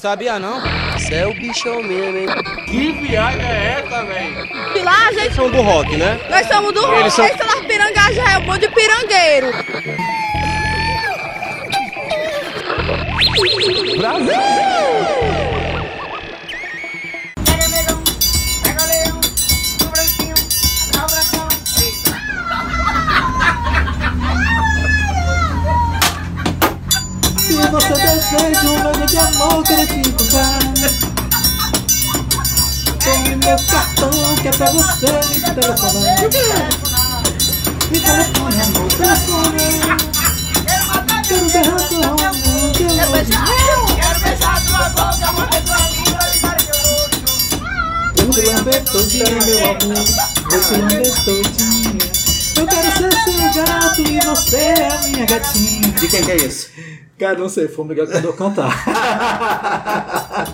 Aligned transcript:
Sabia 0.00 0.38
não? 0.38 0.60
Você 0.92 1.14
é 1.16 1.26
o 1.26 1.34
bichão 1.34 1.82
mesmo, 1.82 2.16
hein? 2.18 2.26
Que 2.66 2.92
viagem 2.92 3.40
é 3.42 3.80
essa, 3.84 4.04
velho? 4.04 4.48
E 4.76 4.82
lá 4.82 5.08
a 5.08 5.12
gente. 5.12 5.34
São 5.34 5.50
do 5.50 5.60
rock, 5.60 5.96
né? 5.96 6.20
Nós 6.30 6.46
somos 6.46 6.72
do 6.72 6.94
Eles 6.94 7.12
são- 7.12 7.24
Eles 7.24 7.36
são 7.38 7.46
das 7.46 7.66
pirangas, 7.66 8.14
já 8.14 8.32
é 8.32 8.38
um 8.38 8.42
monte 8.42 8.60
de 8.60 8.68
pirangueiro. 8.68 9.52
Se 13.88 15.17
um 28.36 28.82
novo 28.82 29.06
de 29.06 29.16
amor, 29.16 29.64
quero 29.64 29.86
te 29.86 30.06
encontrar. 30.06 30.58
Tome 33.02 33.36
meu 33.36 33.56
cartão 33.70 34.10
que 34.42 34.48
é 34.48 34.50
pra 34.50 34.70
você 34.70 35.06
me 35.06 35.40
telefonar. 35.40 36.20
Me 37.90 38.00
telefone, 38.00 38.60
amor, 38.60 38.92
telefone. 38.92 39.66
Quero 41.26 41.48
berrar 41.50 41.88
tua 41.88 42.06
alma, 42.06 42.30
teu 42.76 42.88
Eu 48.18 48.30
te 48.30 48.42
lamber 48.42 48.84
todinha, 48.84 49.24
meu 49.46 49.58
amor. 49.70 50.04
Eu 50.52 50.60
te 50.60 50.72
lamber 50.76 51.24
todinha. 51.24 51.78
Eu 52.56 52.66
quero 52.66 52.90
ser 52.92 53.12
seu 53.24 53.64
gato 53.64 54.02
e 54.02 54.20
você 54.26 54.56
é 54.56 54.88
a 54.92 54.98
minha 55.08 55.24
gatinha. 55.24 55.88
De 55.92 56.08
quem 56.08 56.24
que 56.24 56.30
é 56.30 56.36
isso? 56.36 56.68
Cara, 57.18 57.36
não 57.36 57.48
sei, 57.48 57.66
foi 57.66 57.84
obrigado 57.84 58.12
quando 58.12 58.24
eu 58.24 58.32
cantar. 58.32 58.68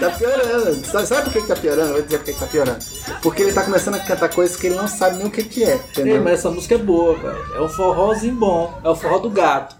Tá 0.00 0.10
piorando. 0.10 0.84
Sabe, 0.86 1.06
sabe 1.06 1.22
por 1.24 1.32
que 1.32 1.40
que 1.42 1.46
tá 1.46 1.54
piorando? 1.54 1.88
Eu 1.90 1.92
vou 1.94 2.02
dizer 2.02 2.18
por 2.18 2.24
que 2.24 2.32
que 2.32 2.40
tá 2.40 2.46
piorando. 2.46 2.78
Porque 3.22 3.42
ele 3.42 3.52
tá 3.52 3.62
começando 3.62 3.94
a 3.94 4.00
cantar 4.00 4.28
coisas 4.30 4.56
que 4.56 4.66
ele 4.66 4.74
não 4.74 4.88
sabe 4.88 5.18
nem 5.18 5.26
o 5.26 5.30
que 5.30 5.44
que 5.44 5.62
é, 5.62 5.74
Ei, 5.74 5.80
entendeu? 5.90 6.22
mas 6.22 6.40
essa 6.40 6.50
música 6.50 6.74
é 6.74 6.78
boa, 6.78 7.16
velho. 7.16 7.54
É 7.54 7.60
um 7.60 7.68
forrozinho 7.68 8.34
bom. 8.34 8.80
É 8.82 8.88
o 8.88 8.96
forró 8.96 9.18
do 9.18 9.30
gato. 9.30 9.76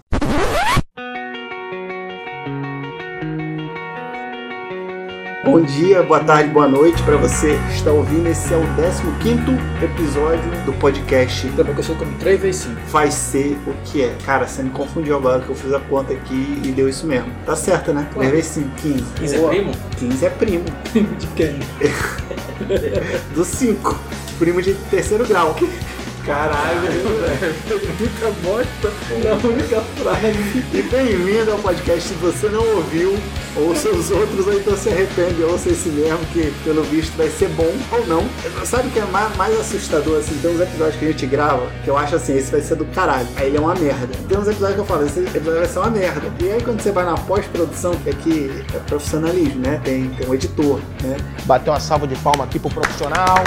Bom 5.53 5.61
dia, 5.61 6.01
boa 6.01 6.19
tarde, 6.19 6.49
boa 6.49 6.67
noite 6.67 7.03
pra 7.03 7.15
você 7.15 7.59
que 7.67 7.75
está 7.75 7.91
ouvindo. 7.91 8.27
Esse 8.27 8.51
é 8.51 8.57
o 8.57 8.63
15 9.19 9.83
episódio 9.83 10.49
do 10.65 10.73
podcast 10.73 11.47
Também 11.49 11.75
que 11.75 11.79
eu 11.79 11.83
sou 11.83 11.95
como 11.95 12.11
3 12.17 12.41
vezes 12.41 12.61
5. 12.63 12.81
Vai 12.87 13.11
Ser 13.11 13.55
O 13.67 13.73
Que 13.85 14.01
É. 14.01 14.15
Cara, 14.25 14.47
você 14.47 14.63
me 14.63 14.71
confundiu 14.71 15.15
agora 15.15 15.43
que 15.43 15.49
eu 15.49 15.55
fiz 15.55 15.71
a 15.71 15.79
conta 15.79 16.11
aqui 16.11 16.59
e 16.63 16.71
deu 16.71 16.89
isso 16.89 17.05
mesmo. 17.05 17.31
Tá 17.45 17.55
certo, 17.55 17.93
né? 17.93 18.09
3 18.15 18.31
vezes 18.31 18.47
5, 18.47 18.69
15. 18.81 19.03
15 19.13 19.35
é 19.35 19.47
primo? 19.47 19.71
15 19.99 20.25
é 20.25 20.29
primo. 20.31 20.65
De 21.19 21.27
quem? 21.27 21.59
Do 23.35 23.45
5. 23.45 23.99
Primo 24.39 24.59
de 24.59 24.73
terceiro 24.73 25.23
grau. 25.23 25.55
Caralho, 26.25 26.79
velho. 26.87 27.81
Muita 27.99 28.31
bosta 28.41 28.91
na 29.23 29.47
única 29.47 29.81
frase. 29.81 30.63
E 30.73 30.81
bem-vindo 30.83 31.51
ao 31.51 31.57
podcast. 31.59 32.07
Se 32.07 32.13
você 32.13 32.47
não 32.47 32.65
ouviu, 32.77 33.17
ouça 33.57 33.89
os 33.89 34.09
outros 34.09 34.47
ou 34.47 34.53
então 34.53 34.77
se 34.77 34.87
arrepende, 34.87 35.43
ouça 35.43 35.69
esse 35.69 35.89
mesmo, 35.89 36.19
que 36.27 36.53
pelo 36.63 36.81
visto 36.83 37.15
vai 37.17 37.29
ser 37.29 37.49
bom 37.49 37.69
ou 37.91 38.07
não. 38.07 38.23
Sabe 38.65 38.87
o 38.87 38.91
que 38.91 38.99
é 38.99 39.05
mais, 39.05 39.35
mais 39.35 39.59
assustador? 39.59 40.19
Assim, 40.19 40.37
tem 40.41 40.51
uns 40.51 40.61
episódios 40.61 40.95
que 40.95 41.05
a 41.05 41.07
gente 41.09 41.25
grava 41.25 41.69
que 41.83 41.89
eu 41.89 41.97
acho 41.97 42.15
assim, 42.15 42.37
esse 42.37 42.51
vai 42.51 42.61
ser 42.61 42.75
do 42.75 42.85
caralho. 42.85 43.27
Aí 43.35 43.47
ele 43.47 43.57
é 43.57 43.59
uma 43.59 43.75
merda. 43.75 44.07
Tem 44.29 44.37
uns 44.37 44.47
episódios 44.47 44.75
que 44.75 44.81
eu 44.81 44.85
falo, 44.85 45.05
esse 45.05 45.19
episódio 45.19 45.59
vai 45.59 45.67
ser 45.67 45.79
uma 45.79 45.89
merda. 45.91 46.33
E 46.39 46.51
aí 46.51 46.61
quando 46.61 46.79
você 46.79 46.91
vai 46.91 47.03
na 47.03 47.15
pós-produção, 47.15 47.93
é 48.05 48.11
que 48.11 48.63
é 48.73 48.79
profissionalismo, 48.79 49.59
né? 49.59 49.81
Tem, 49.83 50.07
tem 50.07 50.27
um 50.29 50.33
editor, 50.33 50.79
né? 51.01 51.17
Bater 51.43 51.69
uma 51.69 51.81
salva 51.81 52.07
de 52.07 52.15
palma 52.15 52.45
aqui 52.45 52.59
pro 52.59 52.69
profissional. 52.69 53.43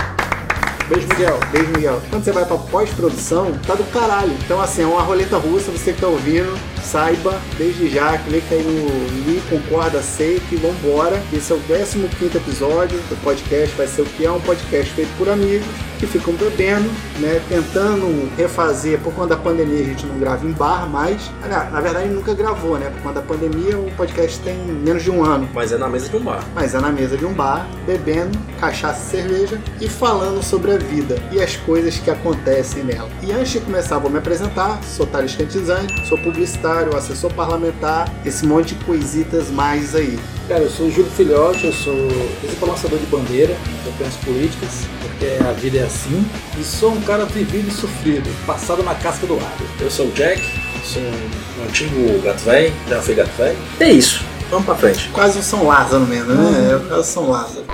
Beijo, 0.89 1.09
Miguel. 1.09 1.41
Beijo, 1.51 1.69
Miguel. 1.73 2.03
Quando 2.11 2.25
você 2.25 2.33
vai 2.33 2.45
pra 2.45 2.57
pós-produção, 2.57 3.53
tá 3.67 3.75
do 3.75 3.85
caralho. 3.91 4.33
Então, 4.45 4.61
assim, 4.61 4.83
é 4.83 4.87
uma 4.87 5.03
roleta 5.03 5.37
russa, 5.37 5.71
você 5.73 5.93
que 5.93 6.01
tá 6.01 6.07
ouvindo, 6.07 6.57
saiba, 6.83 7.41
desde 7.59 7.89
já, 7.89 8.17
clica 8.19 8.55
aí 8.55 8.63
no 8.63 9.31
li, 9.31 9.43
concorda, 9.51 9.99
aceita 9.99 10.45
e 10.53 10.57
vambora. 10.57 11.21
Esse 11.33 11.53
é 11.53 11.57
o 11.57 11.61
15 11.61 12.37
episódio 12.37 12.99
do 13.09 13.21
podcast, 13.23 13.75
vai 13.77 13.87
ser 13.87 14.03
o 14.03 14.05
que 14.05 14.25
é 14.25 14.31
um 14.31 14.41
podcast 14.41 14.93
feito 14.93 15.11
por 15.19 15.29
amigos 15.29 15.67
que 15.99 16.07
ficam 16.07 16.35
bebendo, 16.35 16.89
né, 17.19 17.41
tentando 17.49 18.31
refazer, 18.37 18.99
por 19.01 19.13
conta 19.15 19.29
da 19.29 19.37
pandemia 19.37 19.81
a 19.81 19.85
gente 19.85 20.07
não 20.07 20.19
grava 20.19 20.47
em 20.47 20.53
bar 20.53 20.89
mais. 20.89 21.31
Na, 21.49 21.65
na 21.65 21.81
verdade 21.81 22.09
nunca 22.09 22.35
gravou, 22.35 22.79
né, 22.79 22.91
por 22.91 23.03
conta 23.03 23.21
da 23.21 23.27
pandemia 23.27 23.79
o 23.79 23.91
podcast 23.93 24.39
tem 24.41 24.57
menos 24.57 25.03
de 25.03 25.11
um 25.11 25.25
ano. 25.25 25.49
Mas 25.55 25.73
é 25.73 25.79
na 25.79 25.89
mesa 25.89 26.09
de 26.09 26.17
um 26.17 26.21
bar. 26.21 26.45
Mas 26.55 26.75
é 26.75 26.81
na 26.81 26.91
mesa 26.91 27.17
de 27.17 27.25
um 27.25 27.33
bar, 27.33 27.67
bebendo 27.87 28.39
cachaça 28.61 29.01
e 29.17 29.21
cerveja 29.21 29.61
e 29.81 29.89
falando 29.89 30.43
sobre 30.43 30.73
a 30.73 30.79
vida 30.79 31.17
e 31.31 31.41
as 31.43 31.57
coisas 31.57 31.99
que 31.99 32.11
acontecem 32.11 32.83
nela. 32.85 33.09
E 33.23 33.33
antes 33.33 33.53
de 33.53 33.61
começar, 33.61 33.99
vou 33.99 34.11
me 34.11 34.19
apresentar. 34.19 34.83
Sou 34.83 35.07
Thales 35.07 35.35
Cantizani, 35.35 36.07
sou 36.07 36.19
publicitário, 36.19 36.97
assessor 36.97 37.33
parlamentar, 37.33 38.11
esse 38.25 38.47
monte 38.47 38.75
de 38.75 38.85
coisitas 38.85 39.51
mais 39.51 39.95
aí. 39.95 40.19
Cara, 40.49 40.63
eu 40.63 40.71
sou 40.71 40.87
o 40.87 40.91
Júlio 40.91 41.11
Filhote, 41.11 41.67
eu 41.67 41.73
sou 41.73 41.95
principal 42.41 42.69
lançador 42.69 42.99
de 42.99 43.07
bandeira, 43.07 43.57
campanhas 43.85 44.15
políticas, 44.17 44.87
porque 45.17 45.43
a 45.43 45.53
vida 45.53 45.79
é 45.79 45.83
assim. 45.85 46.25
E 46.59 46.63
sou 46.63 46.93
um 46.93 47.01
cara 47.01 47.25
vivido 47.25 47.69
e 47.69 47.73
sofrido, 47.73 48.29
passado 48.47 48.83
na 48.83 48.95
casca 48.95 49.27
do 49.27 49.35
água. 49.35 49.67
Eu 49.81 49.91
sou 49.91 50.07
o 50.07 50.13
Jack, 50.13 50.43
sou 50.85 51.03
um 51.03 51.65
antigo 51.69 52.21
gato 52.23 52.41
velho, 52.45 52.73
já 52.89 53.03
fui 53.03 53.15
gato 53.15 53.31
velho. 53.37 53.59
É 53.81 53.91
isso, 53.91 54.23
vamos 54.51 54.67
pra 54.67 54.75
frente. 54.75 55.09
Quase 55.11 55.39
um 55.39 55.43
São 55.43 55.67
Lázaro 55.67 56.07
mesmo, 56.07 56.35
né? 56.35 56.75
É 56.75 56.89
quase 56.89 57.09
São 57.09 57.31
Lázaro. 57.31 57.65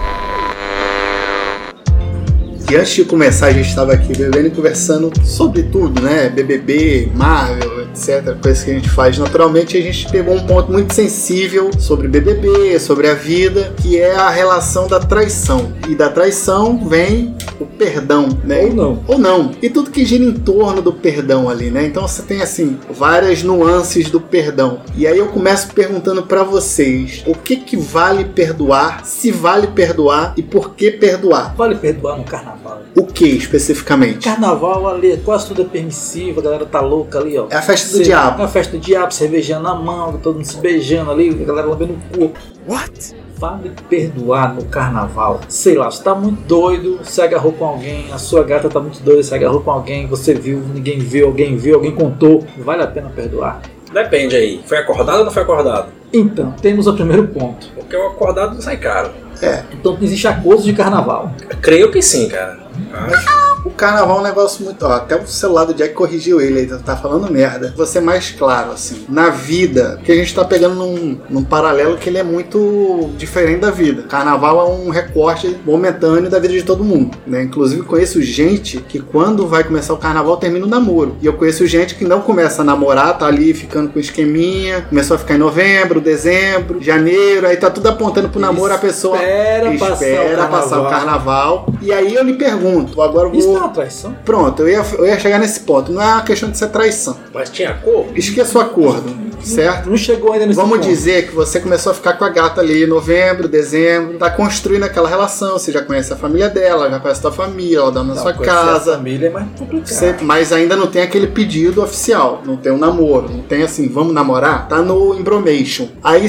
E 2.73 2.75
antes 2.75 2.95
de 2.95 3.05
começar, 3.05 3.49
a 3.49 3.53
gente 3.53 3.69
estava 3.69 3.93
aqui 3.93 4.17
bebendo 4.17 4.47
e 4.47 4.51
conversando 4.51 5.13
sobre 5.27 5.65
tudo, 5.65 6.01
né? 6.01 6.31
BBB, 6.31 7.13
Marvel, 7.15 7.83
etc. 7.83 8.35
Coisas 8.41 8.65
que 8.65 8.71
a 8.71 8.75
gente 8.75 8.89
faz 8.89 9.19
naturalmente. 9.19 9.77
A 9.77 9.83
gente 9.83 10.11
pegou 10.11 10.35
um 10.35 10.47
ponto 10.47 10.73
muito 10.73 10.95
sensível 10.95 11.71
sobre 11.79 12.09
BBB, 12.09 12.79
sobre 12.79 13.09
a 13.09 13.15
vida, 13.15 13.75
que 13.77 13.99
é 13.99 14.15
a 14.15 14.31
relação 14.31 14.89
da 14.89 14.99
traição. 14.99 15.71
E 15.87 15.95
da 15.95 16.09
traição 16.09 16.89
vem 16.89 17.37
o 17.61 17.67
perdão, 17.67 18.31
né? 18.43 18.63
Ou 18.65 18.73
não. 18.73 19.05
Ou 19.07 19.19
não. 19.19 19.51
E 19.61 19.69
tudo 19.69 19.91
que 19.91 20.07
gira 20.07 20.25
em 20.25 20.33
torno 20.33 20.81
do 20.81 20.95
perdão 20.95 21.51
ali, 21.51 21.71
né? 21.71 21.85
Então 21.85 22.09
você 22.09 22.23
tem 22.23 22.41
assim 22.41 22.79
várias 22.91 23.43
nuances 23.43 24.11
do 24.11 24.19
perdão. 24.19 24.81
E 24.97 25.07
aí 25.07 25.19
eu 25.19 25.27
começo 25.27 25.75
perguntando 25.75 26.23
pra 26.23 26.43
vocês, 26.43 27.23
o 27.27 27.35
que 27.35 27.57
que 27.57 27.77
vale 27.77 28.25
perdoar? 28.25 29.05
Se 29.05 29.31
vale 29.31 29.67
perdoar 29.67 30.33
e 30.39 30.43
por 30.43 30.75
que 30.75 30.91
perdoar? 30.91 31.55
Vale 31.55 31.75
perdoar 31.75 32.17
no 32.17 32.25
carnaval. 32.25 32.62
O 32.97 33.05
que 33.07 33.27
especificamente? 33.27 34.25
Carnaval 34.29 34.89
ali, 34.89 35.17
quase 35.25 35.47
tudo 35.49 35.63
é 35.63 35.65
permissivo, 35.65 36.41
a 36.41 36.43
galera 36.43 36.67
tá 36.67 36.81
louca 36.81 37.19
ali, 37.19 37.39
ó. 37.39 37.47
É 37.51 37.57
a 37.57 37.63
festa 37.63 37.91
do 37.91 37.97
Cê- 37.99 38.03
diabo. 38.05 38.43
É 38.43 38.45
a 38.45 38.49
festa 38.49 38.77
do 38.77 38.81
diabo, 38.81 39.13
cervejando 39.13 39.63
na 39.65 39.75
mão, 39.75 40.13
todo 40.19 40.37
mundo 40.37 40.45
se 40.45 40.59
beijando 40.59 41.11
ali, 41.11 41.31
a 41.31 41.45
galera 41.47 41.67
lambendo 41.69 41.95
o 41.95 42.19
cu. 42.19 42.33
What? 42.69 43.15
Vale 43.37 43.73
perdoar 43.89 44.55
no 44.55 44.65
carnaval. 44.67 45.41
Sei 45.49 45.75
lá, 45.77 45.91
você 45.91 46.03
tá 46.03 46.15
muito 46.15 46.41
doido, 46.47 47.01
se 47.03 47.21
agarrou 47.21 47.53
com 47.53 47.65
alguém, 47.65 48.13
a 48.13 48.19
sua 48.19 48.45
gata 48.45 48.69
tá 48.69 48.79
muito 48.79 49.03
doida, 49.03 49.23
se 49.23 49.35
agarrou 49.35 49.61
com 49.61 49.71
alguém, 49.73 50.07
você 50.07 50.33
viu, 50.33 50.61
ninguém 50.73 50.99
viu, 51.01 51.27
alguém 51.27 51.57
viu, 51.57 51.75
alguém 51.75 51.91
contou. 51.93 52.45
Vale 52.59 52.83
a 52.83 52.87
pena 52.87 53.11
perdoar? 53.11 53.61
Depende 53.93 54.37
aí, 54.37 54.61
foi 54.65 54.79
acordado 54.79 55.19
ou 55.19 55.25
não 55.25 55.33
foi 55.33 55.43
acordado? 55.43 55.89
Então, 56.13 56.53
temos 56.63 56.87
o 56.87 56.95
primeiro 56.95 57.27
ponto. 57.29 57.67
Porque 57.75 57.97
o 57.97 58.07
acordado 58.07 58.55
não 58.55 58.61
sai 58.63 58.77
caro. 58.77 59.11
É, 59.43 59.65
Então 59.73 59.99
existe 60.01 60.27
acordo 60.29 60.63
de 60.63 60.73
carnaval. 60.73 61.35
Creio 61.61 61.91
que 61.91 62.01
sim, 62.01 62.29
cara. 62.29 62.63
Acho. 62.93 63.43
o 63.65 63.71
carnaval 63.71 64.19
é 64.19 64.21
um 64.21 64.25
negócio 64.25 64.65
muito. 64.65 64.85
Ó, 64.85 64.93
até 64.93 65.17
o 65.17 65.27
celular 65.27 65.65
do 65.65 65.75
Jack 65.75 65.95
corrigiu 65.95 66.41
ele, 66.41 66.61
ele 66.61 66.79
tá 66.79 66.97
falando 66.97 67.31
merda. 67.31 67.73
Vou 67.77 67.87
ser 67.87 68.01
mais 68.01 68.31
claro, 68.31 68.73
assim. 68.73 69.05
Na 69.09 69.31
vida, 69.31 70.01
que 70.05 70.13
a 70.13 70.15
gente 70.15 70.35
tá 70.35 70.45
pegando 70.45 70.75
num, 70.75 71.19
num 71.29 71.45
paralelo 71.45 71.97
que 71.97 72.09
ele 72.09 72.19
é 72.19 72.23
muito 72.23 73.11
diferente 73.17 73.61
da 73.61 73.71
vida. 73.71 74.03
Carnaval 74.03 74.61
é 74.61 74.71
um 74.71 74.91
recorte 74.91 75.57
momentâneo 75.65 76.31
da 76.31 76.39
vida 76.39 76.55
de 76.55 76.63
todo 76.63 76.85
mundo, 76.85 77.17
né? 77.27 77.43
Inclusive 77.43 77.83
conheço 77.83 78.21
gente 78.23 78.79
que 78.79 79.01
quando 79.01 79.47
vai 79.47 79.65
começar 79.65 79.95
o 79.95 79.99
carnaval 79.99 80.37
termina 80.37 80.67
o 80.67 80.69
namoro. 80.69 81.17
E 81.21 81.27
eu 81.27 81.35
conheço 81.35 81.67
gente 81.67 81.95
que 81.95 82.05
não 82.05 82.21
começa 82.21 82.63
a 82.63 82.65
namorar, 82.65 83.19
tá 83.19 83.27
ali 83.27 83.55
ficando 83.55 83.91
com 83.91 83.99
esqueminha, 83.99 84.83
começou 84.83 85.15
a 85.15 85.19
ficar 85.19 85.35
em 85.35 85.39
novembro, 85.39 86.01
dezembro, 86.01 86.83
janeiro, 86.83 87.47
aí 87.47 87.57
tá 87.57 87.71
tudo 87.71 87.89
apontando 87.89 88.29
pro 88.29 88.41
namoro, 88.41 88.73
a 88.73 88.79
pessoa 88.79 89.19
Espera, 89.33 89.79
passar 89.79 89.91
o 89.91 89.95
espera 89.95 90.29
carnaval. 90.37 90.61
passar 90.63 90.81
o 90.81 90.89
carnaval. 90.91 91.67
E 91.81 91.93
aí 91.93 92.15
eu 92.15 92.23
lhe 92.23 92.35
pergunto, 92.35 93.01
agora 93.03 93.29
eu 93.29 93.35
Isso 93.35 93.49
não 93.49 93.55
é 93.55 93.59
vou. 93.59 93.67
uma 93.67 93.75
traição? 93.75 94.17
Pronto, 94.25 94.63
eu 94.63 94.69
ia, 94.69 94.85
eu 94.99 95.07
ia 95.07 95.19
chegar 95.19 95.39
nesse 95.39 95.61
ponto. 95.61 95.91
Não 95.93 96.01
é 96.03 96.07
uma 96.07 96.23
questão 96.23 96.51
de 96.51 96.59
ser 96.59 96.69
traição. 96.69 97.17
Mas 97.33 97.51
tinha 97.51 97.75
cor? 97.75 98.07
Esqueça 98.15 98.59
o 98.59 98.61
acordo, 98.61 99.15
certo? 99.43 99.89
Não 99.91 99.97
chegou 99.97 100.33
ainda 100.33 100.47
nesse 100.47 100.57
Vamos 100.61 100.79
ponto. 100.79 100.89
dizer 100.89 101.27
que 101.29 101.35
você 101.35 101.59
começou 101.61 101.93
a 101.93 101.95
ficar 101.95 102.13
com 102.15 102.25
a 102.25 102.29
gata 102.29 102.61
ali 102.61 102.85
em 102.85 102.87
novembro, 102.87 103.49
dezembro, 103.49 104.19
tá 104.19 104.31
construindo 104.31 104.85
aquela 104.85 105.09
relação, 105.09 105.53
você 105.59 105.73
já 105.73 105.83
conhece 105.83 106.13
a 106.13 106.17
família 106.17 106.49
dela, 106.49 106.89
já 106.91 107.01
conhece 107.01 107.21
a 107.21 107.23
tua 107.23 107.33
família, 107.33 107.79
ela 107.79 107.91
dá 107.93 108.03
na 108.05 108.15
Não, 108.15 108.23
sua 108.23 108.33
conhecer 108.33 108.57
a 108.57 108.63
casa. 108.65 108.93
família 108.97 109.27
é 109.27 109.31
mais 109.31 109.47
complicado. 109.59 109.87
Você- 109.89 110.17
mas 110.23 110.53
ainda 110.53 110.77
não 110.77 110.87
tem 110.87 111.03
aquele 111.03 111.27
pedido 111.27 111.83
oficial, 111.83 112.43
não 112.45 112.57
tem 112.57 112.71
um 112.73 112.79
namoro, 112.79 113.29
não 113.31 113.41
tem 113.43 113.63
assim, 113.63 113.89
vamos 113.89 114.13
namorar? 114.15 114.69
Tá 114.69 114.79
no 114.79 115.15
embromation. 115.19 115.89
Aí 116.03 116.29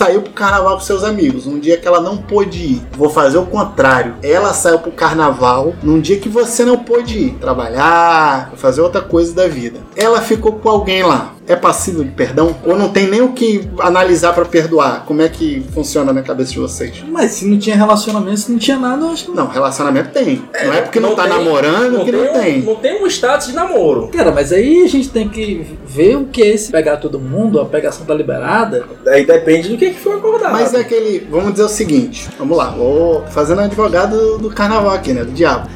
saiu 0.00 0.22
pro 0.22 0.32
carnaval 0.32 0.76
com 0.76 0.80
seus 0.80 1.04
amigos. 1.04 1.46
Um 1.46 1.58
dia 1.58 1.76
que 1.76 1.86
ela 1.86 2.00
não 2.00 2.16
pôde 2.16 2.58
ir. 2.58 2.82
Vou 2.92 3.10
fazer 3.10 3.36
o 3.36 3.44
contrário. 3.44 4.14
Ela 4.22 4.54
saiu 4.54 4.78
pro 4.78 4.90
carnaval 4.90 5.74
num 5.82 6.00
dia 6.00 6.18
que 6.18 6.26
você 6.28 6.64
não 6.64 6.78
pôde 6.78 7.18
ir. 7.18 7.34
Trabalhar, 7.34 8.50
fazer 8.56 8.80
outra 8.80 9.02
coisa 9.02 9.34
da 9.34 9.46
vida. 9.46 9.78
Ela 9.94 10.22
ficou 10.22 10.52
com 10.52 10.70
alguém 10.70 11.02
lá. 11.02 11.34
É 11.50 11.56
passível 11.56 12.04
de 12.04 12.10
perdão? 12.10 12.54
Ou 12.64 12.76
não 12.76 12.88
tem 12.90 13.08
nem 13.08 13.20
o 13.20 13.32
que 13.32 13.68
analisar 13.80 14.32
pra 14.32 14.44
perdoar? 14.44 15.04
Como 15.04 15.20
é 15.20 15.28
que 15.28 15.66
funciona 15.74 16.12
na 16.12 16.22
cabeça 16.22 16.52
de 16.52 16.58
vocês? 16.60 17.02
Mas 17.08 17.32
se 17.32 17.44
não 17.44 17.58
tinha 17.58 17.74
relacionamento, 17.74 18.36
se 18.38 18.52
não 18.52 18.58
tinha 18.58 18.78
nada, 18.78 19.04
eu 19.04 19.10
acho 19.10 19.24
que 19.24 19.30
não. 19.30 19.40
Não, 19.40 19.48
relacionamento 19.48 20.10
tem. 20.10 20.42
não 20.64 20.74
é 20.74 20.82
porque 20.82 21.00
não, 21.00 21.10
não 21.10 21.16
tá 21.16 21.22
tem- 21.24 21.32
namorando 21.32 22.04
que 22.04 22.12
não 22.12 22.32
tem. 22.32 22.62
Não 22.62 22.74
tem 22.76 23.02
um 23.02 23.06
status 23.06 23.48
de 23.48 23.54
namoro. 23.54 24.08
Cara, 24.08 24.30
mas 24.30 24.52
aí 24.52 24.82
a 24.84 24.88
gente 24.88 25.08
tem 25.08 25.28
que 25.28 25.66
ver 25.86 26.16
o 26.16 26.26
que 26.26 26.42
é 26.42 26.48
esse 26.48 26.70
pegar 26.70 26.98
todo 26.98 27.18
mundo, 27.18 27.60
a 27.60 27.64
pegação 27.64 28.04
tá 28.06 28.14
liberada. 28.14 28.84
Aí 29.08 29.24
depende 29.26 29.70
do 29.70 29.76
que, 29.76 29.90
que 29.90 29.98
foi 29.98 30.14
acordado. 30.16 30.52
Mas 30.52 30.72
é 30.74 30.80
aquele. 30.80 31.26
Vamos 31.30 31.52
dizer 31.52 31.64
o 31.64 31.68
seguinte. 31.68 32.28
Vamos 32.38 32.56
lá. 32.56 32.70
Vou 32.70 33.24
fazendo 33.30 33.60
advogado 33.62 34.38
do 34.38 34.50
carnaval 34.50 34.94
aqui, 34.94 35.12
né? 35.12 35.24
Do 35.24 35.32
diabo. 35.32 35.68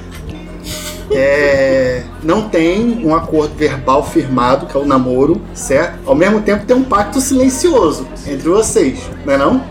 É, 1.11 2.03
não 2.23 2.49
tem 2.49 3.05
um 3.05 3.15
acordo 3.15 3.55
verbal 3.55 4.05
firmado, 4.05 4.67
que 4.67 4.77
é 4.77 4.81
o 4.81 4.87
namoro, 4.87 5.41
certo? 5.53 5.99
Ao 6.07 6.15
mesmo 6.15 6.41
tempo 6.41 6.65
tem 6.65 6.77
um 6.77 6.85
pacto 6.85 7.21
silencioso 7.21 8.07
entre 8.27 8.49
vocês, 8.49 9.01
não 9.25 9.35
é 9.35 9.37
não? 9.37 9.63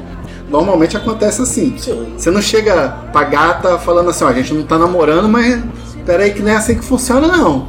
Normalmente 0.50 0.96
acontece 0.96 1.42
assim. 1.42 1.76
Sim. 1.78 2.14
Você 2.16 2.30
não 2.30 2.42
chega 2.42 2.90
pra 3.12 3.24
gata 3.24 3.80
falando 3.80 4.10
assim, 4.12 4.24
ó, 4.24 4.28
a 4.28 4.34
gente 4.34 4.54
não 4.54 4.64
tá 4.64 4.78
namorando, 4.78 5.28
mas 5.28 5.60
peraí 6.06 6.32
que 6.32 6.42
não 6.42 6.52
é 6.52 6.56
assim 6.56 6.76
que 6.76 6.86
funciona 6.86 7.28
não. 7.28 7.68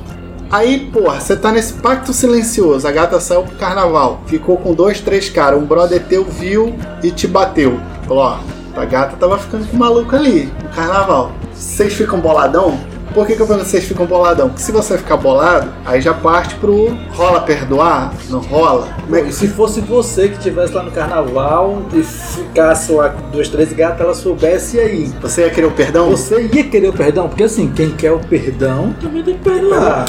Aí, 0.50 0.90
porra, 0.93 1.19
você 1.19 1.34
tá 1.34 1.50
nesse 1.50 1.72
pacto 1.72 2.12
silencioso, 2.12 2.87
a 2.87 2.93
gata 2.93 3.19
saiu 3.19 3.43
pro 3.43 3.56
carnaval, 3.56 4.20
ficou 4.26 4.56
com 4.56 4.75
dois, 4.75 5.00
três 5.00 5.28
caras, 5.28 5.58
um 5.58 5.64
brother 5.64 6.00
teu 6.05 6.25
viu 6.25 6.76
e 7.02 7.11
te 7.11 7.26
bateu. 7.26 7.81
Falou, 8.06 8.22
ó, 8.22 8.38
a 8.76 8.84
gata 8.84 9.16
tava 9.16 9.38
ficando 9.38 9.66
com 9.66 9.76
o 9.76 9.78
maluco 9.81 10.14
ali, 10.14 10.52
no 10.62 10.69
carnaval. 10.69 11.32
Vocês 11.55 11.94
ficam 11.94 12.20
boladão? 12.20 12.78
Por 13.14 13.25
que, 13.28 13.37
que 13.37 13.43
eu 13.43 13.46
pergunto 13.46 13.69
vocês 13.69 13.84
ficam 13.84 14.06
boladão? 14.06 14.49
Porque 14.49 14.62
se 14.62 14.72
você 14.72 14.99
ficar 14.99 15.16
bolado, 15.16 15.72
aí 15.84 16.00
já 16.00 16.12
parte 16.12 16.56
pro 16.56 16.88
rola 17.12 17.43
perdoar? 17.43 18.12
Não 18.28 18.40
rola? 18.40 18.88
Como 19.02 19.14
é 19.14 19.20
E 19.20 19.25
que 19.26 19.32
se 19.32 19.46
fosse 19.46 19.81
você 19.81 20.28
que 20.28 20.37
estivesse 20.37 20.72
lá 20.75 20.82
no 20.82 20.90
carnaval 20.90 21.81
e 21.93 22.02
ficasse 22.02 22.90
lá 22.90 23.11
com 23.11 23.31
dois, 23.31 23.49
três 23.49 23.72
gatos, 23.72 24.00
ela 24.00 24.14
soubesse 24.14 24.78
e 24.78 24.81
aí. 24.81 25.12
Você 25.22 25.43
ia 25.43 25.50
querer 25.50 25.66
o 25.69 25.70
perdão? 25.70 26.11
Você 26.11 26.50
ia 26.52 26.64
querer 26.64 26.88
o 26.88 26.93
perdão? 26.93 27.28
Porque 27.28 27.44
assim, 27.44 27.70
quem 27.70 27.93
quer 27.93 28.11
o 28.11 28.19
perdão 28.19 28.93
também 29.00 29.22
tem 29.22 29.34
que 29.34 29.44
perdoar. 29.44 30.06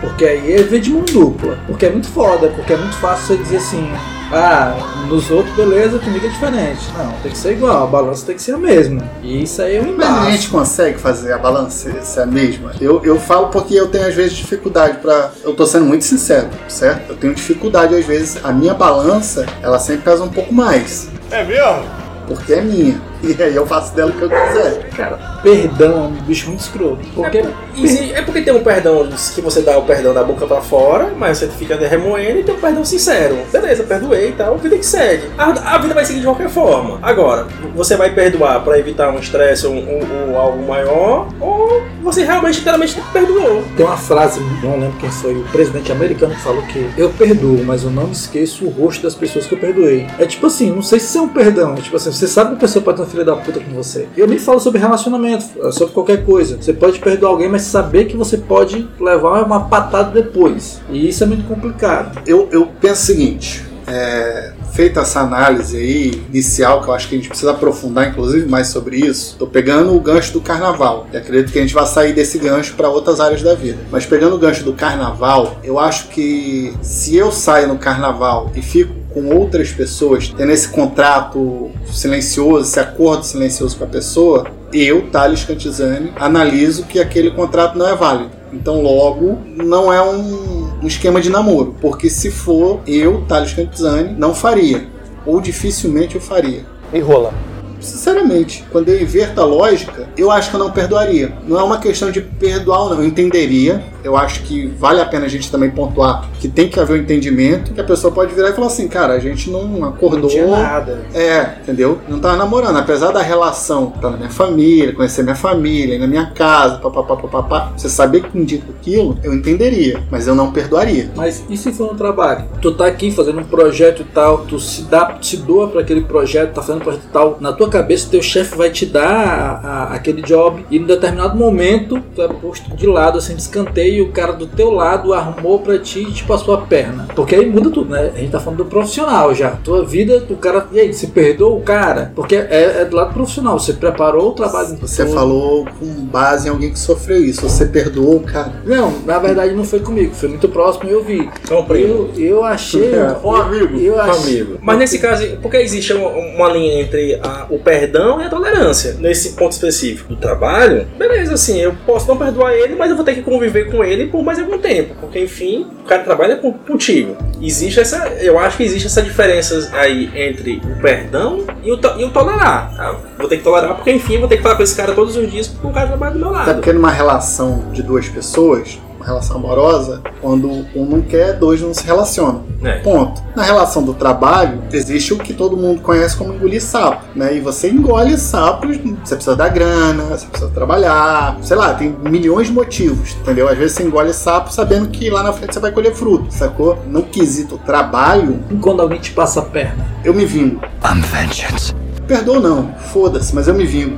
Porque 0.00 0.24
aí 0.24 0.54
é 0.54 0.62
ver 0.64 0.80
de 0.80 0.90
mão 0.90 1.04
dupla. 1.04 1.56
Porque 1.64 1.86
é 1.86 1.90
muito 1.90 2.08
foda, 2.08 2.48
porque 2.48 2.72
é 2.72 2.76
muito 2.76 2.96
fácil 2.96 3.36
você 3.36 3.36
dizer 3.36 3.58
assim. 3.58 3.88
Ah, 4.32 4.76
nos 5.08 5.30
outros, 5.30 5.54
beleza, 5.56 5.98
comigo 5.98 6.26
é 6.26 6.28
diferente. 6.28 6.80
Não, 6.96 7.12
tem 7.22 7.32
que 7.32 7.38
ser 7.38 7.52
igual, 7.52 7.84
a 7.84 7.86
balança 7.86 8.26
tem 8.26 8.36
que 8.36 8.42
ser 8.42 8.54
a 8.54 8.58
mesma. 8.58 9.02
E 9.22 9.42
isso 9.42 9.62
aí 9.62 9.76
é 9.76 9.80
um 9.80 9.96
Mas 9.96 10.26
a 10.26 10.30
gente 10.30 10.48
consegue 10.50 10.98
fazer 10.98 11.32
a 11.32 11.38
balança 11.38 12.02
ser 12.02 12.20
a 12.20 12.26
mesma? 12.26 12.72
Eu, 12.80 13.02
eu 13.04 13.18
falo 13.18 13.48
porque 13.48 13.74
eu 13.74 13.88
tenho 13.88 14.06
às 14.06 14.14
vezes 14.14 14.36
dificuldade 14.36 14.98
para. 14.98 15.32
Eu 15.42 15.54
tô 15.54 15.66
sendo 15.66 15.86
muito 15.86 16.04
sincero, 16.04 16.48
certo? 16.68 17.10
Eu 17.10 17.16
tenho 17.16 17.34
dificuldade 17.34 17.94
às 17.94 18.04
vezes. 18.04 18.38
A 18.44 18.52
minha 18.52 18.74
balança, 18.74 19.46
ela 19.62 19.78
sempre 19.78 20.02
pesa 20.02 20.22
um 20.22 20.28
pouco 20.28 20.52
mais. 20.52 21.08
É 21.30 21.42
mesmo? 21.44 21.82
Porque 22.26 22.52
é 22.52 22.60
minha. 22.60 23.00
E 23.22 23.42
aí 23.42 23.56
eu 23.56 23.66
faço 23.66 23.94
dela 23.94 24.10
o 24.10 24.14
que 24.14 24.22
eu 24.22 24.28
quiser. 24.28 24.90
Cara, 24.90 25.37
perdão 25.42 25.92
é 25.92 26.06
um 26.08 26.10
bicho 26.24 26.48
muito 26.48 26.60
escroto. 26.60 26.98
Porque 27.14 27.44
Exi- 27.76 28.12
É 28.12 28.22
porque 28.22 28.42
tem 28.42 28.52
um 28.52 28.62
perdão 28.62 29.08
que 29.34 29.40
você 29.40 29.60
dá 29.62 29.78
o 29.78 29.82
perdão 29.82 30.12
da 30.12 30.24
boca 30.24 30.46
pra 30.46 30.60
fora, 30.60 31.12
mas 31.16 31.38
você 31.38 31.46
fica 31.48 31.76
remoendo 31.76 32.40
e 32.40 32.42
tem 32.42 32.54
um 32.54 32.58
perdão 32.58 32.84
sincero. 32.84 33.38
Beleza, 33.52 33.84
perdoei 33.84 34.30
e 34.30 34.32
tal, 34.32 34.56
vida 34.58 34.76
que 34.76 34.84
segue. 34.86 35.24
A, 35.38 35.74
a 35.74 35.78
vida 35.78 35.94
vai 35.94 36.04
seguir 36.04 36.20
de 36.20 36.26
qualquer 36.26 36.48
forma. 36.48 36.98
Agora, 37.02 37.46
você 37.74 37.96
vai 37.96 38.10
perdoar 38.10 38.64
pra 38.64 38.78
evitar 38.78 39.10
um 39.14 39.18
estresse 39.18 39.66
ou, 39.66 39.74
um- 39.74 40.30
ou 40.32 40.38
algo 40.38 40.66
maior, 40.66 41.28
ou 41.40 41.82
você 42.02 42.24
realmente, 42.24 42.58
literalmente, 42.58 43.00
perdoou. 43.12 43.62
Tem 43.76 43.86
uma 43.86 43.96
frase, 43.96 44.40
não 44.62 44.78
lembro 44.80 44.96
quem 44.98 45.10
foi, 45.10 45.34
o 45.34 45.44
presidente 45.44 45.92
americano 45.92 46.34
que 46.34 46.40
falou 46.40 46.62
que 46.62 46.90
eu 46.96 47.10
perdoo, 47.10 47.62
mas 47.64 47.84
eu 47.84 47.90
não 47.90 48.10
esqueço 48.10 48.64
o 48.66 48.70
rosto 48.70 49.02
das 49.02 49.14
pessoas 49.14 49.46
que 49.46 49.54
eu 49.54 49.58
perdoei. 49.58 50.06
É 50.18 50.26
tipo 50.26 50.46
assim, 50.46 50.70
não 50.72 50.82
sei 50.82 50.98
se 50.98 51.16
é 51.16 51.20
um 51.20 51.28
perdão. 51.28 51.74
É 51.74 51.80
tipo 51.80 51.96
assim, 51.96 52.10
você 52.10 52.26
sabe 52.26 52.50
que 52.50 52.56
a 52.56 52.60
pessoa 52.60 52.82
pode 52.84 52.96
ter 52.96 53.02
uma 53.04 53.08
filha 53.10 53.24
da 53.24 53.36
puta 53.36 53.60
com 53.60 53.70
você. 53.72 54.08
Eu 54.16 54.26
nem 54.26 54.38
falo 54.38 54.58
sobre 54.58 54.80
relacionamento, 54.80 55.27
é 55.34 55.72
sobre 55.72 55.94
qualquer 55.94 56.24
coisa. 56.24 56.56
Você 56.60 56.72
pode 56.72 56.98
perdoar 56.98 57.30
alguém, 57.30 57.48
mas 57.48 57.62
saber 57.62 58.06
que 58.06 58.16
você 58.16 58.36
pode 58.36 58.88
levar 59.00 59.42
uma 59.44 59.68
patada 59.68 60.10
depois. 60.10 60.80
E 60.90 61.08
isso 61.08 61.22
é 61.24 61.26
muito 61.26 61.46
complicado. 61.46 62.20
Eu, 62.26 62.48
eu 62.50 62.68
penso 62.80 63.02
o 63.02 63.06
seguinte. 63.06 63.64
É, 63.86 64.52
feita 64.78 65.00
essa 65.00 65.20
análise 65.20 65.76
aí 65.76 66.22
inicial, 66.28 66.82
que 66.82 66.88
eu 66.88 66.94
acho 66.94 67.08
que 67.08 67.14
a 67.14 67.18
gente 67.18 67.28
precisa 67.28 67.52
aprofundar 67.52 68.08
inclusive 68.08 68.46
mais 68.46 68.68
sobre 68.68 68.96
isso, 68.96 69.34
tô 69.38 69.46
pegando 69.46 69.94
o 69.96 70.00
gancho 70.00 70.32
do 70.32 70.40
carnaval. 70.40 71.06
E 71.12 71.16
acredito 71.16 71.52
que 71.52 71.58
a 71.58 71.62
gente 71.62 71.74
vai 71.74 71.86
sair 71.86 72.12
desse 72.12 72.38
gancho 72.38 72.74
para 72.74 72.88
outras 72.88 73.18
áreas 73.18 73.42
da 73.42 73.54
vida. 73.54 73.78
Mas 73.90 74.06
pegando 74.06 74.36
o 74.36 74.38
gancho 74.38 74.62
do 74.62 74.72
carnaval, 74.72 75.58
eu 75.64 75.78
acho 75.78 76.08
que 76.08 76.72
se 76.82 77.16
eu 77.16 77.32
saio 77.32 77.66
no 77.66 77.78
carnaval 77.78 78.52
e 78.54 78.62
fico 78.62 78.94
com 79.12 79.34
outras 79.34 79.70
pessoas, 79.70 80.32
tendo 80.36 80.52
esse 80.52 80.68
contrato 80.68 81.70
silencioso, 81.90 82.68
esse 82.68 82.78
acordo 82.78 83.24
silencioso 83.24 83.76
com 83.76 83.84
a 83.84 83.88
pessoa, 83.88 84.46
eu, 84.72 85.10
Thales 85.10 85.44
Cantizani, 85.44 86.12
analiso 86.16 86.84
que 86.84 87.00
aquele 87.00 87.30
contrato 87.30 87.76
não 87.76 87.88
é 87.88 87.94
válido. 87.94 88.30
Então, 88.52 88.82
logo, 88.82 89.38
não 89.56 89.92
é 89.92 90.02
um, 90.02 90.80
um 90.82 90.86
esquema 90.86 91.20
de 91.20 91.30
namoro. 91.30 91.74
Porque 91.80 92.08
se 92.08 92.30
for, 92.30 92.80
eu, 92.86 93.24
Thales 93.26 93.52
Cantizani, 93.52 94.14
não 94.18 94.34
faria. 94.34 94.86
Ou 95.26 95.40
dificilmente 95.40 96.14
eu 96.14 96.20
faria. 96.20 96.64
E 96.92 97.00
rola. 97.00 97.32
Sinceramente, 97.80 98.64
quando 98.70 98.88
eu 98.88 99.00
inverto 99.00 99.40
a 99.40 99.44
lógica, 99.44 100.08
eu 100.16 100.30
acho 100.30 100.50
que 100.50 100.56
eu 100.56 100.60
não 100.60 100.70
perdoaria. 100.70 101.32
Não 101.46 101.58
é 101.58 101.62
uma 101.62 101.78
questão 101.78 102.10
de 102.10 102.20
perdoar 102.20 102.82
ou 102.82 102.90
não. 102.90 102.98
Eu 102.98 103.06
entenderia. 103.06 103.82
Eu 104.02 104.16
acho 104.16 104.42
que 104.42 104.66
vale 104.66 105.00
a 105.00 105.06
pena 105.06 105.26
a 105.26 105.28
gente 105.28 105.50
também 105.50 105.70
pontuar 105.70 106.28
que 106.40 106.48
tem 106.48 106.68
que 106.68 106.78
haver 106.78 106.98
um 106.98 107.02
entendimento. 107.02 107.72
Que 107.72 107.80
a 107.80 107.84
pessoa 107.84 108.12
pode 108.12 108.34
virar 108.34 108.50
e 108.50 108.52
falar 108.52 108.68
assim, 108.68 108.88
cara, 108.88 109.14
a 109.14 109.18
gente 109.18 109.50
não 109.50 109.84
acordou. 109.84 110.22
Não 110.22 110.28
tinha 110.28 110.46
nada. 110.46 111.04
É, 111.14 111.54
entendeu? 111.62 111.98
Não 112.08 112.18
tava 112.18 112.36
namorando. 112.36 112.76
Apesar 112.76 113.12
da 113.12 113.20
relação 113.20 113.92
estar 113.94 114.10
na 114.10 114.16
minha 114.16 114.30
família, 114.30 114.94
conhecer 114.94 115.22
minha 115.22 115.34
família, 115.34 115.94
ir 115.94 115.98
na 115.98 116.06
minha 116.06 116.30
casa, 116.30 116.76
papapá, 116.76 117.16
papapá, 117.16 117.72
você 117.76 117.88
saber 117.88 118.22
que 118.22 118.38
indica 118.38 118.66
aquilo, 118.70 119.18
eu 119.22 119.34
entenderia. 119.34 120.02
Mas 120.10 120.26
eu 120.26 120.34
não 120.34 120.52
perdoaria. 120.52 121.10
Mas 121.16 121.44
e 121.48 121.56
se 121.56 121.72
for 121.72 121.92
no 121.92 121.98
trabalho? 121.98 122.44
Tu 122.60 122.72
tá 122.72 122.86
aqui 122.86 123.10
fazendo 123.10 123.40
um 123.40 123.44
projeto 123.44 124.02
e 124.02 124.04
tal, 124.04 124.38
tu 124.38 124.58
se 124.58 124.82
dá, 124.82 125.18
se 125.20 125.36
doa 125.38 125.68
para 125.68 125.80
aquele 125.80 126.02
projeto, 126.02 126.54
tá 126.54 126.62
fazendo 126.62 126.80
um 126.80 126.84
projeto 126.84 127.04
e 127.04 127.12
tal, 127.12 127.36
na 127.40 127.52
tua 127.52 127.67
cabeça 127.68 128.08
teu 128.10 128.22
chefe 128.22 128.56
vai 128.56 128.70
te 128.70 128.86
dar 128.86 129.06
a- 129.08 129.68
a- 129.68 129.94
aquele 129.94 130.22
job 130.22 130.64
e 130.70 130.76
em 130.78 130.84
determinado 130.84 131.36
momento 131.36 132.02
tu 132.14 132.22
é 132.22 132.28
posto 132.28 132.74
de 132.76 132.86
lado, 132.86 133.18
assim, 133.18 133.34
de 133.34 133.42
escanteio 133.42 133.94
e 133.94 134.00
o 134.02 134.12
cara 134.12 134.32
do 134.32 134.46
teu 134.46 134.70
lado 134.70 135.12
arrumou 135.12 135.58
pra 135.60 135.78
ti 135.78 136.00
e 136.00 136.12
te 136.12 136.24
passou 136.24 136.54
a 136.54 136.58
perna. 136.58 137.06
Porque 137.14 137.34
aí 137.34 137.46
muda 137.46 137.70
tudo, 137.70 137.90
né? 137.90 138.12
A 138.14 138.18
gente 138.18 138.30
tá 138.30 138.40
falando 138.40 138.58
do 138.58 138.64
profissional 138.66 139.34
já. 139.34 139.50
Tua 139.62 139.84
vida, 139.84 140.22
o 140.28 140.36
cara, 140.36 140.66
e 140.72 140.80
aí, 140.80 140.92
se 140.92 141.08
perdoa 141.08 141.56
o 141.56 141.60
cara? 141.60 142.12
Porque 142.14 142.36
é, 142.36 142.78
é 142.80 142.84
do 142.84 142.96
lado 142.96 143.12
profissional, 143.14 143.58
você 143.58 143.72
preparou 143.72 144.28
o 144.30 144.32
trabalho 144.32 144.76
Você 144.80 145.04
todo. 145.04 145.14
falou 145.14 145.66
com 145.78 145.86
base 146.06 146.48
em 146.48 146.50
alguém 146.50 146.70
que 146.70 146.78
sofreu 146.78 147.22
isso. 147.24 147.42
Você 147.48 147.66
perdoou 147.66 148.16
o 148.16 148.20
cara. 148.20 148.52
Não, 148.64 148.92
na 149.04 149.18
verdade 149.18 149.54
não 149.54 149.64
foi 149.64 149.80
comigo, 149.80 150.14
foi 150.14 150.28
muito 150.28 150.48
próximo 150.48 150.88
e 150.88 150.92
eu 150.92 151.02
vi. 151.04 151.28
Compreendo. 151.48 152.10
Eu, 152.16 152.24
eu 152.38 152.44
achei. 152.44 152.88
Um 153.24 153.34
amigo. 153.34 153.76
Eu, 153.78 153.94
eu 153.94 153.96
Um 153.96 154.00
achei. 154.00 154.40
amigo. 154.40 154.58
Mas 154.62 154.78
nesse 154.78 154.98
caso, 154.98 155.26
porque 155.42 155.56
existe 155.58 155.92
uma, 155.92 156.08
uma 156.08 156.48
linha 156.48 156.80
entre 156.82 157.14
a- 157.22 157.46
o 157.50 157.57
perdão 157.58 158.20
e 158.20 158.24
a 158.24 158.28
tolerância. 158.28 158.96
Nesse 158.98 159.32
ponto 159.32 159.52
específico 159.52 160.14
do 160.14 160.16
trabalho, 160.20 160.86
beleza, 160.98 161.34
assim, 161.34 161.60
eu 161.60 161.74
posso 161.86 162.08
não 162.08 162.16
perdoar 162.16 162.54
ele, 162.54 162.74
mas 162.74 162.90
eu 162.90 162.96
vou 162.96 163.04
ter 163.04 163.14
que 163.14 163.22
conviver 163.22 163.70
com 163.70 163.84
ele 163.84 164.06
por 164.06 164.22
mais 164.22 164.38
algum 164.38 164.58
tempo. 164.58 164.94
Porque, 165.00 165.18
enfim, 165.20 165.66
o 165.84 165.86
cara 165.86 166.02
trabalha 166.02 166.36
contigo. 166.36 167.16
Existe 167.40 167.80
essa. 167.80 168.08
Eu 168.20 168.38
acho 168.38 168.56
que 168.56 168.62
existe 168.64 168.86
essa 168.86 169.02
diferença 169.02 169.70
aí 169.74 170.10
entre 170.14 170.60
o 170.64 170.80
perdão 170.80 171.44
e 171.62 171.70
o, 171.72 171.76
to- 171.76 171.94
e 171.98 172.04
o 172.04 172.10
tolerar. 172.10 172.74
Ah, 172.78 172.96
vou 173.18 173.28
ter 173.28 173.38
que 173.38 173.44
tolerar 173.44 173.74
porque, 173.74 173.92
enfim, 173.92 174.14
eu 174.14 174.20
vou 174.20 174.28
ter 174.28 174.36
que 174.38 174.42
falar 174.42 174.56
com 174.56 174.62
esse 174.62 174.74
cara 174.76 174.92
todos 174.92 175.16
os 175.16 175.30
dias 175.30 175.46
porque 175.48 175.66
o 175.66 175.70
cara 175.72 175.86
trabalha 175.88 176.12
do 176.12 176.18
meu 176.18 176.28
Até 176.30 176.38
lado. 176.38 176.54
porque 176.56 176.72
numa 176.72 176.90
relação 176.90 177.70
de 177.72 177.82
duas 177.82 178.08
pessoas, 178.08 178.78
relação 179.08 179.36
amorosa, 179.36 180.02
quando 180.20 180.48
um 180.74 180.84
não 180.84 181.00
quer, 181.02 181.32
dois 181.34 181.60
não 181.60 181.74
se 181.74 181.84
relacionam. 181.84 182.44
É. 182.62 182.78
Ponto. 182.80 183.22
Na 183.36 183.42
relação 183.42 183.82
do 183.82 183.94
trabalho, 183.94 184.62
existe 184.72 185.14
o 185.14 185.18
que 185.18 185.32
todo 185.32 185.56
mundo 185.56 185.80
conhece 185.80 186.16
como 186.16 186.34
engolir 186.34 186.62
sapo, 186.62 187.04
né? 187.14 187.34
E 187.36 187.40
você 187.40 187.70
engole 187.70 188.16
sapos, 188.18 188.76
você 188.76 189.14
precisa 189.14 189.36
dar 189.36 189.48
grana, 189.48 190.04
você 190.04 190.26
precisa 190.26 190.50
trabalhar, 190.50 191.36
sei 191.42 191.56
lá, 191.56 191.74
tem 191.74 191.94
milhões 192.02 192.48
de 192.48 192.52
motivos, 192.52 193.16
entendeu? 193.20 193.48
Às 193.48 193.56
vezes 193.56 193.76
você 193.76 193.84
engole 193.84 194.12
sapo 194.12 194.52
sabendo 194.52 194.88
que 194.88 195.08
lá 195.10 195.22
na 195.22 195.32
frente 195.32 195.54
você 195.54 195.60
vai 195.60 195.70
colher 195.72 195.94
fruto, 195.94 196.32
sacou? 196.32 196.78
No 196.86 197.04
quesito 197.04 197.58
trabalho, 197.64 198.40
E 198.50 198.56
quando 198.56 198.82
alguém 198.82 199.00
te 199.00 199.12
passa 199.12 199.40
a 199.40 199.44
perna. 199.44 199.86
eu 200.04 200.12
me 200.12 200.24
vingo. 200.24 200.60
I'm 200.84 201.00
vengeance. 201.00 201.74
Perdoa 202.06 202.40
não, 202.40 202.72
foda-se, 202.92 203.34
mas 203.34 203.46
eu 203.48 203.54
me 203.54 203.64
vingo. 203.66 203.96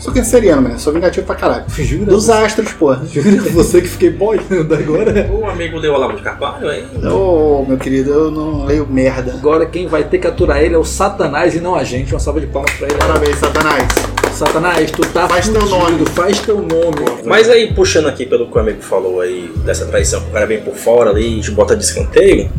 Sou 0.00 0.12
canceriano, 0.12 0.62
mano. 0.62 0.78
Sou 0.78 0.92
vingativo 0.92 1.26
pra 1.26 1.34
caralho. 1.34 1.64
Jura? 1.68 2.06
Dos 2.06 2.28
astros, 2.28 2.72
porra. 2.72 3.02
Jura 3.06 3.42
você 3.50 3.80
que 3.80 3.88
fiquei 3.88 4.10
boiando 4.10 4.74
agora? 4.74 5.28
O 5.30 5.46
amigo 5.46 5.80
deu 5.80 5.94
Olavo 5.94 6.16
de 6.16 6.22
Carvalho, 6.22 6.70
hein? 6.70 6.84
Ô, 7.04 7.64
meu 7.66 7.78
querido, 7.78 8.10
eu 8.10 8.30
não 8.30 8.64
leio 8.64 8.86
merda. 8.86 9.32
Agora 9.32 9.66
quem 9.66 9.86
vai 9.86 10.04
ter 10.04 10.18
que 10.18 10.26
aturar 10.26 10.62
ele 10.62 10.74
é 10.74 10.78
o 10.78 10.84
Satanás 10.84 11.54
e 11.54 11.60
não 11.60 11.74
a 11.74 11.84
gente. 11.84 12.12
Uma 12.12 12.20
salva 12.20 12.40
de 12.40 12.46
palmas 12.46 12.72
pra 12.72 12.88
ele. 12.88 12.98
Parabéns, 12.98 13.38
Satanás. 13.38 13.88
Satanás, 14.32 14.90
tu 14.90 15.00
tá 15.12 15.26
Faz 15.28 15.48
teu 15.48 15.66
nome. 15.66 16.06
Faz 16.06 16.40
teu 16.40 16.56
nome. 16.56 17.22
Mas 17.24 17.48
aí, 17.48 17.72
puxando 17.72 18.06
aqui 18.06 18.26
pelo 18.26 18.50
que 18.50 18.56
o 18.56 18.60
amigo 18.60 18.82
falou 18.82 19.20
aí, 19.20 19.50
dessa 19.64 19.86
traição 19.86 20.20
que 20.20 20.28
o 20.28 20.32
cara 20.32 20.46
vem 20.46 20.60
por 20.60 20.74
fora 20.74 21.10
ali 21.10 21.38
e 21.38 21.40
te 21.40 21.50
bota 21.50 21.74
de 21.74 21.84
escanteio. 21.84 22.50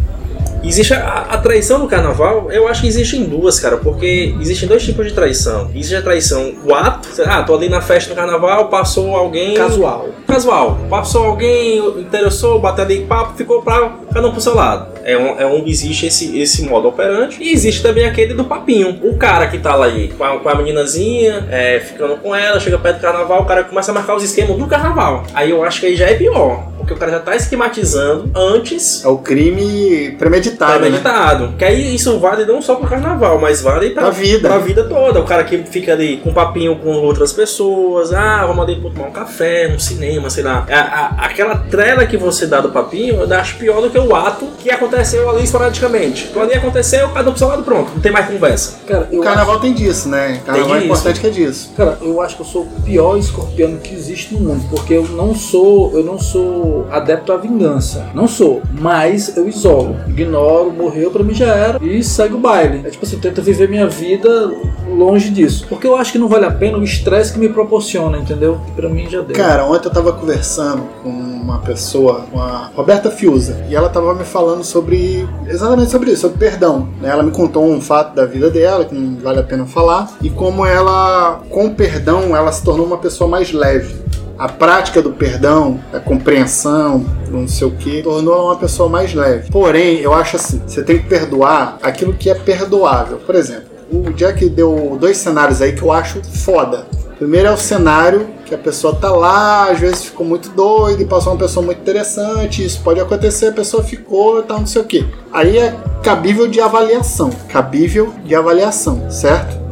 Existe 0.67 0.93
a, 0.93 1.27
a 1.29 1.37
traição 1.37 1.79
no 1.79 1.87
carnaval, 1.87 2.51
eu 2.51 2.67
acho 2.67 2.81
que 2.81 2.87
existem 2.87 3.23
duas, 3.23 3.59
cara, 3.59 3.77
porque 3.77 4.35
existem 4.39 4.67
dois 4.67 4.83
tipos 4.83 5.05
de 5.05 5.13
traição. 5.13 5.69
Existe 5.73 5.95
a 5.95 6.01
traição, 6.01 6.53
o 6.65 6.73
ato, 6.73 7.09
ah, 7.25 7.43
tô 7.43 7.55
ali 7.55 7.69
na 7.69 7.81
festa 7.81 8.13
do 8.13 8.15
carnaval, 8.15 8.69
passou 8.69 9.15
alguém. 9.15 9.53
Casual. 9.53 10.09
Casual. 10.27 10.77
Passou 10.89 11.25
alguém, 11.25 11.77
interessou, 11.99 12.59
bateu 12.59 12.83
ali 12.83 13.05
papo, 13.05 13.37
ficou 13.37 13.61
pra 13.61 13.93
cada 14.13 14.27
um 14.27 14.31
pro 14.31 14.41
seu 14.41 14.55
lado. 14.55 14.97
É 15.03 15.17
um, 15.17 15.39
é 15.39 15.45
um 15.45 15.65
existe 15.65 16.05
esse, 16.07 16.37
esse 16.37 16.63
modo 16.63 16.89
operante. 16.89 17.41
E 17.41 17.53
existe 17.53 17.81
também 17.81 18.05
aquele 18.05 18.33
do 18.33 18.43
papinho. 18.43 18.99
O 19.03 19.15
cara 19.15 19.47
que 19.47 19.57
tá 19.57 19.73
lá 19.73 19.85
aí 19.85 20.09
com 20.09 20.23
a, 20.23 20.37
com 20.37 20.49
a 20.49 20.55
meninazinha, 20.55 21.47
é, 21.49 21.79
ficando 21.79 22.17
com 22.17 22.35
ela, 22.35 22.59
chega 22.59 22.77
perto 22.77 22.97
do 22.97 23.01
carnaval, 23.01 23.41
o 23.41 23.45
cara 23.45 23.63
começa 23.63 23.91
a 23.91 23.93
marcar 23.93 24.15
os 24.15 24.23
esquemas 24.23 24.57
do 24.57 24.67
carnaval. 24.67 25.23
Aí 25.33 25.49
eu 25.49 25.63
acho 25.63 25.79
que 25.79 25.85
aí 25.85 25.95
já 25.95 26.07
é 26.07 26.15
pior. 26.15 26.76
Porque 26.87 26.93
o 26.93 26.97
cara 26.97 27.11
já 27.11 27.19
tá 27.19 27.35
esquematizando 27.35 28.31
antes 28.33 29.03
É 29.03 29.09
o 29.09 29.17
crime 29.17 30.11
premeditado, 30.17 30.71
né? 30.73 30.79
premeditado. 30.79 31.53
Que 31.57 31.65
aí 31.65 31.93
isso 31.93 32.17
vale 32.17 32.45
não 32.45 32.61
só 32.61 32.75
pro 32.75 32.87
carnaval, 32.87 33.37
mas 33.41 33.61
vale 33.61 33.89
pra, 33.89 34.03
Pra 34.03 34.11
vida. 34.11 34.47
pra 34.47 34.57
vida 34.59 34.83
toda. 34.85 35.19
O 35.19 35.25
cara 35.25 35.43
que 35.43 35.57
fica 35.63 35.91
ali 35.91 36.15
com 36.23 36.31
papinho 36.33 36.77
com 36.77 36.91
outras 37.01 37.33
pessoas, 37.33 38.13
ah, 38.13 38.45
vamos 38.45 38.63
ali 38.63 38.79
pra 38.79 38.89
tomar 38.89 39.07
um 39.09 39.11
café, 39.11 39.67
um 39.75 39.77
cinema, 39.77 40.29
sei 40.29 40.43
lá. 40.43 40.65
A- 40.69 40.79
a- 40.79 41.25
aquela 41.25 41.57
trela 41.57 42.05
que 42.05 42.15
você 42.15 42.47
dá 42.47 42.61
do 42.61 42.69
papinho, 42.69 43.15
eu 43.21 43.33
acho 43.37 43.57
pior 43.57 43.81
do 43.81 43.89
que 43.89 43.99
o 43.99 44.15
ato 44.15 44.47
que 44.57 44.71
aconteceu 44.71 45.29
ali 45.29 45.43
esporadicamente. 45.43 46.27
Então 46.31 46.41
ali 46.41 46.53
aconteceu, 46.53 47.09
cada 47.09 47.27
um 47.29 47.33
pro 47.33 47.39
seu 47.39 47.49
lado, 47.49 47.63
pronto. 47.63 47.91
Não 47.95 47.99
tem 48.01 48.13
mais 48.13 48.27
conversa. 48.27 48.77
Cara, 48.87 49.09
O 49.11 49.19
carnaval 49.19 49.59
tem 49.59 49.73
disso, 49.73 50.07
né? 50.07 50.41
Carnaval 50.45 50.75
é 50.75 50.79
disso. 50.79 50.85
importante 50.85 51.19
que 51.19 51.27
é 51.27 51.31
disso. 51.31 51.71
Cara, 51.75 51.97
eu 52.01 52.21
acho 52.21 52.37
que 52.37 52.43
eu 52.43 52.45
sou 52.45 52.61
o 52.61 52.81
pior 52.83 53.17
escorpiano 53.17 53.77
que 53.79 53.93
existe 53.93 54.33
no 54.33 54.39
mundo, 54.39 54.65
porque 54.69 54.93
eu 54.93 55.03
não 55.09 55.35
sou, 55.35 55.91
eu 55.93 56.01
não 56.03 56.17
sou 56.17 56.76
adepto 56.91 57.31
à 57.31 57.37
vingança. 57.37 58.05
Não 58.13 58.27
sou, 58.27 58.61
mas 58.79 59.35
eu 59.37 59.47
isolo, 59.47 59.95
ignoro, 60.07 60.71
morreu 60.71 61.11
pra 61.11 61.23
mim 61.23 61.33
já 61.33 61.47
era 61.53 61.83
e 61.83 62.03
segue 62.03 62.35
o 62.35 62.39
baile. 62.39 62.81
É 62.85 62.89
tipo 62.89 63.05
assim, 63.05 63.15
eu 63.15 63.21
tento 63.21 63.41
viver 63.41 63.69
minha 63.69 63.87
vida 63.87 64.51
longe 64.89 65.29
disso, 65.29 65.65
porque 65.69 65.87
eu 65.87 65.95
acho 65.95 66.11
que 66.11 66.17
não 66.17 66.27
vale 66.27 66.45
a 66.45 66.51
pena 66.51 66.77
o 66.77 66.83
estresse 66.83 67.33
que 67.33 67.39
me 67.39 67.49
proporciona, 67.49 68.17
entendeu? 68.17 68.59
Pra 68.75 68.89
mim 68.89 69.07
já 69.09 69.21
deu. 69.21 69.35
Cara, 69.35 69.65
ontem 69.65 69.87
eu 69.87 69.93
tava 69.93 70.13
conversando 70.13 70.83
com 71.03 71.09
uma 71.09 71.59
pessoa, 71.59 72.25
com 72.31 72.39
a 72.39 72.71
Roberta 72.75 73.09
Fiuza, 73.09 73.65
e 73.69 73.75
ela 73.75 73.89
tava 73.89 74.13
me 74.13 74.23
falando 74.23 74.63
sobre 74.63 75.27
exatamente 75.47 75.91
sobre 75.91 76.11
isso, 76.11 76.21
sobre 76.21 76.37
perdão. 76.37 76.87
né? 77.01 77.09
Ela 77.09 77.23
me 77.23 77.31
contou 77.31 77.65
um 77.65 77.79
fato 77.81 78.13
da 78.15 78.25
vida 78.25 78.49
dela 78.49 78.85
que 78.85 78.93
não 78.93 79.17
vale 79.21 79.39
a 79.39 79.43
pena 79.43 79.65
falar 79.65 80.11
e 80.21 80.29
como 80.29 80.65
ela, 80.65 81.41
com 81.49 81.69
perdão, 81.73 82.35
ela 82.35 82.51
se 82.51 82.63
tornou 82.63 82.85
uma 82.85 82.97
pessoa 82.97 83.29
mais 83.29 83.51
leve. 83.51 83.95
A 84.37 84.47
prática 84.47 85.01
do 85.01 85.11
perdão, 85.11 85.79
a 85.91 85.99
compreensão, 85.99 87.03
não 87.29 87.47
sei 87.47 87.67
o 87.67 87.71
que, 87.71 88.03
tornou 88.03 88.45
uma 88.45 88.55
pessoa 88.55 88.87
mais 88.87 89.13
leve. 89.13 89.49
Porém, 89.49 89.99
eu 89.99 90.13
acho 90.13 90.35
assim, 90.35 90.61
você 90.65 90.83
tem 90.83 90.99
que 90.99 91.07
perdoar 91.07 91.79
aquilo 91.81 92.13
que 92.13 92.29
é 92.29 92.35
perdoável. 92.35 93.17
Por 93.17 93.33
exemplo, 93.33 93.65
o 93.91 94.13
Jack 94.13 94.47
deu 94.49 94.95
dois 94.99 95.17
cenários 95.17 95.59
aí 95.61 95.73
que 95.73 95.81
eu 95.81 95.91
acho 95.91 96.21
foda. 96.23 96.85
Primeiro 97.17 97.47
é 97.47 97.51
o 97.51 97.57
cenário 97.57 98.27
que 98.45 98.53
a 98.53 98.57
pessoa 98.59 98.95
tá 98.95 99.09
lá, 99.09 99.71
às 99.71 99.79
vezes 99.79 100.05
ficou 100.05 100.23
muito 100.23 100.49
doida 100.49 101.01
e 101.01 101.05
passou 101.05 101.33
uma 101.33 101.39
pessoa 101.39 101.65
muito 101.65 101.81
interessante, 101.81 102.63
isso 102.63 102.79
pode 102.83 102.99
acontecer, 102.99 103.47
a 103.47 103.51
pessoa 103.51 103.83
ficou 103.83 104.39
e 104.39 104.43
tal, 104.43 104.59
não 104.59 104.67
sei 104.67 104.81
o 104.83 104.85
que. 104.85 105.05
Aí 105.33 105.57
é 105.57 105.75
cabível 106.03 106.47
de 106.47 106.61
avaliação, 106.61 107.31
cabível 107.49 108.13
de 108.23 108.35
avaliação, 108.35 109.09
certo? 109.09 109.66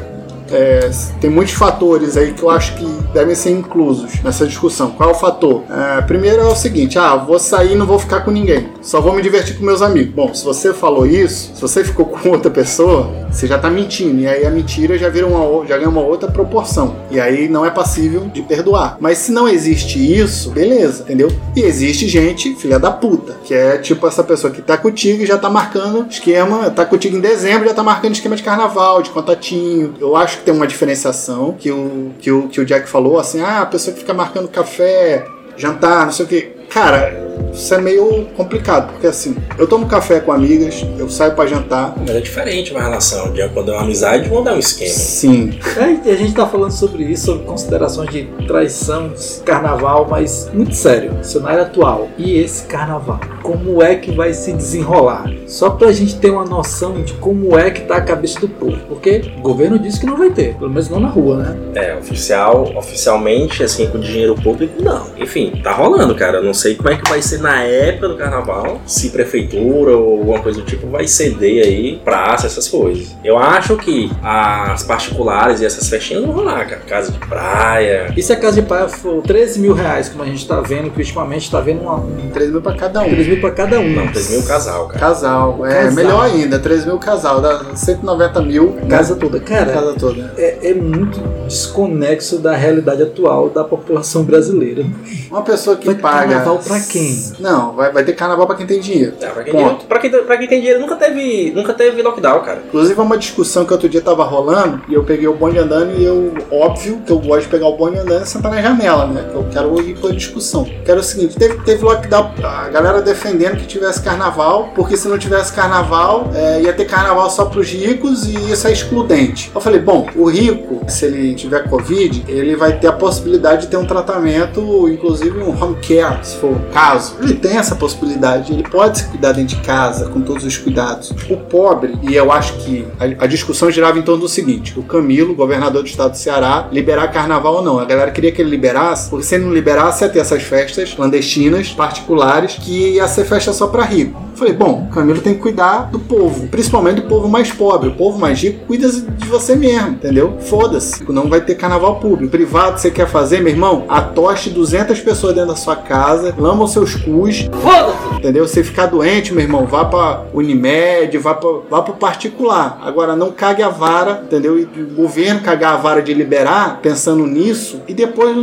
É, 0.52 0.90
tem 1.20 1.30
muitos 1.30 1.54
fatores 1.54 2.18
aí 2.18 2.34
que 2.34 2.44
eu 2.44 2.50
acho 2.50 2.76
que 2.76 2.86
devem 3.14 3.36
ser 3.36 3.52
inclusos 3.52 4.22
nessa 4.24 4.46
discussão. 4.46 4.92
Qual 4.92 5.10
é 5.10 5.12
o 5.12 5.16
fator? 5.16 5.64
É, 5.70 6.02
primeiro 6.02 6.42
é 6.42 6.46
o 6.46 6.56
seguinte: 6.56 6.98
ah, 6.98 7.16
vou 7.16 7.40
sair 7.40 7.74
e 7.74 7.76
não 7.76 7.86
vou 7.86 8.00
ficar 8.00 8.22
com 8.22 8.32
ninguém, 8.32 8.70
só 8.82 9.02
vou 9.02 9.14
me 9.14 9.22
divertir 9.22 9.58
com 9.58 9.66
meus 9.66 9.82
amigos. 9.82 10.14
Bom, 10.14 10.34
se 10.34 10.44
você 10.44 10.74
falou 10.74 11.06
isso, 11.06 11.56
se 11.56 11.62
você 11.62 11.84
ficou 11.84 12.06
com 12.08 12.30
outra 12.30 12.52
pessoa, 12.52 13.10
você 13.32 13.48
já 13.48 13.58
tá 13.58 13.70
mentindo, 13.70 14.22
e 14.22 14.28
aí 14.28 14.46
a 14.46 14.52
mentira 14.52 14.98
já 14.98 15.10
vira 15.10 15.28
uma, 15.28 15.66
já 15.66 15.78
ganha 15.78 15.90
uma 15.90 16.02
outra 16.02 16.30
proporção, 16.30 16.96
e 17.10 17.20
aí 17.20 17.48
não 17.48 17.66
é 17.66 17.72
passível 17.72 18.22
de 18.34 18.42
perdoar. 18.42 18.98
Mas 19.00 19.20
se 19.20 19.32
não 19.32 19.48
existe 19.48 20.00
isso, 20.00 20.52
beleza, 20.52 21.04
entendeu? 21.04 21.32
E 21.56 21.62
existe 21.62 22.08
gente, 22.08 22.56
filha 22.56 22.80
da 22.80 22.92
puta, 22.92 23.38
que 23.44 23.54
é 23.54 23.78
tipo 23.78 24.08
essa 24.08 24.24
pessoa 24.24 24.52
que 24.52 24.62
tá 24.62 24.78
contigo 24.78 25.24
e 25.24 25.26
já 25.26 25.38
tá 25.38 25.50
marcando 25.50 26.06
esquema, 26.10 26.70
tá 26.70 26.86
contigo 26.86 27.18
em 27.18 27.22
dezembro 27.22 27.68
já 27.68 27.74
tá 27.74 27.84
marcando 27.84 28.14
esquema 28.14 28.36
de 28.36 28.44
carnaval, 28.44 29.02
de 29.02 29.10
contatinho. 29.10 29.94
Eu 30.00 30.16
acho 30.16 30.35
que 30.38 30.46
tem 30.46 30.54
uma 30.54 30.68
diferenciação 30.68 31.54
que 31.58 31.72
o, 31.72 32.12
que 32.20 32.32
o, 32.32 32.48
que 32.48 32.62
o 32.62 32.66
Jack 32.66 32.88
falou, 32.88 33.20
assim, 33.20 33.42
ah, 33.42 33.62
a 33.62 33.66
pessoa 33.66 33.94
que 33.94 34.00
fica 34.00 34.14
marcando 34.14 34.48
café, 34.48 35.26
jantar, 35.58 36.06
não 36.06 36.12
sei 36.12 36.26
o 36.26 36.28
que. 36.28 36.42
Cara, 36.70 37.14
isso 37.54 37.74
é 37.74 37.80
meio 37.80 38.26
complicado, 38.36 38.92
porque 38.92 39.08
assim, 39.08 39.36
eu 39.58 39.68
tomo 39.68 39.86
café 39.88 40.20
com 40.20 40.32
amigas, 40.32 40.86
eu 40.98 41.10
saio 41.10 41.34
pra 41.34 41.46
jantar. 41.46 41.94
Mas 41.98 42.10
é 42.10 42.20
diferente 42.20 42.72
uma 42.72 42.82
relação 42.82 43.32
de 43.32 43.48
quando 43.50 43.72
é 43.72 43.74
uma 43.76 43.84
amizade, 43.84 44.28
vão 44.28 44.44
dar 44.44 44.56
um 44.56 44.60
esquema. 44.60 44.92
Sim, 44.92 45.58
É, 45.78 46.10
e 46.10 46.12
a 46.12 46.16
gente 46.16 46.34
tá 46.34 46.46
falando 46.46 46.72
sobre 46.72 47.04
isso, 47.04 47.28
sobre 47.28 47.46
considerações 47.46 48.10
de 48.10 48.26
traição, 48.48 49.14
carnaval, 49.46 50.08
mas 50.10 50.50
muito 50.54 50.76
sério, 50.76 51.12
cenário 51.24 51.62
atual. 51.62 52.10
E 52.18 52.38
esse 52.40 52.64
carnaval? 52.64 53.20
Como 53.46 53.82
é 53.84 53.96
que 53.96 54.12
vai 54.12 54.34
se 54.34 54.52
desenrolar? 54.52 55.32
Só 55.46 55.70
pra 55.70 55.92
gente 55.92 56.18
ter 56.18 56.32
uma 56.32 56.44
noção 56.44 57.04
de 57.04 57.14
como 57.14 57.58
é 57.58 57.70
que 57.70 57.82
tá 57.82 57.98
a 57.98 58.02
cabeça 58.02 58.40
do 58.40 58.48
povo. 58.48 58.78
Porque 58.88 59.22
o 59.38 59.42
governo 59.42 59.78
disse 59.78 60.00
que 60.00 60.06
não 60.08 60.18
vai 60.18 60.32
ter, 60.32 60.56
pelo 60.56 60.70
menos 60.70 60.90
não 60.90 61.00
na 61.00 61.10
rua, 61.10 61.38
né? 61.38 61.58
É, 61.76 61.96
oficial, 61.96 62.74
oficialmente, 62.76 63.64
assim, 63.64 63.86
com 63.88 64.00
dinheiro 64.00 64.34
público, 64.34 64.82
não. 64.82 65.08
Enfim, 65.18 65.62
tá 65.64 65.72
rolando, 65.72 66.16
cara. 66.16 66.38
Eu 66.38 66.44
não 66.44 66.56
sei 66.56 66.74
como 66.74 66.90
é 66.90 66.98
que 66.98 67.08
vai 67.08 67.22
ser 67.22 67.40
na 67.40 67.62
época 67.62 68.08
do 68.08 68.18
carnaval, 68.18 68.82
se 68.86 69.10
prefeitura 69.10 69.96
ou 69.96 70.20
alguma 70.20 70.40
coisa 70.40 70.62
do 70.62 70.66
tipo 70.66 70.88
vai 70.88 71.08
ceder 71.08 71.64
aí 71.66 72.02
praça, 72.04 72.48
essas 72.48 72.68
coisas. 72.68 73.16
Eu 73.24 73.38
acho 73.38 73.78
que 73.78 74.12
as 74.24 74.84
particulares 74.84 75.62
e 75.62 75.66
essas 75.66 75.88
festinhas 75.88 76.24
vão 76.24 76.34
rolar, 76.34 76.66
cara. 76.68 76.82
Casa 76.82 77.12
de 77.12 77.20
praia. 77.20 78.12
E 78.16 78.24
se 78.24 78.34
a 78.34 78.36
casa 78.36 78.62
de 78.62 78.68
praia 78.68 78.88
for 78.88 79.22
13 79.22 79.60
mil 79.60 79.74
reais, 79.74 80.10
como 80.10 80.24
a 80.24 80.28
gente 80.28 80.48
tá 80.48 80.62
vendo, 80.62 80.90
que 80.90 81.00
ultimamente 81.00 81.52
tá 81.52 81.60
vendo 81.60 81.82
uma, 81.82 81.96
um 81.96 82.30
3 82.34 82.52
mil 82.52 82.62
pra 82.62 82.74
cada 82.74 83.02
um. 83.02 83.10
3 83.10 83.28
mil 83.28 83.35
pra 83.40 83.52
cada 83.52 83.80
um. 83.80 83.90
Não, 83.94 84.08
3 84.08 84.30
mil 84.32 84.44
casal, 84.44 84.88
cara. 84.88 85.00
Casal, 85.00 85.66
é 85.66 85.74
Casal. 85.76 85.92
melhor 85.94 86.26
ainda, 86.26 86.60
3 86.60 86.86
mil 86.86 86.98
casal, 86.98 87.42
dá 87.42 87.64
190 87.76 88.42
mil. 88.42 88.78
A 88.84 88.88
casa 88.88 89.16
toda. 89.16 89.40
Cara, 89.40 89.72
casa 89.72 89.94
toda. 89.94 90.34
é, 90.38 90.70
é 90.72 90.74
muito 90.74 91.20
desconexo 91.48 92.40
da 92.40 92.56
realidade 92.56 93.02
atual 93.04 93.50
da 93.50 93.64
população 93.64 94.24
brasileira. 94.24 94.86
Uma 95.30 95.42
pessoa 95.42 95.76
que 95.76 95.86
Vai 95.86 95.96
ter 95.96 96.02
paga. 96.02 96.18
carnaval 96.28 96.60
pra 96.60 96.80
quem? 96.80 97.24
Não, 97.40 97.74
vai, 97.74 97.92
vai 97.92 98.04
ter 98.04 98.14
carnaval 98.14 98.48
pra 98.48 98.56
quem 98.56 98.66
tem 98.66 98.80
dinheiro. 98.80 99.14
É, 99.22 99.28
pra, 99.28 99.44
quem 99.44 99.54
Ponto. 99.54 99.78
tem, 99.80 99.88
pra, 99.88 100.00
quem, 100.00 100.10
pra 100.12 100.38
quem 100.38 100.48
tem 100.48 100.60
dinheiro, 100.60 100.80
nunca 100.80 100.96
teve, 100.96 101.52
nunca 101.56 101.74
teve 101.74 102.02
lockdown, 102.02 102.42
cara. 102.42 102.62
Inclusive, 102.68 103.00
é 103.00 103.04
uma 103.04 103.18
discussão 103.18 103.66
que 103.66 103.74
outro 103.74 103.90
dia 103.90 104.02
tava 104.02 104.24
rolando 104.24 104.82
e 104.88 104.94
eu 104.94 105.04
peguei 105.04 105.28
o 105.28 105.34
bonde 105.36 105.58
andando 105.60 105.94
e 105.98 106.04
eu, 106.06 106.34
óbvio, 106.52 107.02
que 107.06 107.12
eu 107.12 107.20
gosto 107.20 107.44
de 107.44 107.48
pegar 107.50 107.68
o 107.68 107.78
bonde 107.78 107.98
andando 107.98 108.24
e 108.24 108.28
sentar 108.28 108.52
na 108.52 108.62
janela, 108.62 109.08
né? 109.08 109.26
Que 109.30 109.36
eu 109.36 109.46
quero 109.52 109.80
ir 109.82 109.98
pra 109.98 110.12
discussão. 110.12 110.64
Que 110.64 110.90
era 110.92 111.00
o 111.00 111.04
seguinte: 111.04 111.36
teve, 111.38 111.58
teve 111.64 111.84
lockdown, 111.84 112.32
a 112.44 112.70
galera 112.70 113.02
defendendo 113.26 113.58
que 113.58 113.66
tivesse 113.66 114.02
carnaval, 114.02 114.72
porque 114.76 114.96
se 114.96 115.08
não 115.08 115.18
tivesse 115.18 115.52
carnaval, 115.52 116.30
é, 116.34 116.62
ia 116.62 116.74
ter 116.74 116.86
carnaval 116.86 117.30
só 117.30 117.46
pros 117.46 117.72
ricos 117.72 118.28
e 118.28 118.52
isso 118.52 118.68
é 118.68 118.72
excludente. 118.72 119.52
Eu 119.54 119.60
falei: 119.60 119.80
bom, 119.80 120.08
o 120.16 120.30
rico, 120.30 120.82
se 120.88 121.06
ele 121.06 121.34
tiver 121.34 121.68
Covid, 121.68 122.24
ele 122.28 122.56
vai 122.56 122.78
ter 122.78 122.88
a 122.88 122.94
possibilidade 122.94 123.64
de 123.64 123.68
ter 123.68 123.78
um 123.78 123.86
tratamento, 123.86 124.88
inclusive 124.88 125.40
um 125.40 125.60
home 125.60 125.76
care, 125.82 126.20
se 126.24 126.38
for 126.38 126.52
o 126.52 126.60
caso. 126.72 127.16
Ele 127.20 127.34
tem 127.34 127.58
essa 127.58 127.76
possibilidade, 127.76 128.54
ele 128.54 128.64
pode 128.64 129.00
se 129.00 129.06
cuidar 129.06 129.32
dentro 129.32 129.56
de 129.58 129.64
casa, 129.64 130.08
com 130.10 130.22
todos 130.22 130.44
os 130.44 130.58
cuidados. 130.58 131.12
O 131.30 131.38
pobre, 131.38 131.98
e 132.04 132.16
eu 132.16 132.32
acho 132.32 132.54
que 132.58 132.88
a, 133.00 133.24
a 133.24 133.28
discussão 133.28 133.72
girava 133.72 133.98
em 133.98 134.04
torno 134.04 134.22
do 134.22 134.30
seguinte: 134.30 134.78
o 134.78 134.84
Camilo, 134.84 135.34
governador 135.34 135.82
do 135.82 135.88
estado 135.88 136.12
do 136.12 136.18
Ceará, 136.18 136.68
liberar 136.72 137.08
carnaval 137.08 137.56
ou 137.56 137.62
não. 137.64 137.80
A 137.80 137.86
galera 137.86 138.12
queria 138.12 138.32
que 138.32 138.42
ele 138.42 138.52
liberasse, 138.52 139.10
porque 139.10 139.26
se 139.26 139.36
ele 139.36 139.46
não 139.46 139.54
liberasse, 139.54 140.04
ia 140.04 140.10
ter 140.10 140.20
essas 140.20 140.44
festas 140.44 140.94
clandestinas, 140.94 141.70
particulares, 141.70 142.58
que 142.60 142.96
ia 142.96 143.08
ser 143.16 143.26
festa 143.26 143.54
só 143.54 143.68
para 143.68 143.84
rico. 143.84 144.22
Falei, 144.36 144.54
bom, 144.54 144.90
Camilo 144.94 145.22
tem 145.22 145.34
que 145.34 145.40
cuidar 145.40 145.90
do 145.90 145.98
povo, 145.98 146.48
principalmente 146.48 147.02
do 147.02 147.08
povo 147.08 147.28
mais 147.28 147.52
pobre. 147.52 147.90
O 147.90 147.96
povo 147.96 148.20
mais 148.20 148.42
rico 148.42 148.66
cuida 148.68 148.90
de 148.90 149.28
você 149.28 149.56
mesmo, 149.56 149.92
entendeu? 149.92 150.38
Foda-se, 150.42 151.04
não 151.10 151.30
vai 151.30 151.42
ter 151.42 151.56
carnaval 151.56 152.00
público. 152.00 152.32
Privado 152.32 152.80
você 152.80 152.92
quer 152.92 153.08
fazer, 153.08 153.42
meu 153.42 153.54
irmão? 153.54 153.86
Atoste 153.88 154.50
200 154.50 155.00
pessoas 155.00 155.34
dentro 155.34 155.50
da 155.52 155.56
sua 155.56 155.78
casa, 155.78 156.36
lama 156.38 156.66
os 156.66 156.74
seus 156.74 156.96
cus. 156.96 157.50
Foda-se! 157.62 158.16
Entendeu? 158.18 158.46
Você 158.46 158.64
ficar 158.64 158.88
doente, 158.88 159.34
meu 159.34 159.44
irmão, 159.44 159.66
vá 159.66 159.86
pra 159.86 160.26
Unimed, 160.34 161.18
vá, 161.18 161.34
pra, 161.34 161.50
vá 161.70 161.82
pro 161.82 161.94
particular. 161.94 162.80
Agora, 162.84 163.16
não 163.16 163.32
cague 163.32 163.64
a 163.64 163.70
vara, 163.70 164.24
entendeu? 164.26 164.60
E 164.60 164.64
o 164.64 164.96
governo 164.96 165.42
cagar 165.42 165.74
a 165.74 165.78
vara 165.78 166.02
de 166.02 166.14
liberar, 166.14 166.80
pensando 166.82 167.26
nisso, 167.26 167.82
e 167.88 167.94
depois 167.94 168.36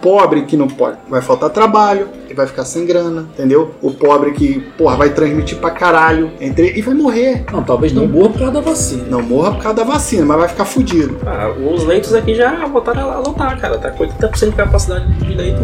pobre 0.00 0.42
que 0.42 0.56
não 0.56 0.68
pode, 0.68 0.96
vai 1.08 1.20
faltar 1.20 1.50
trabalho, 1.50 2.08
e 2.28 2.34
vai 2.34 2.46
ficar 2.46 2.64
sem 2.64 2.84
grana, 2.86 3.26
entendeu? 3.32 3.74
O 3.82 3.90
pobre 3.90 4.32
que, 4.32 4.60
porra, 4.76 4.96
vai 4.96 5.10
transmitir 5.10 5.58
pra 5.58 5.70
caralho 5.70 6.30
entre, 6.40 6.78
e 6.78 6.82
vai 6.82 6.94
morrer. 6.94 7.44
Não, 7.52 7.62
talvez 7.62 7.92
não 7.92 8.06
morra 8.06 8.30
por 8.30 8.38
causa 8.38 8.52
da 8.52 8.60
vacina. 8.60 9.04
Não 9.10 9.22
morra 9.22 9.52
por 9.52 9.62
causa 9.62 9.76
da 9.76 9.84
vacina, 9.84 10.26
mas 10.26 10.38
vai 10.38 10.48
ficar 10.48 10.64
fudido. 10.64 11.18
Ah, 11.26 11.50
os 11.50 11.84
leitos 11.84 12.14
aqui 12.14 12.34
já 12.34 12.66
voltaram 12.66 13.10
a 13.10 13.18
lotar, 13.18 13.58
cara. 13.60 13.78
Tá 13.78 13.90
com 13.90 14.04
80% 14.04 14.50
de 14.50 14.56
capacidade 14.56 15.12
de 15.14 15.34
leito. 15.34 15.60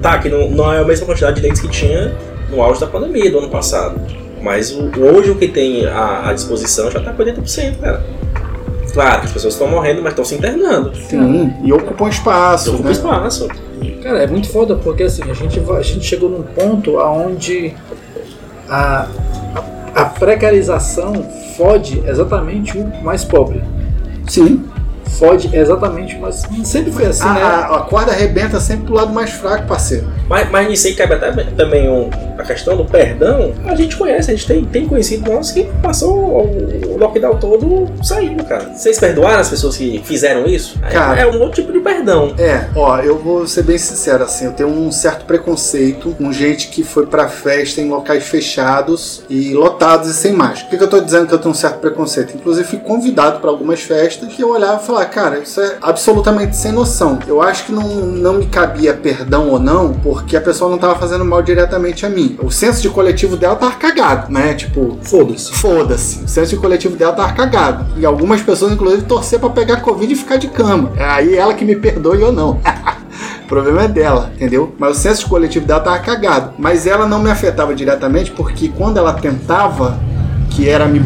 Tá, 0.00 0.18
que 0.18 0.28
não, 0.28 0.50
não 0.50 0.72
é 0.72 0.80
a 0.80 0.84
mesma 0.84 1.06
quantidade 1.06 1.36
de 1.36 1.42
leitos 1.42 1.60
que 1.60 1.68
tinha 1.68 2.14
no 2.50 2.60
auge 2.60 2.80
da 2.80 2.86
pandemia 2.86 3.30
do 3.30 3.38
ano 3.38 3.48
passado. 3.48 4.00
Mas 4.42 4.72
o, 4.72 4.90
hoje 5.00 5.30
o 5.30 5.36
que 5.36 5.46
tem 5.46 5.86
à, 5.86 6.28
à 6.28 6.32
disposição 6.32 6.90
já 6.90 7.00
tá 7.00 7.12
com 7.12 7.22
80%, 7.22 7.78
cara. 7.78 8.04
Claro, 8.92 9.22
as 9.24 9.32
pessoas 9.32 9.54
estão 9.54 9.68
morrendo, 9.68 10.02
mas 10.02 10.12
estão 10.12 10.24
se 10.24 10.34
internando. 10.34 10.94
Sim, 10.94 11.54
e 11.62 11.72
ocupam 11.72 12.08
espaço. 12.08 12.70
Ocupa 12.70 12.86
né? 12.88 12.92
espaço. 12.92 13.48
Cara, 14.02 14.22
é 14.22 14.26
muito 14.26 14.48
foda 14.48 14.76
porque 14.76 15.04
assim, 15.04 15.22
a 15.30 15.34
gente, 15.34 15.58
vai- 15.60 15.78
a 15.78 15.82
gente 15.82 16.04
chegou 16.04 16.28
num 16.28 16.42
ponto 16.42 16.98
aonde 16.98 17.74
a, 18.68 19.06
a 19.94 20.04
precarização 20.04 21.12
fode 21.56 22.02
exatamente 22.06 22.76
o 22.76 23.02
mais 23.02 23.24
pobre. 23.24 23.62
Sim. 24.28 24.64
Fode 25.10 25.50
exatamente 25.54 26.16
o 26.16 26.20
mais. 26.20 26.42
Sempre 26.64 26.90
foi 26.92 27.06
assim, 27.06 27.22
a, 27.28 27.32
né? 27.34 27.42
a- 27.42 27.76
a 27.76 27.80
corda 27.82 28.12
arrebenta 28.12 28.58
sempre 28.60 28.86
pro 28.86 28.94
lado 28.94 29.12
mais 29.12 29.30
fraco, 29.30 29.66
parceiro. 29.66 30.08
Mas, 30.28 30.50
mas 30.50 30.68
nisso 30.68 30.86
aí 30.86 30.94
cabe 30.94 31.14
até 31.14 31.30
também 31.56 31.88
um- 31.88 32.08
a 32.38 32.42
questão 32.42 32.76
do 32.76 32.84
perdão. 32.84 33.52
A 33.66 33.74
gente 33.74 33.96
conhece, 33.96 34.30
a 34.30 34.34
gente 34.34 34.46
tem, 34.46 34.64
tem 34.64 34.86
conhecido 34.88 35.30
nós 35.30 35.50
que 35.52 35.64
passou 35.82 36.12
o, 36.14 36.92
o 36.94 36.96
lockdown 36.98 37.36
todo 37.38 37.88
saindo, 38.02 38.42
cara. 38.44 38.70
Vocês 38.74 38.98
perdoaram 38.98 39.40
as 39.40 39.48
pessoas 39.50 39.76
que 39.76 40.00
fizeram 40.04 40.46
isso? 40.46 40.78
É- 40.82 40.90
Cara. 40.90 41.20
é 41.20 41.26
um 41.26 41.40
outro 41.40 41.60
tipo 41.62 41.72
de 41.72 41.80
perdão. 41.80 42.34
É, 42.38 42.66
ó, 42.74 42.98
eu 42.98 43.18
vou 43.18 43.46
ser 43.46 43.62
bem 43.62 43.78
sincero, 43.78 44.24
assim, 44.24 44.46
eu 44.46 44.52
tenho 44.52 44.68
um 44.70 44.90
certo 44.90 45.24
preconceito 45.26 46.14
com 46.16 46.32
gente 46.32 46.68
que 46.68 46.82
foi 46.82 47.06
pra 47.06 47.28
festa 47.28 47.80
em 47.80 47.88
locais 47.88 48.24
fechados 48.24 49.22
e 49.28 49.52
lotados 49.54 50.08
e 50.08 50.14
sem 50.14 50.32
máscara. 50.32 50.62
Por 50.64 50.70
que, 50.70 50.76
que 50.78 50.84
eu 50.84 50.90
tô 50.90 51.00
dizendo 51.00 51.26
que 51.26 51.34
eu 51.34 51.38
tenho 51.38 51.50
um 51.50 51.54
certo 51.54 51.78
preconceito? 51.80 52.34
Inclusive, 52.36 52.66
fui 52.66 52.78
convidado 52.78 53.40
pra 53.40 53.50
algumas 53.50 53.80
festas 53.80 54.30
e 54.38 54.40
eu 54.42 54.50
olhava 54.50 54.80
e 54.82 54.84
falava, 54.92 55.06
cara, 55.06 55.38
isso 55.38 55.60
é 55.60 55.78
absolutamente 55.80 56.56
sem 56.56 56.70
noção. 56.70 57.18
Eu 57.26 57.40
acho 57.40 57.66
que 57.66 57.72
não, 57.72 57.88
não 58.06 58.34
me 58.34 58.46
cabia 58.46 58.92
perdão 58.92 59.48
ou 59.48 59.58
não, 59.58 59.94
porque 59.94 60.36
a 60.36 60.40
pessoa 60.40 60.70
não 60.70 60.78
tava 60.78 60.96
fazendo 60.96 61.24
mal 61.24 61.42
diretamente 61.42 62.04
a 62.04 62.10
mim. 62.10 62.38
O 62.42 62.50
senso 62.50 62.82
de 62.82 62.90
coletivo 62.90 63.36
dela 63.36 63.56
tava 63.56 63.74
cagado, 63.76 64.30
né? 64.30 64.54
Tipo, 64.54 64.98
Foda-se. 65.02 65.52
Foda-se. 65.52 66.24
O 66.24 66.28
senso 66.28 66.50
de 66.50 66.56
coletivo 66.56 66.96
dela 66.96 67.12
tava 67.12 67.32
cagado. 67.32 67.98
E 67.98 68.04
algumas 68.04 68.42
pessoas, 68.42 68.72
inclusive, 68.72 69.02
torcer 69.02 69.38
pra 69.38 69.50
pegar 69.50 69.80
Covid 69.80 70.12
e 70.12 70.16
ficar 70.16 70.36
de 70.36 70.48
cama. 70.48 70.92
É 70.96 71.04
aí 71.04 71.36
ela 71.36 71.54
que 71.54 71.64
me 71.64 71.76
perdoe 71.76 72.22
ou 72.22 72.32
não. 72.32 72.60
O 73.44 73.48
problema 73.52 73.82
é 73.82 73.88
dela, 73.88 74.32
entendeu? 74.34 74.74
Mas 74.78 74.96
o 74.96 75.00
senso 75.00 75.24
de 75.24 75.26
coletivo 75.26 75.66
dela 75.66 75.80
tava 75.80 75.98
cagado. 75.98 76.54
Mas 76.58 76.86
ela 76.86 77.06
não 77.06 77.18
me 77.18 77.30
afetava 77.30 77.74
diretamente 77.74 78.30
porque 78.30 78.68
quando 78.68 78.96
ela 78.96 79.12
tentava, 79.12 80.00
que 80.48 80.70
era 80.70 80.86
me 80.86 81.02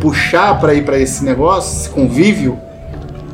puxar 0.00 0.58
pra 0.58 0.74
ir 0.74 0.84
pra 0.84 0.98
esse 0.98 1.22
negócio, 1.24 1.82
esse 1.82 1.90
convívio, 1.90 2.58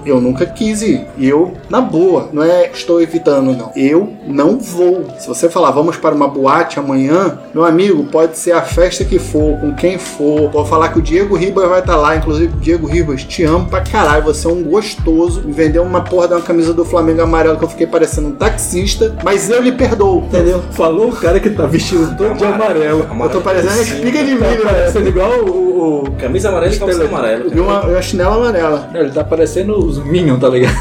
eu 0.04 0.20
nunca 0.20 0.46
quis 0.46 0.82
ir. 0.82 1.06
E 1.16 1.28
eu, 1.28 1.52
na 1.68 1.80
boa, 1.80 2.28
não 2.32 2.42
é 2.42 2.70
estou 2.72 3.00
evitando, 3.00 3.52
não. 3.56 3.72
Eu 3.76 4.12
não 4.26 4.58
vou. 4.58 5.04
Se 5.18 5.26
você 5.28 5.48
falar, 5.48 5.70
vamos 5.70 5.96
para 5.96 6.14
uma 6.14 6.28
boate 6.28 6.78
amanhã, 6.78 7.38
meu 7.54 7.64
amigo, 7.64 8.04
pode 8.04 8.36
ser 8.38 8.52
a 8.52 8.62
festa 8.62 9.04
que 9.04 9.18
for, 9.18 9.58
com 9.60 9.74
quem 9.74 9.98
for. 9.98 10.50
Vou 10.50 10.64
falar 10.64 10.88
que 10.90 10.98
o 10.98 11.02
Diego 11.02 11.36
Ribas 11.36 11.68
vai 11.68 11.80
estar 11.80 11.96
lá. 11.96 12.16
Inclusive, 12.16 12.52
Diego 12.60 12.86
Ribas, 12.86 13.24
te 13.24 13.42
amo 13.44 13.66
pra 13.68 13.80
caralho. 13.80 14.24
Você 14.24 14.46
é 14.46 14.50
um 14.50 14.62
gostoso. 14.62 15.42
Me 15.44 15.52
vendeu 15.52 15.82
uma 15.82 16.00
porra 16.02 16.28
de 16.28 16.34
uma 16.34 16.42
camisa 16.42 16.72
do 16.72 16.84
Flamengo 16.84 17.22
amarelo 17.22 17.56
que 17.58 17.64
eu 17.64 17.68
fiquei 17.68 17.86
parecendo 17.86 18.28
um 18.28 18.32
taxista. 18.32 19.14
Mas 19.24 19.50
eu 19.50 19.60
lhe 19.62 19.72
perdoo, 19.72 20.24
entendeu? 20.26 20.62
Falou 20.72 21.08
o 21.08 21.16
cara 21.16 21.38
que 21.40 21.50
tá 21.50 21.66
vestido 21.66 22.16
todo 22.16 22.34
de 22.34 22.44
amarelo. 22.44 23.06
Eu 23.20 23.28
tô 23.30 23.40
parecendo 23.40 23.82
espiga 23.82 24.24
de 24.24 24.36
Tá 24.36 24.46
milho, 24.48 24.64
né? 24.64 24.70
parecendo 24.72 25.08
igual 25.08 25.30
o. 25.44 25.50
o- 25.50 26.04
Camisa 26.18 26.48
amarela 26.48 26.72
e 26.74 26.78
calça 26.78 27.04
amarela. 27.04 27.44
E 27.54 27.60
uma, 27.60 27.82
uma 27.86 28.02
chinela 28.02 28.36
amarela. 28.36 28.88
Não, 28.92 29.00
ele 29.00 29.10
tá 29.10 29.22
parecendo 29.24 29.74
os 29.98 30.04
Minions, 30.04 30.40
tá 30.40 30.48
ligado? 30.48 30.74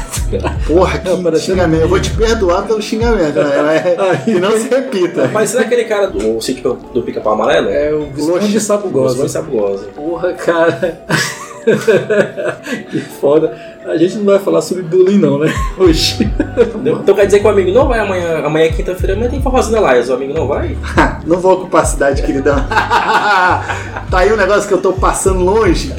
Porra, 0.66 0.98
que 1.00 1.08
Não, 1.08 1.22
parecendo- 1.22 1.52
xingamento. 1.54 1.82
Eu 1.82 1.88
vou 1.88 2.00
te 2.00 2.10
perdoar 2.10 2.66
pelo 2.66 2.80
xingamento. 2.82 3.34
Né? 3.36 3.44
É, 3.94 4.16
que 4.24 4.34
não 4.38 4.50
se 4.52 4.68
repita. 4.68 5.28
Mas 5.32 5.50
será 5.50 5.62
aquele 5.64 5.84
cara 5.84 6.06
do 6.08 6.40
sítio 6.40 6.78
do 6.92 7.02
pica-pau 7.02 7.34
amarelo? 7.34 7.68
É 7.70 7.92
o 7.92 8.06
Visconde 8.12 8.48
de 8.48 8.60
Sabugosa. 8.60 9.14
Gosma 9.14 9.28
sabugosa. 9.28 9.86
Porra, 9.94 10.32
cara. 10.34 11.00
que 12.90 13.00
foda. 13.00 13.56
A 13.86 13.96
gente 13.98 14.16
não 14.16 14.24
vai 14.24 14.38
falar 14.38 14.62
sobre 14.62 14.82
bullying, 14.82 15.18
não, 15.18 15.38
né? 15.38 15.52
Hoje. 15.76 16.30
Então 17.02 17.14
quer 17.14 17.26
dizer 17.26 17.40
que 17.40 17.46
o 17.46 17.50
amigo 17.50 17.70
não 17.70 17.86
vai 17.86 17.98
amanhã, 18.00 18.38
amanhã 18.44 18.66
é 18.66 18.68
quinta-feira, 18.70 19.14
mas 19.14 19.30
tem 19.30 19.42
forrozinho 19.42 19.80
lá, 19.82 19.96
e 19.98 20.02
o 20.08 20.14
amigo 20.14 20.32
não 20.32 20.48
vai? 20.48 20.76
não 21.26 21.38
vou 21.38 21.52
ocupar 21.52 21.82
a 21.82 21.86
cidade, 21.86 22.22
queridão. 22.22 22.56
tá 24.10 24.18
aí 24.18 24.32
um 24.32 24.36
negócio 24.36 24.66
que 24.66 24.74
eu 24.74 24.80
tô 24.80 24.92
passando 24.94 25.40
longe. 25.44 25.92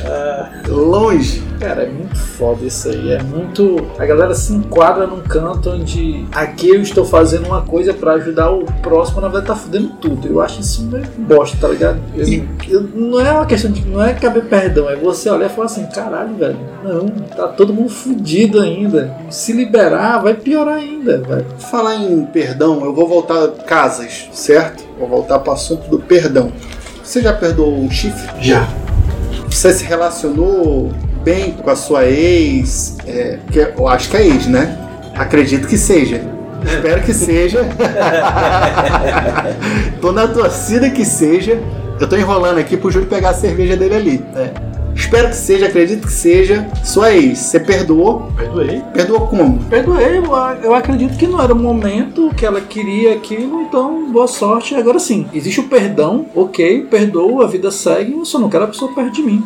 Longe. 0.67 1.43
Cara, 1.59 1.83
é 1.83 1.89
muito 1.89 2.15
foda 2.17 2.65
isso 2.65 2.89
aí. 2.89 3.13
É 3.13 3.23
muito. 3.23 3.77
A 3.97 4.05
galera 4.05 4.33
se 4.35 4.51
enquadra 4.53 5.07
num 5.07 5.21
canto 5.21 5.69
onde 5.69 6.25
aqui 6.33 6.69
eu 6.69 6.81
estou 6.81 7.05
fazendo 7.05 7.45
uma 7.47 7.61
coisa 7.61 7.93
pra 7.93 8.13
ajudar 8.13 8.51
o 8.51 8.65
próximo, 8.81 9.21
na 9.21 9.27
verdade 9.27 9.47
tá 9.47 9.55
fudendo 9.55 9.89
tudo. 10.01 10.27
Eu 10.27 10.41
acho 10.41 10.59
isso 10.59 10.83
meio 10.85 11.05
bosta, 11.17 11.55
tá 11.61 11.67
ligado? 11.67 11.99
Eu- 12.15 12.43
eu- 12.67 12.81
não 12.93 13.21
é 13.21 13.31
uma 13.31 13.45
questão 13.45 13.71
de. 13.71 13.85
Não 13.87 14.03
é 14.03 14.13
caber 14.13 14.43
perdão, 14.45 14.89
é 14.89 14.95
você 14.95 15.29
olhar 15.29 15.45
e 15.45 15.49
falar 15.49 15.67
assim: 15.67 15.85
caralho, 15.87 16.35
velho, 16.35 16.57
não, 16.83 17.07
tá 17.35 17.47
todo 17.47 17.73
mundo 17.75 17.89
fudido 17.89 18.61
ainda. 18.61 19.15
Se 19.29 19.51
liberar, 19.51 20.19
vai 20.19 20.33
piorar 20.33 20.77
ainda, 20.77 21.19
velho. 21.19 21.45
Falar 21.59 21.95
em 21.95 22.25
perdão, 22.25 22.83
eu 22.83 22.93
vou 22.93 23.07
voltar 23.07 23.47
casas, 23.65 24.29
certo? 24.31 24.83
Vou 24.97 25.07
voltar 25.07 25.39
pro 25.39 25.51
assunto 25.51 25.89
do 25.89 25.99
perdão. 25.99 26.51
Você 27.03 27.21
já 27.21 27.33
perdoou 27.33 27.77
um 27.77 27.91
chifre? 27.91 28.27
Já. 28.41 28.67
Você 29.49 29.73
se 29.73 29.83
relacionou 29.83 30.91
bem 31.23 31.51
com 31.51 31.69
a 31.69 31.75
sua 31.75 32.05
ex? 32.05 32.97
É, 33.05 33.39
que 33.51 33.59
eu 33.59 33.87
acho 33.87 34.09
que 34.09 34.17
é 34.17 34.25
ex, 34.25 34.47
né? 34.47 34.77
Acredito 35.15 35.67
que 35.67 35.77
seja. 35.77 36.21
Espero 36.65 37.01
que 37.03 37.13
seja. 37.13 37.63
tô 40.01 40.11
na 40.11 40.27
torcida 40.27 40.89
que 40.89 41.05
seja. 41.05 41.59
Eu 41.99 42.09
tô 42.09 42.17
enrolando 42.17 42.57
aqui 42.57 42.75
pro 42.75 42.91
Júlio 42.91 43.07
pegar 43.07 43.29
a 43.29 43.33
cerveja 43.33 43.77
dele 43.77 43.95
ali. 43.95 44.25
É. 44.35 44.74
Espero 44.95 45.27
que 45.29 45.35
seja, 45.35 45.65
acredito 45.67 46.07
que 46.07 46.11
seja. 46.13 46.67
Sua 46.83 47.13
ex, 47.13 47.37
você 47.39 47.59
perdoou? 47.59 48.31
Perdoei. 48.35 48.81
Perdoou 48.93 49.27
como? 49.27 49.59
Perdoei, 49.65 50.21
eu, 50.63 50.73
acredito 50.73 51.17
que 51.17 51.27
não 51.27 51.41
era 51.41 51.53
o 51.53 51.55
momento 51.55 52.31
que 52.35 52.45
ela 52.45 52.61
queria 52.61 53.13
aquilo, 53.13 53.61
então 53.61 54.09
boa 54.11 54.27
sorte. 54.27 54.73
Agora 54.73 54.97
sim, 54.97 55.27
existe 55.33 55.59
o 55.59 55.63
perdão, 55.63 56.25
ok, 56.33 56.87
perdoo, 56.89 57.41
a 57.41 57.47
vida 57.47 57.69
segue, 57.71 58.13
eu 58.13 58.25
só 58.25 58.39
não 58.39 58.49
quero 58.49 58.63
a 58.63 58.67
pessoa 58.67 58.91
perto 58.93 59.11
de 59.11 59.21
mim. 59.21 59.43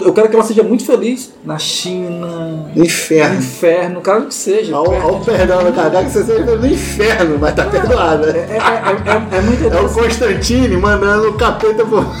Eu 0.00 0.12
quero 0.12 0.28
que 0.28 0.34
ela 0.36 0.44
seja 0.44 0.62
muito 0.62 0.84
feliz 0.84 1.32
na 1.44 1.58
China, 1.58 2.26
No 2.26 2.68
no 2.76 2.84
inferno. 2.84 3.36
inferno, 3.38 4.00
quero 4.00 4.26
que 4.26 4.34
seja. 4.34 4.78
Olha 4.78 5.06
o- 5.06 5.20
perdão 5.24 5.62
no 5.64 5.72
cadáver 5.72 6.06
que 6.06 6.12
você 6.12 6.24
seja 6.24 6.56
no 6.56 6.66
inferno, 6.66 7.38
mas 7.40 7.54
tá 7.54 7.64
perdoado. 7.64 8.28
É, 8.28 8.32
né? 8.32 8.46
é, 8.50 8.56
é, 8.56 9.36
é, 9.36 9.38
é 9.38 9.40
muito 9.42 9.62
É 9.72 9.80
o. 9.80 9.88
Constantine 9.88 10.76
mandando 10.76 11.28
o 11.30 11.34
capeta 11.34 11.84
pro. 11.84 11.98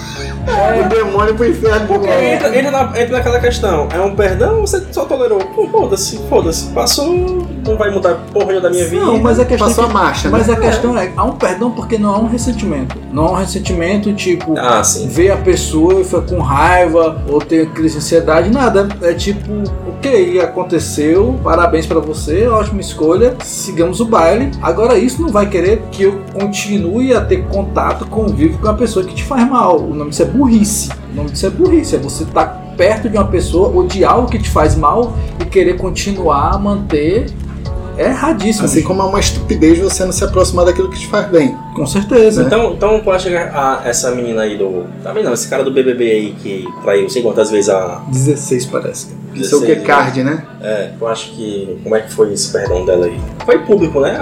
o 0.42 0.88
demônio 0.88 1.34
pro 1.36 1.46
inferno. 1.48 1.86
Porque 1.86 2.08
entra, 2.08 2.58
entra, 2.58 2.70
na- 2.72 3.00
entra 3.00 3.08
naquela 3.18 3.38
questão, 3.38 3.88
é 3.94 4.00
um 4.00 4.14
perdão 4.16 4.60
ou 4.60 4.66
você 4.66 4.82
só 4.90 5.04
tolerou? 5.04 5.38
Pô, 5.54 5.68
foda-se, 5.68 6.18
foda-se. 6.28 6.66
Passou, 6.72 7.46
não 7.66 7.76
vai 7.76 7.90
mudar 7.90 8.14
porra 8.32 8.60
da 8.60 8.70
minha 8.70 8.84
vida. 8.86 9.04
Não, 9.04 9.18
mas 9.20 9.38
a 9.38 9.44
questão 9.44 9.68
Passou 9.68 9.84
é 9.84 9.86
a 9.86 9.90
que- 9.90 9.94
marcha, 9.94 10.28
né? 10.30 10.38
Mas 10.38 10.48
a 10.50 10.56
questão 10.56 10.96
é, 10.98 11.12
há 11.16 11.24
um 11.24 11.32
perdão 11.36 11.70
porque 11.70 11.98
não 11.98 12.10
há 12.14 12.18
um 12.18 12.26
ressentimento. 12.28 12.96
Não 13.12 13.26
há 13.26 13.30
um 13.32 13.36
ressentimento, 13.36 14.12
tipo, 14.14 14.54
Ah, 14.58 14.82
ver 15.06 15.30
a 15.30 15.36
pessoa 15.36 16.00
e 16.00 16.04
ficar 16.04 16.22
com 16.22 16.38
raiva 16.40 17.22
ou 17.28 17.38
ter 17.40 17.68
crise 17.70 17.92
de 17.94 17.98
ansiedade, 17.98 18.50
nada. 18.50 18.88
É 19.02 19.12
tipo, 19.12 19.62
ok, 19.88 20.40
aconteceu, 20.40 21.38
parabéns 21.44 21.86
pra 21.86 22.00
você, 22.00 22.46
ótima 22.48 22.80
escolha, 22.80 23.36
sigamos 23.42 24.00
o 24.00 24.04
baile. 24.06 24.50
Agora 24.62 24.96
isso 24.96 25.20
não 25.20 25.28
vai 25.28 25.46
querer 25.48 25.82
que 25.90 26.04
eu 26.04 26.20
continue 26.32 27.12
a 27.14 27.20
ter 27.20 27.44
contato, 27.48 28.06
convívio 28.06 28.58
com 28.58 28.68
a 28.68 28.74
pessoa 28.74 29.04
que 29.04 29.14
te 29.14 29.24
faz 29.24 29.48
mal. 29.48 29.78
O 29.78 29.94
nome 29.94 30.10
disso 30.10 30.22
é 30.22 30.26
burrice. 30.26 30.90
O 31.12 31.16
nome 31.16 31.30
disso 31.30 31.46
é 31.46 31.50
burrice, 31.50 31.94
é 31.96 31.98
você 31.98 32.22
estar 32.24 32.61
perto 32.76 33.08
de 33.08 33.16
uma 33.16 33.26
pessoa, 33.26 33.68
odiar 33.76 34.18
o 34.18 34.26
que 34.26 34.38
te 34.38 34.48
faz 34.48 34.74
mal 34.74 35.16
e 35.40 35.44
querer 35.44 35.76
continuar 35.76 36.54
a 36.54 36.58
manter. 36.58 37.26
É 37.96 38.06
erradíssimo. 38.06 38.64
Assim 38.64 38.82
como 38.82 39.02
é 39.02 39.04
uma 39.04 39.20
estupidez 39.20 39.78
você 39.78 40.04
não 40.04 40.12
se 40.12 40.24
aproximar 40.24 40.64
daquilo 40.64 40.90
que 40.90 40.98
te 40.98 41.06
faz 41.06 41.28
bem. 41.30 41.56
Com 41.74 41.86
certeza. 41.86 42.42
Então, 42.42 42.72
então 42.74 43.00
tu 43.00 43.10
acha 43.10 43.28
que 43.30 43.36
a, 43.36 43.82
essa 43.84 44.10
menina 44.10 44.42
aí 44.42 44.56
do. 44.58 44.84
Tá 45.02 45.12
vendo? 45.12 45.32
Esse 45.32 45.48
cara 45.48 45.62
do 45.64 45.70
BBB 45.70 46.04
aí 46.10 46.34
que 46.42 46.64
traiu 46.82 47.08
sei 47.08 47.22
quantas 47.22 47.50
vezes 47.50 47.70
a. 47.70 48.02
16 48.08 48.66
parece. 48.66 49.22
Isso 49.34 49.54
é 49.54 49.58
o 49.58 49.60
que? 49.62 49.66
16, 49.76 49.86
Card, 49.86 50.22
né? 50.22 50.44
É, 50.60 50.90
eu 51.00 51.08
acho 51.08 51.30
que. 51.32 51.80
Como 51.82 51.96
é 51.96 52.00
que 52.02 52.12
foi 52.12 52.32
esse 52.34 52.52
perdão 52.52 52.84
dela 52.84 53.06
aí? 53.06 53.18
Foi 53.46 53.58
público, 53.60 54.00
né? 54.00 54.18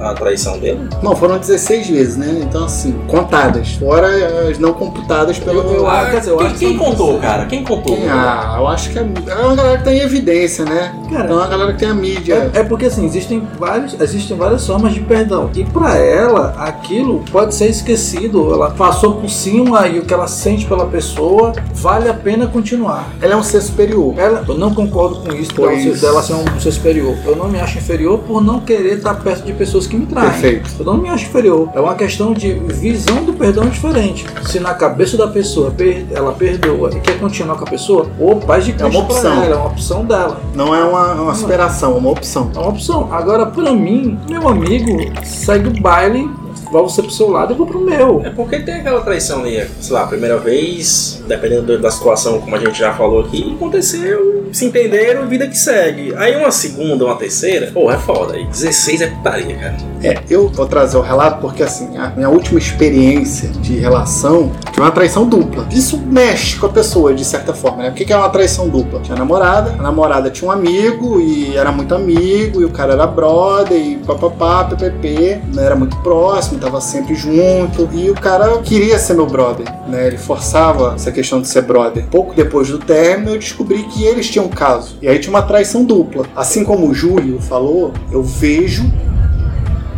A, 0.00 0.10
a- 0.10 0.14
traição 0.14 0.58
dele. 0.58 0.80
Não, 1.00 1.14
foram 1.14 1.38
16 1.38 1.88
vezes, 1.88 2.16
né? 2.16 2.40
Então, 2.42 2.64
assim, 2.64 2.92
contadas. 3.06 3.74
Fora 3.74 4.08
as 4.50 4.58
não 4.58 4.72
computadas 4.72 5.38
pelo. 5.38 5.60
Eu- 5.60 5.74
eu 5.76 5.88
acho- 5.88 6.10
quer 6.10 6.18
dizer, 6.18 6.30
eu 6.32 6.36
quem, 6.38 6.46
acho 6.48 6.54
que 6.58 6.66
quem 6.66 6.76
contou, 6.76 7.06
16. 7.12 7.20
cara? 7.22 7.46
Quem 7.46 7.62
contou? 7.62 7.98
Ah, 8.10 8.56
eu 8.58 8.66
acho 8.66 8.90
que 8.90 8.98
é, 8.98 9.02
é 9.02 9.34
uma 9.36 9.54
galera 9.54 9.78
que 9.78 9.84
tá 9.84 9.92
em 9.92 10.00
evidência, 10.00 10.64
né? 10.64 10.92
Cara, 11.12 11.24
Então 11.24 11.36
é 11.36 11.40
uma 11.42 11.46
galera 11.48 11.72
que 11.72 11.78
tem 11.78 11.88
a 11.88 11.94
mídia. 11.94 12.50
É, 12.52 12.58
é 12.58 12.64
porque 12.64 12.86
assim, 12.86 13.06
existem, 13.06 13.46
vários, 13.58 13.98
existem 14.00 14.36
várias 14.36 14.66
formas 14.66 14.92
de 14.92 15.00
perdão. 15.00 15.48
E 15.54 15.62
pra 15.64 15.96
ela, 15.96 16.54
aquilo 16.88 17.22
pode 17.30 17.54
ser 17.54 17.68
esquecido. 17.68 18.52
Ela 18.52 18.70
passou 18.70 19.14
por 19.16 19.28
cima 19.28 19.86
e 19.86 19.98
o 19.98 20.04
que 20.04 20.14
ela 20.14 20.26
sente 20.26 20.64
pela 20.64 20.86
pessoa 20.86 21.52
vale 21.74 22.08
a 22.08 22.14
pena 22.14 22.46
continuar. 22.46 23.10
Ela 23.20 23.34
é 23.34 23.36
um 23.36 23.42
ser 23.42 23.60
superior. 23.60 24.14
Ela, 24.16 24.42
eu 24.48 24.56
não 24.56 24.74
concordo 24.74 25.16
com 25.16 25.32
isso 25.34 25.52
Pois. 25.54 26.00
dela 26.00 26.22
ser 26.22 26.34
um 26.34 26.60
ser 26.60 26.72
superior. 26.72 27.14
Eu 27.26 27.36
não 27.36 27.48
me 27.48 27.60
acho 27.60 27.76
inferior 27.78 28.18
por 28.20 28.42
não 28.42 28.60
querer 28.60 28.96
estar 28.98 29.14
perto 29.14 29.44
de 29.44 29.52
pessoas 29.52 29.86
que 29.86 29.96
me 29.96 30.06
traem. 30.06 30.30
Perfeito. 30.30 30.70
Eu 30.78 30.84
não 30.86 30.96
me 30.96 31.08
acho 31.10 31.26
inferior. 31.26 31.68
É 31.74 31.80
uma 31.80 31.94
questão 31.94 32.32
de 32.32 32.54
visão 32.54 33.22
do 33.24 33.34
perdão 33.34 33.66
diferente. 33.68 34.24
Se 34.46 34.58
na 34.58 34.72
cabeça 34.74 35.16
da 35.16 35.28
pessoa 35.28 35.74
ela 36.10 36.32
perdoa 36.32 36.90
e 36.94 37.00
quer 37.00 37.18
continuar 37.20 37.56
com 37.56 37.64
a 37.64 37.70
pessoa, 37.70 38.06
ou 38.18 38.36
paz 38.36 38.64
de 38.64 38.70
É 38.72 38.74
uma 38.86 38.88
Cristo 38.88 39.02
opção. 39.02 39.42
ela, 39.42 39.54
é 39.54 39.58
uma 39.58 39.66
opção 39.66 40.04
dela. 40.04 40.40
Não 40.54 40.74
é 40.74 40.82
uma, 40.82 41.12
uma 41.14 41.34
superação, 41.34 41.94
é 41.94 41.98
uma 41.98 42.10
opção. 42.10 42.50
É 42.54 42.58
uma 42.58 42.68
opção. 42.68 43.08
Agora, 43.12 43.46
pra 43.46 43.72
mim, 43.72 44.18
meu 44.28 44.48
amigo, 44.48 44.96
segue 45.22 45.68
o 45.68 45.80
baile, 45.82 46.28
vai 46.72 46.82
você 46.82 47.02
pro 47.02 47.10
seu 47.10 47.30
lado 47.30 47.52
e 47.52 47.54
eu 47.54 47.58
vou 47.58 47.66
pro 47.66 47.80
meu. 47.80 48.22
É 48.24 48.30
porque 48.30 48.60
tem 48.60 48.74
aquela 48.76 49.00
traição 49.00 49.40
ali, 49.40 49.66
sei 49.80 49.92
lá, 49.94 50.02
a 50.02 50.06
primeira 50.06 50.38
vez, 50.38 51.22
dependendo 51.26 51.62
do- 51.62 51.78
da 51.78 51.90
situação, 51.90 52.40
como 52.40 52.54
a 52.56 52.58
gente 52.58 52.78
já 52.78 52.92
falou 52.94 53.20
aqui, 53.20 53.52
aconteceu, 53.56 54.46
se 54.52 54.64
entenderam, 54.64 55.26
vida 55.28 55.46
que 55.46 55.56
segue. 55.56 56.14
Aí 56.16 56.36
uma 56.36 56.50
segunda, 56.50 57.04
uma 57.04 57.16
terceira, 57.16 57.70
pô, 57.72 57.90
é 57.90 57.96
foda. 57.98 58.34
Aí 58.34 58.44
16 58.46 59.00
é 59.02 59.06
putaria, 59.08 59.56
cara. 59.56 59.76
É, 60.02 60.18
eu 60.30 60.48
vou 60.48 60.66
trazer 60.66 60.96
o 60.96 61.00
relato 61.02 61.40
porque, 61.40 61.62
assim, 61.62 61.96
a 61.96 62.08
minha 62.10 62.28
última 62.28 62.58
experiência 62.58 63.48
de 63.48 63.76
relação 63.78 64.52
foi 64.72 64.84
uma 64.84 64.90
traição 64.90 65.28
dupla. 65.28 65.66
Isso 65.70 65.98
mexe 65.98 66.56
com 66.56 66.66
a 66.66 66.68
pessoa, 66.68 67.12
de 67.14 67.24
certa 67.24 67.52
forma, 67.52 67.82
né? 67.84 67.90
O 67.90 67.92
que 67.92 68.12
é 68.12 68.16
uma 68.16 68.28
traição 68.28 68.68
dupla? 68.68 69.00
Tinha 69.00 69.16
namorada, 69.16 69.74
a 69.78 69.82
namorada 69.82 70.30
tinha 70.30 70.48
um 70.48 70.52
amigo 70.52 71.20
e 71.20 71.56
era 71.56 71.70
muito 71.72 71.94
amigo, 71.94 72.60
e 72.60 72.64
o 72.64 72.70
cara 72.70 72.92
era 72.94 73.06
brother, 73.06 73.76
e 73.78 73.96
papapá, 73.98 74.64
ppp, 74.64 75.40
né? 75.54 75.64
Era 75.64 75.74
muito 75.76 75.96
próximo, 75.98 76.57
tava 76.58 76.80
sempre 76.80 77.14
junto, 77.14 77.88
e 77.92 78.10
o 78.10 78.14
cara 78.14 78.58
queria 78.58 78.98
ser 78.98 79.14
meu 79.14 79.26
brother, 79.26 79.66
né? 79.86 80.06
Ele 80.06 80.18
forçava 80.18 80.94
essa 80.94 81.10
questão 81.10 81.40
de 81.40 81.48
ser 81.48 81.62
brother. 81.62 82.06
Pouco 82.10 82.34
depois 82.34 82.68
do 82.68 82.78
término, 82.78 83.32
eu 83.32 83.38
descobri 83.38 83.82
que 83.84 84.04
eles 84.04 84.28
tinham 84.28 84.46
um 84.46 84.50
caso. 84.50 84.96
E 85.00 85.08
aí 85.08 85.18
tinha 85.18 85.30
uma 85.30 85.42
traição 85.42 85.84
dupla. 85.84 86.26
Assim 86.34 86.64
como 86.64 86.88
o 86.88 86.94
Júlio 86.94 87.40
falou, 87.40 87.92
eu 88.10 88.22
vejo 88.22 88.90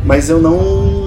mas 0.05 0.31
eu 0.31 0.40
não 0.40 0.99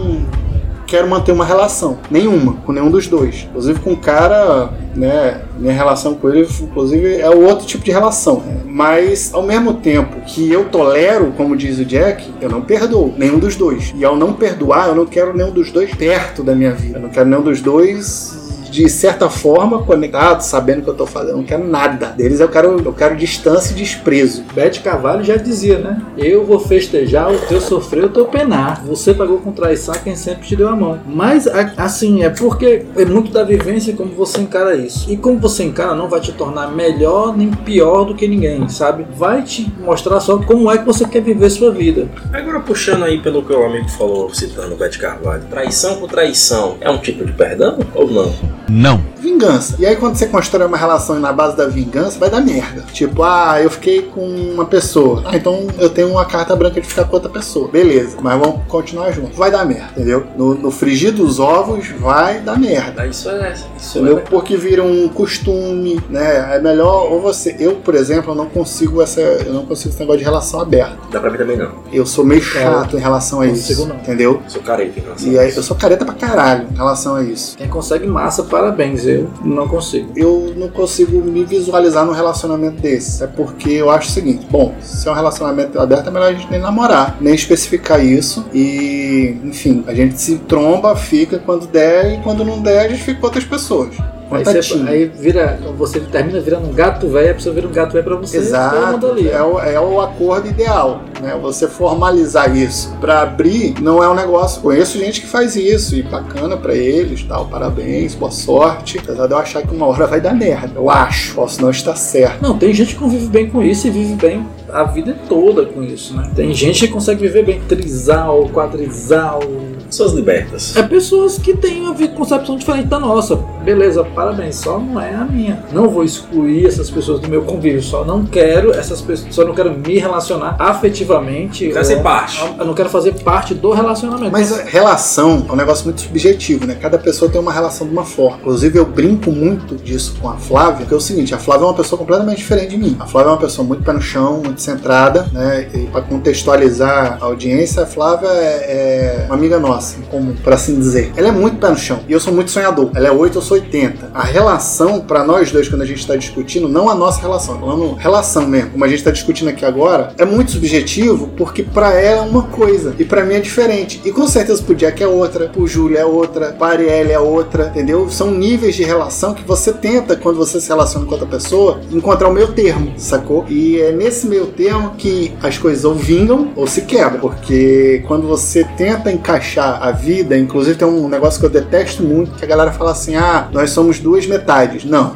quero 0.93 1.09
manter 1.09 1.31
uma 1.31 1.43
relação, 1.43 1.97
nenhuma, 2.11 2.53
com 2.63 2.71
nenhum 2.71 2.91
dos 2.91 3.07
dois. 3.07 3.47
Inclusive 3.49 3.79
com 3.79 3.93
o 3.93 3.97
cara, 3.97 4.69
né, 4.95 5.41
minha 5.57 5.73
relação 5.73 6.13
com 6.13 6.29
ele, 6.29 6.47
inclusive, 6.61 7.15
é 7.15 7.27
outro 7.31 7.65
tipo 7.65 7.83
de 7.83 7.89
relação. 7.89 8.43
Mas, 8.63 9.33
ao 9.33 9.41
mesmo 9.41 9.73
tempo 9.73 10.21
que 10.21 10.51
eu 10.51 10.65
tolero, 10.65 11.33
como 11.35 11.57
diz 11.57 11.79
o 11.79 11.85
Jack, 11.85 12.31
eu 12.39 12.47
não 12.47 12.61
perdoo 12.61 13.11
nenhum 13.17 13.39
dos 13.39 13.55
dois. 13.55 13.91
E 13.95 14.05
ao 14.05 14.15
não 14.15 14.33
perdoar, 14.33 14.89
eu 14.89 14.95
não 14.95 15.07
quero 15.07 15.35
nenhum 15.35 15.49
dos 15.49 15.71
dois 15.71 15.91
perto 15.95 16.43
da 16.43 16.53
minha 16.53 16.73
vida. 16.73 16.99
Eu 16.99 17.01
não 17.01 17.09
quero 17.09 17.27
nenhum 17.27 17.41
dos 17.41 17.59
dois 17.59 18.42
de 18.73 18.89
certa 18.89 19.29
forma 19.29 19.83
conectado, 19.83 20.41
sabendo 20.41 20.79
o 20.79 20.83
que 20.83 20.89
eu 20.89 20.95
tô 20.95 21.05
fazendo. 21.05 21.33
Eu 21.33 21.37
não 21.37 21.43
quero 21.43 21.63
nada 21.63 22.07
deles. 22.07 22.39
Eu 22.39 22.49
quero, 22.49 22.81
eu 22.83 22.93
quero 22.93 23.15
distância 23.15 23.71
e 23.71 23.75
desprezo. 23.75 24.43
Bete 24.51 24.79
Carvalho 24.79 25.23
já 25.23 25.35
dizia, 25.35 25.77
né? 25.77 26.01
Eu 26.17 26.43
vou 26.43 26.59
festejar, 26.59 27.31
o 27.31 27.37
teu 27.37 27.61
sofrer, 27.61 28.05
o 28.05 28.09
teu 28.09 28.25
penar. 28.25 28.83
Você 28.83 29.13
pagou 29.13 29.37
com 29.37 29.51
traição 29.51 29.93
quem 30.03 30.15
sempre 30.15 30.47
te 30.47 30.55
deu 30.55 30.69
a 30.69 30.75
mão. 30.75 30.99
Mas, 31.05 31.47
assim, 31.77 32.23
é 32.23 32.31
porque 32.31 32.83
é 32.97 33.05
muito 33.05 33.31
da 33.31 33.43
vivência 33.43 33.93
como 33.93 34.09
você 34.15 34.41
encara 34.41 34.75
isso. 34.75 35.11
E 35.11 35.15
como 35.15 35.37
você 35.37 35.63
encara 35.63 35.93
não 35.93 36.09
vai 36.09 36.19
te 36.19 36.31
tornar 36.31 36.71
melhor 36.71 37.37
nem 37.37 37.51
pior 37.51 38.05
do 38.05 38.15
que 38.15 38.27
ninguém, 38.27 38.67
sabe? 38.69 39.05
Vai 39.15 39.43
te 39.43 39.71
mostrar 39.79 40.19
só 40.19 40.39
como 40.39 40.71
é 40.71 40.79
que 40.79 40.85
você 40.85 41.05
quer 41.05 41.21
viver 41.21 41.51
sua 41.51 41.69
vida. 41.69 42.09
Agora 42.31 42.59
puxando 42.59 43.03
aí 43.03 43.21
pelo 43.21 43.43
que 43.43 43.53
o 43.53 43.63
amigo 43.63 43.87
falou, 43.89 44.33
citando 44.33 44.73
o 44.73 44.77
Bete 44.77 44.97
Carvalho, 44.97 45.43
traição 45.47 45.97
por 45.97 46.09
traição 46.09 46.77
é 46.81 46.89
um 46.89 46.97
tipo 46.97 47.23
de 47.23 47.33
perdão 47.33 47.77
ou 47.93 48.09
não? 48.09 48.62
Não. 48.69 49.12
Vingança. 49.23 49.75
E 49.79 49.85
aí 49.85 49.95
quando 49.95 50.15
você 50.15 50.27
constrói 50.27 50.67
uma 50.67 50.77
relação 50.77 51.19
na 51.19 51.31
base 51.31 51.55
da 51.55 51.65
vingança, 51.67 52.19
vai 52.19 52.29
dar 52.29 52.41
merda. 52.41 52.83
Tipo, 52.91 53.23
ah, 53.23 53.59
eu 53.61 53.69
fiquei 53.69 54.01
com 54.03 54.21
uma 54.53 54.65
pessoa. 54.65 55.23
Ah, 55.25 55.35
então 55.35 55.67
eu 55.79 55.89
tenho 55.89 56.09
uma 56.09 56.25
carta 56.25 56.55
branca 56.55 56.79
de 56.81 56.87
ficar 56.87 57.05
com 57.05 57.15
outra 57.15 57.29
pessoa. 57.29 57.67
Beleza, 57.67 58.17
mas 58.21 58.39
vamos 58.39 58.61
continuar 58.67 59.11
juntos. 59.11 59.37
Vai 59.37 59.49
dar 59.51 59.65
merda, 59.65 59.89
entendeu? 59.95 60.25
No, 60.37 60.53
no 60.55 60.71
frigir 60.71 61.11
dos 61.13 61.39
ovos, 61.39 61.87
vai 61.99 62.39
dar 62.39 62.59
merda. 62.59 63.05
Isso 63.07 63.29
é. 63.29 63.53
Isso 63.77 63.97
Entendeu? 63.99 64.21
Porque 64.29 64.57
vira 64.57 64.83
um 64.83 65.07
costume, 65.07 65.99
né? 66.09 66.55
É 66.55 66.59
melhor 66.59 67.11
ou 67.11 67.21
você. 67.21 67.55
Eu, 67.59 67.75
por 67.75 67.95
exemplo, 67.95 68.31
eu 68.31 68.35
não 68.35 68.47
consigo 68.47 69.01
essa. 69.01 69.21
Eu 69.21 69.53
não 69.53 69.65
consigo 69.65 69.89
esse 69.91 69.99
negócio 69.99 70.19
de 70.19 70.23
relação 70.25 70.59
aberta. 70.59 70.97
Dá 71.11 71.19
pra 71.19 71.29
mim 71.29 71.37
também 71.37 71.57
não. 71.57 71.71
Eu 71.91 72.05
sou 72.05 72.25
meio 72.25 72.41
chato 72.41 72.97
em 72.97 72.99
relação 72.99 73.41
a 73.41 73.45
não 73.45 73.53
isso. 73.53 73.67
consigo 73.67 73.85
não. 73.87 73.95
Entendeu? 73.97 74.41
Sou 74.47 74.61
careta 74.61 74.99
em 74.99 75.03
relação 75.03 75.31
E 75.31 75.37
a 75.37 75.41
aí, 75.41 75.49
isso. 75.49 75.59
eu 75.59 75.63
sou 75.63 75.77
careta 75.77 76.03
pra 76.05 76.13
caralho 76.13 76.67
em 76.71 76.75
relação 76.75 77.15
a 77.15 77.23
isso. 77.23 77.55
Quem 77.57 77.67
consegue 77.69 78.07
massa, 78.07 78.43
parabéns. 78.43 79.05
Eu 79.05 79.12
não 79.43 79.67
consigo. 79.67 80.11
eu 80.15 80.53
não 80.55 80.69
consigo 80.69 81.21
me 81.21 81.43
visualizar 81.43 82.05
num 82.05 82.13
relacionamento 82.13 82.81
desse. 82.81 83.23
É 83.23 83.27
porque 83.27 83.69
eu 83.69 83.89
acho 83.89 84.09
o 84.09 84.11
seguinte: 84.11 84.45
bom, 84.49 84.73
se 84.81 85.07
é 85.07 85.11
um 85.11 85.15
relacionamento 85.15 85.79
aberto, 85.79 86.07
é 86.07 86.11
melhor 86.11 86.29
a 86.29 86.33
gente 86.33 86.49
nem 86.49 86.59
namorar, 86.59 87.17
nem 87.19 87.33
especificar 87.33 88.03
isso. 88.03 88.45
E, 88.53 89.37
enfim, 89.43 89.83
a 89.87 89.93
gente 89.93 90.19
se 90.19 90.37
tromba, 90.39 90.95
fica 90.95 91.39
quando 91.39 91.67
der, 91.67 92.15
e 92.15 92.23
quando 92.23 92.43
não 92.43 92.61
der, 92.61 92.85
a 92.85 92.89
gente 92.89 93.03
fica 93.03 93.19
com 93.19 93.25
outras 93.27 93.45
pessoas. 93.45 93.95
Aí, 94.35 94.43
você, 94.43 94.83
aí 94.87 95.05
vira, 95.05 95.59
você 95.77 95.99
termina 95.99 96.39
virando 96.39 96.67
um 96.67 96.73
gato 96.73 97.07
velho, 97.07 97.31
a 97.31 97.33
pessoa 97.33 97.53
vira 97.53 97.67
um 97.67 97.71
gato 97.71 97.93
velho 97.93 98.03
pra 98.03 98.15
você. 98.15 98.37
Exato, 98.37 99.07
ali. 99.07 99.29
é 99.29 99.41
o, 99.41 99.59
é 99.59 99.79
o 99.79 100.01
acordo 100.01 100.47
ideal, 100.47 101.03
né? 101.21 101.37
Você 101.41 101.67
formalizar 101.67 102.55
isso 102.55 102.95
pra 102.99 103.21
abrir 103.21 103.75
não 103.81 104.03
é 104.03 104.09
um 104.09 104.15
negócio. 104.15 104.61
Conheço 104.61 104.97
gente 104.97 105.21
que 105.21 105.27
faz 105.27 105.55
isso 105.55 105.95
e 105.95 106.01
bacana 106.01 106.57
pra 106.57 106.75
eles, 106.75 107.23
tal. 107.23 107.45
Parabéns, 107.45 108.15
boa 108.15 108.31
sorte. 108.31 108.99
Apesar 108.99 109.27
de 109.27 109.33
eu 109.33 109.37
achar 109.37 109.61
que 109.61 109.73
uma 109.73 109.85
hora 109.87 110.07
vai 110.07 110.21
dar 110.21 110.33
merda, 110.33 110.73
eu 110.75 110.89
acho. 110.89 111.35
Posso 111.35 111.61
não 111.61 111.69
estar 111.69 111.95
certo. 111.95 112.41
Não, 112.41 112.57
tem 112.57 112.73
gente 112.73 112.93
que 112.93 112.99
convive 112.99 113.27
bem 113.27 113.49
com 113.49 113.61
isso 113.61 113.87
e 113.87 113.89
vive 113.89 114.15
bem 114.15 114.45
a 114.73 114.83
vida 114.83 115.15
toda 115.29 115.65
com 115.65 115.83
isso, 115.83 116.15
né? 116.15 116.29
Tem 116.35 116.53
gente 116.53 116.87
que 116.87 116.93
consegue 116.93 117.21
viver 117.21 117.45
bem 117.45 117.61
trisal, 117.61 118.49
quadrisal. 118.49 119.39
Pessoas 119.85 120.13
libertas. 120.13 120.75
É 120.75 120.81
pessoas 120.81 121.37
que 121.37 121.55
têm 121.55 121.81
uma 121.81 121.93
concepção 122.09 122.57
diferente 122.57 122.87
da 122.87 122.99
nossa. 122.99 123.35
Beleza, 123.63 124.03
parabéns, 124.03 124.55
só 124.55 124.79
não 124.79 124.99
é 124.99 125.13
a 125.13 125.23
minha. 125.23 125.63
Não 125.71 125.87
vou 125.87 126.03
excluir 126.03 126.65
essas 126.65 126.89
pessoas 126.89 127.19
do 127.19 127.29
meu 127.29 127.43
convívio, 127.43 127.81
só 127.81 128.03
não 128.03 128.25
quero 128.25 128.71
essas 128.71 129.01
pessoas, 129.01 129.35
só 129.35 129.45
não 129.45 129.53
quero 129.53 129.71
me 129.71 129.99
relacionar 129.99 130.55
afetivamente. 130.57 131.69
Quero 131.69 131.85
ser 131.85 132.01
parte. 132.01 132.43
Eu 132.57 132.65
não 132.65 132.73
quero 132.73 132.89
fazer 132.89 133.13
parte 133.23 133.53
do 133.53 133.71
relacionamento. 133.71 134.31
Mas 134.31 134.57
relação 134.65 135.45
é 135.47 135.51
um 135.51 135.55
negócio 135.55 135.85
muito 135.85 136.01
subjetivo, 136.01 136.65
né? 136.65 136.75
Cada 136.81 136.97
pessoa 136.97 137.29
tem 137.29 137.39
uma 137.39 137.53
relação 137.53 137.85
de 137.85 137.93
uma 137.93 138.03
forma. 138.03 138.39
Inclusive, 138.39 138.79
eu 138.79 138.85
brinco 138.85 139.31
muito 139.31 139.75
disso 139.75 140.15
com 140.19 140.27
a 140.27 140.37
Flávia, 140.37 140.87
que 140.87 140.93
é 140.93 140.97
o 140.97 141.01
seguinte: 141.01 141.35
a 141.35 141.37
Flávia 141.37 141.65
é 141.65 141.67
uma 141.67 141.75
pessoa 141.75 141.99
completamente 141.99 142.37
diferente 142.37 142.69
de 142.69 142.77
mim. 142.77 142.97
A 142.99 143.05
Flávia 143.05 143.29
é 143.29 143.33
uma 143.33 143.39
pessoa 143.39 143.67
muito 143.67 143.83
pé 143.83 143.93
no 143.93 144.01
chão, 144.01 144.41
muito 144.43 144.59
centrada, 144.63 145.27
né? 145.31 145.67
E 145.73 145.79
pra 145.87 146.01
contextualizar 146.01 147.17
a 147.21 147.25
audiência, 147.25 147.83
a 147.83 147.85
Flávia 147.85 148.27
é, 148.27 149.23
é 149.23 149.25
uma 149.27 149.35
amiga 149.35 149.59
nossa, 149.59 149.97
comum, 150.09 150.33
por 150.43 150.53
assim 150.53 150.79
dizer. 150.79 151.11
Ela 151.15 151.29
é 151.29 151.31
muito 151.31 151.57
pé 151.57 151.69
no 151.69 151.77
chão 151.77 151.99
e 152.07 152.13
eu 152.13 152.19
sou 152.19 152.33
muito 152.33 152.51
sonhador. 152.51 152.89
Ela 152.95 153.07
é 153.07 153.11
8, 153.11 153.37
eu 153.37 153.41
sou 153.41 153.57
80. 153.57 154.11
A 154.13 154.23
relação, 154.23 155.01
pra 155.01 155.23
nós 155.23 155.51
dois, 155.51 155.67
quando 155.69 155.81
a 155.81 155.85
gente 155.85 156.05
tá 156.05 156.15
discutindo, 156.15 156.67
não 156.67 156.89
a 156.89 156.95
nossa 156.95 157.21
relação, 157.21 157.59
falando 157.59 157.93
relação 157.95 158.47
mesmo, 158.47 158.71
como 158.71 158.85
a 158.85 158.87
gente 158.87 159.03
tá 159.03 159.11
discutindo 159.11 159.49
aqui 159.49 159.65
agora, 159.65 160.13
é 160.17 160.25
muito 160.25 160.51
subjetivo 160.51 161.29
porque 161.37 161.63
pra 161.63 161.93
ela 161.93 162.25
é 162.25 162.29
uma 162.29 162.43
coisa 162.43 162.95
e 162.97 163.05
pra 163.05 163.23
mim 163.25 163.35
é 163.35 163.39
diferente. 163.39 164.01
E 164.03 164.11
com 164.11 164.27
certeza 164.27 164.61
pro 164.61 164.75
Jack 164.75 165.01
é 165.01 165.07
outra, 165.07 165.47
pro 165.49 165.67
Júlio 165.67 165.97
é 165.97 166.05
outra, 166.05 166.53
pra 166.53 166.67
Arielle 166.67 167.11
é 167.11 167.19
outra, 167.19 167.67
entendeu? 167.67 168.09
São 168.09 168.31
níveis 168.31 168.75
de 168.75 168.83
relação 168.83 169.33
que 169.33 169.43
você 169.43 169.73
tenta, 169.73 170.15
quando 170.15 170.37
você 170.37 170.59
se 170.59 170.69
relaciona 170.69 171.05
com 171.05 171.11
outra 171.11 171.27
pessoa, 171.27 171.79
encontrar 171.91 172.29
o 172.29 172.33
meio 172.33 172.51
termo, 172.53 172.93
sacou? 172.97 173.45
E 173.49 173.79
é 173.79 173.91
nesse 173.91 174.27
meio 174.27 174.47
termo 174.55 174.95
que 174.97 175.33
as 175.41 175.57
coisas 175.57 175.85
ou 175.85 175.95
vingam 175.95 176.51
ou 176.55 176.67
se 176.67 176.83
quebram. 176.83 177.19
Porque 177.19 178.03
quando 178.07 178.27
você 178.27 178.63
tenta 178.77 179.11
encaixar 179.11 179.81
a 179.81 179.91
vida, 179.91 180.37
inclusive 180.37 180.77
tem 180.77 180.87
um 180.87 181.07
negócio 181.07 181.39
que 181.39 181.45
eu 181.45 181.49
detesto 181.49 182.03
muito, 182.03 182.33
que 182.35 182.45
a 182.45 182.47
galera 182.47 182.71
fala 182.71 182.91
assim: 182.91 183.15
ah, 183.15 183.47
nós 183.51 183.71
somos 183.71 183.99
duas 183.99 184.25
metades. 184.25 184.85
Não. 184.85 185.13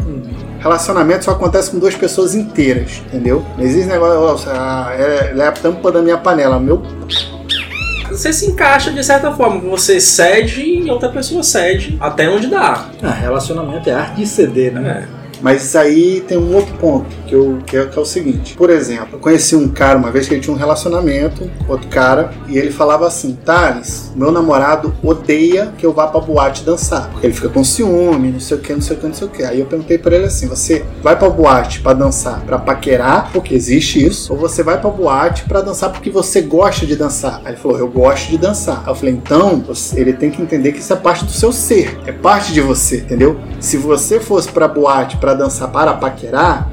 Relacionamento 0.60 1.26
só 1.26 1.32
acontece 1.32 1.70
com 1.72 1.80
duas 1.80 1.96
pessoas 1.96 2.34
inteiras, 2.34 3.02
entendeu? 3.08 3.46
Não 3.58 3.64
existe 3.64 3.88
negócio, 3.88 4.50
ah, 4.52 4.92
ela 4.98 5.44
é 5.44 5.48
a 5.48 5.52
tampa 5.52 5.92
da 5.92 6.02
minha 6.02 6.18
panela. 6.18 6.60
Meu 6.60 6.82
você 8.18 8.34
se 8.34 8.48
encaixa 8.48 8.92
de 8.92 9.04
certa 9.04 9.32
forma. 9.32 9.60
Você 9.70 10.00
cede 10.00 10.62
e 10.62 10.90
outra 10.90 11.10
pessoa 11.10 11.44
cede 11.44 11.98
até 12.00 12.28
onde 12.30 12.48
dá. 12.48 12.90
Ah, 13.04 13.12
relacionamento 13.12 13.90
é 13.90 13.94
arte 13.94 14.16
de 14.16 14.28
ceder, 14.28 14.74
né? 14.74 15.08
É. 15.14 15.17
Mas 15.42 15.64
isso 15.64 15.78
aí 15.78 16.22
tem 16.28 16.38
um 16.38 16.56
outro 16.56 16.74
ponto, 16.76 17.08
que, 17.26 17.34
eu, 17.34 17.60
que, 17.66 17.78
é, 17.78 17.86
que 17.86 17.98
é 17.98 18.02
o 18.02 18.06
seguinte. 18.06 18.56
Por 18.56 18.70
exemplo, 18.70 19.10
eu 19.14 19.20
conheci 19.20 19.56
um 19.56 19.68
cara 19.68 19.98
uma 19.98 20.12
vez 20.12 20.28
que 20.28 20.34
ele 20.34 20.42
tinha 20.42 20.54
um 20.54 20.58
relacionamento, 20.58 21.50
outro 21.68 21.88
cara, 21.88 22.32
e 22.48 22.58
ele 22.58 22.72
falava 22.72 23.08
assim: 23.08 23.38
Thales, 23.46 24.12
meu 24.16 24.32
namorado 24.32 24.94
odeia 25.04 25.74
que 25.78 25.86
eu 25.86 25.94
vá 25.94 26.08
pra 26.08 26.20
boate 26.20 26.64
dançar. 26.64 27.10
Porque 27.12 27.28
ele 27.28 27.34
fica 27.34 27.50
com 27.50 27.64
ciúme, 27.64 28.32
não 28.32 28.40
sei 28.40 28.58
o 28.58 28.60
que, 28.60 28.74
não 28.74 28.82
sei 28.82 28.98
o 28.98 29.00
que, 29.00 29.08
não 29.08 29.14
sei 29.14 29.28
o 29.28 29.30
que. 29.30 29.44
Aí 29.44 29.60
eu 29.60 29.66
perguntei 29.66 29.98
pra 29.98 30.16
ele 30.16 30.26
assim: 30.26 30.48
você 30.48 30.86
vai 31.02 31.18
pra 31.18 31.30
boate 31.30 31.82
pra 31.82 31.94
dançar 31.94 32.42
pra 32.42 32.58
paquerar, 32.58 33.32
porque 33.32 33.54
existe 33.54 34.06
isso, 34.06 34.34
ou 34.34 34.40
você 34.40 34.64
vai 34.64 34.80
pra 34.80 34.90
boate 34.90 35.44
pra 35.44 35.62
dançar 35.62 35.92
porque 35.92 36.10
você 36.10 36.42
gosta 36.42 36.86
de 36.86 36.96
dançar? 36.96 37.42
Aí 37.44 37.54
ele 37.54 37.58
falou: 37.58 37.78
eu 37.78 37.88
gosto 37.88 38.30
de 38.30 38.38
dançar. 38.38 38.84
Aí 38.86 38.92
eu 38.92 38.96
falei: 38.96 39.14
então, 39.14 39.64
ele 39.94 40.14
tem 40.14 40.30
que 40.30 40.42
entender 40.42 40.72
que 40.72 40.80
isso 40.80 40.94
é 40.94 40.96
parte 40.96 41.26
do 41.26 41.32
seu 41.32 41.52
ser, 41.52 42.00
é 42.06 42.12
parte 42.12 42.54
de 42.54 42.62
você, 42.62 42.98
entendeu? 42.98 43.40
Se 43.60 43.78
você 43.78 44.20
fosse 44.20 44.50
pra 44.52 44.68
boate 44.68 45.18
pra 45.18 45.27
dançar 45.34 45.70
para 45.70 45.94
paquerar, 45.94 46.70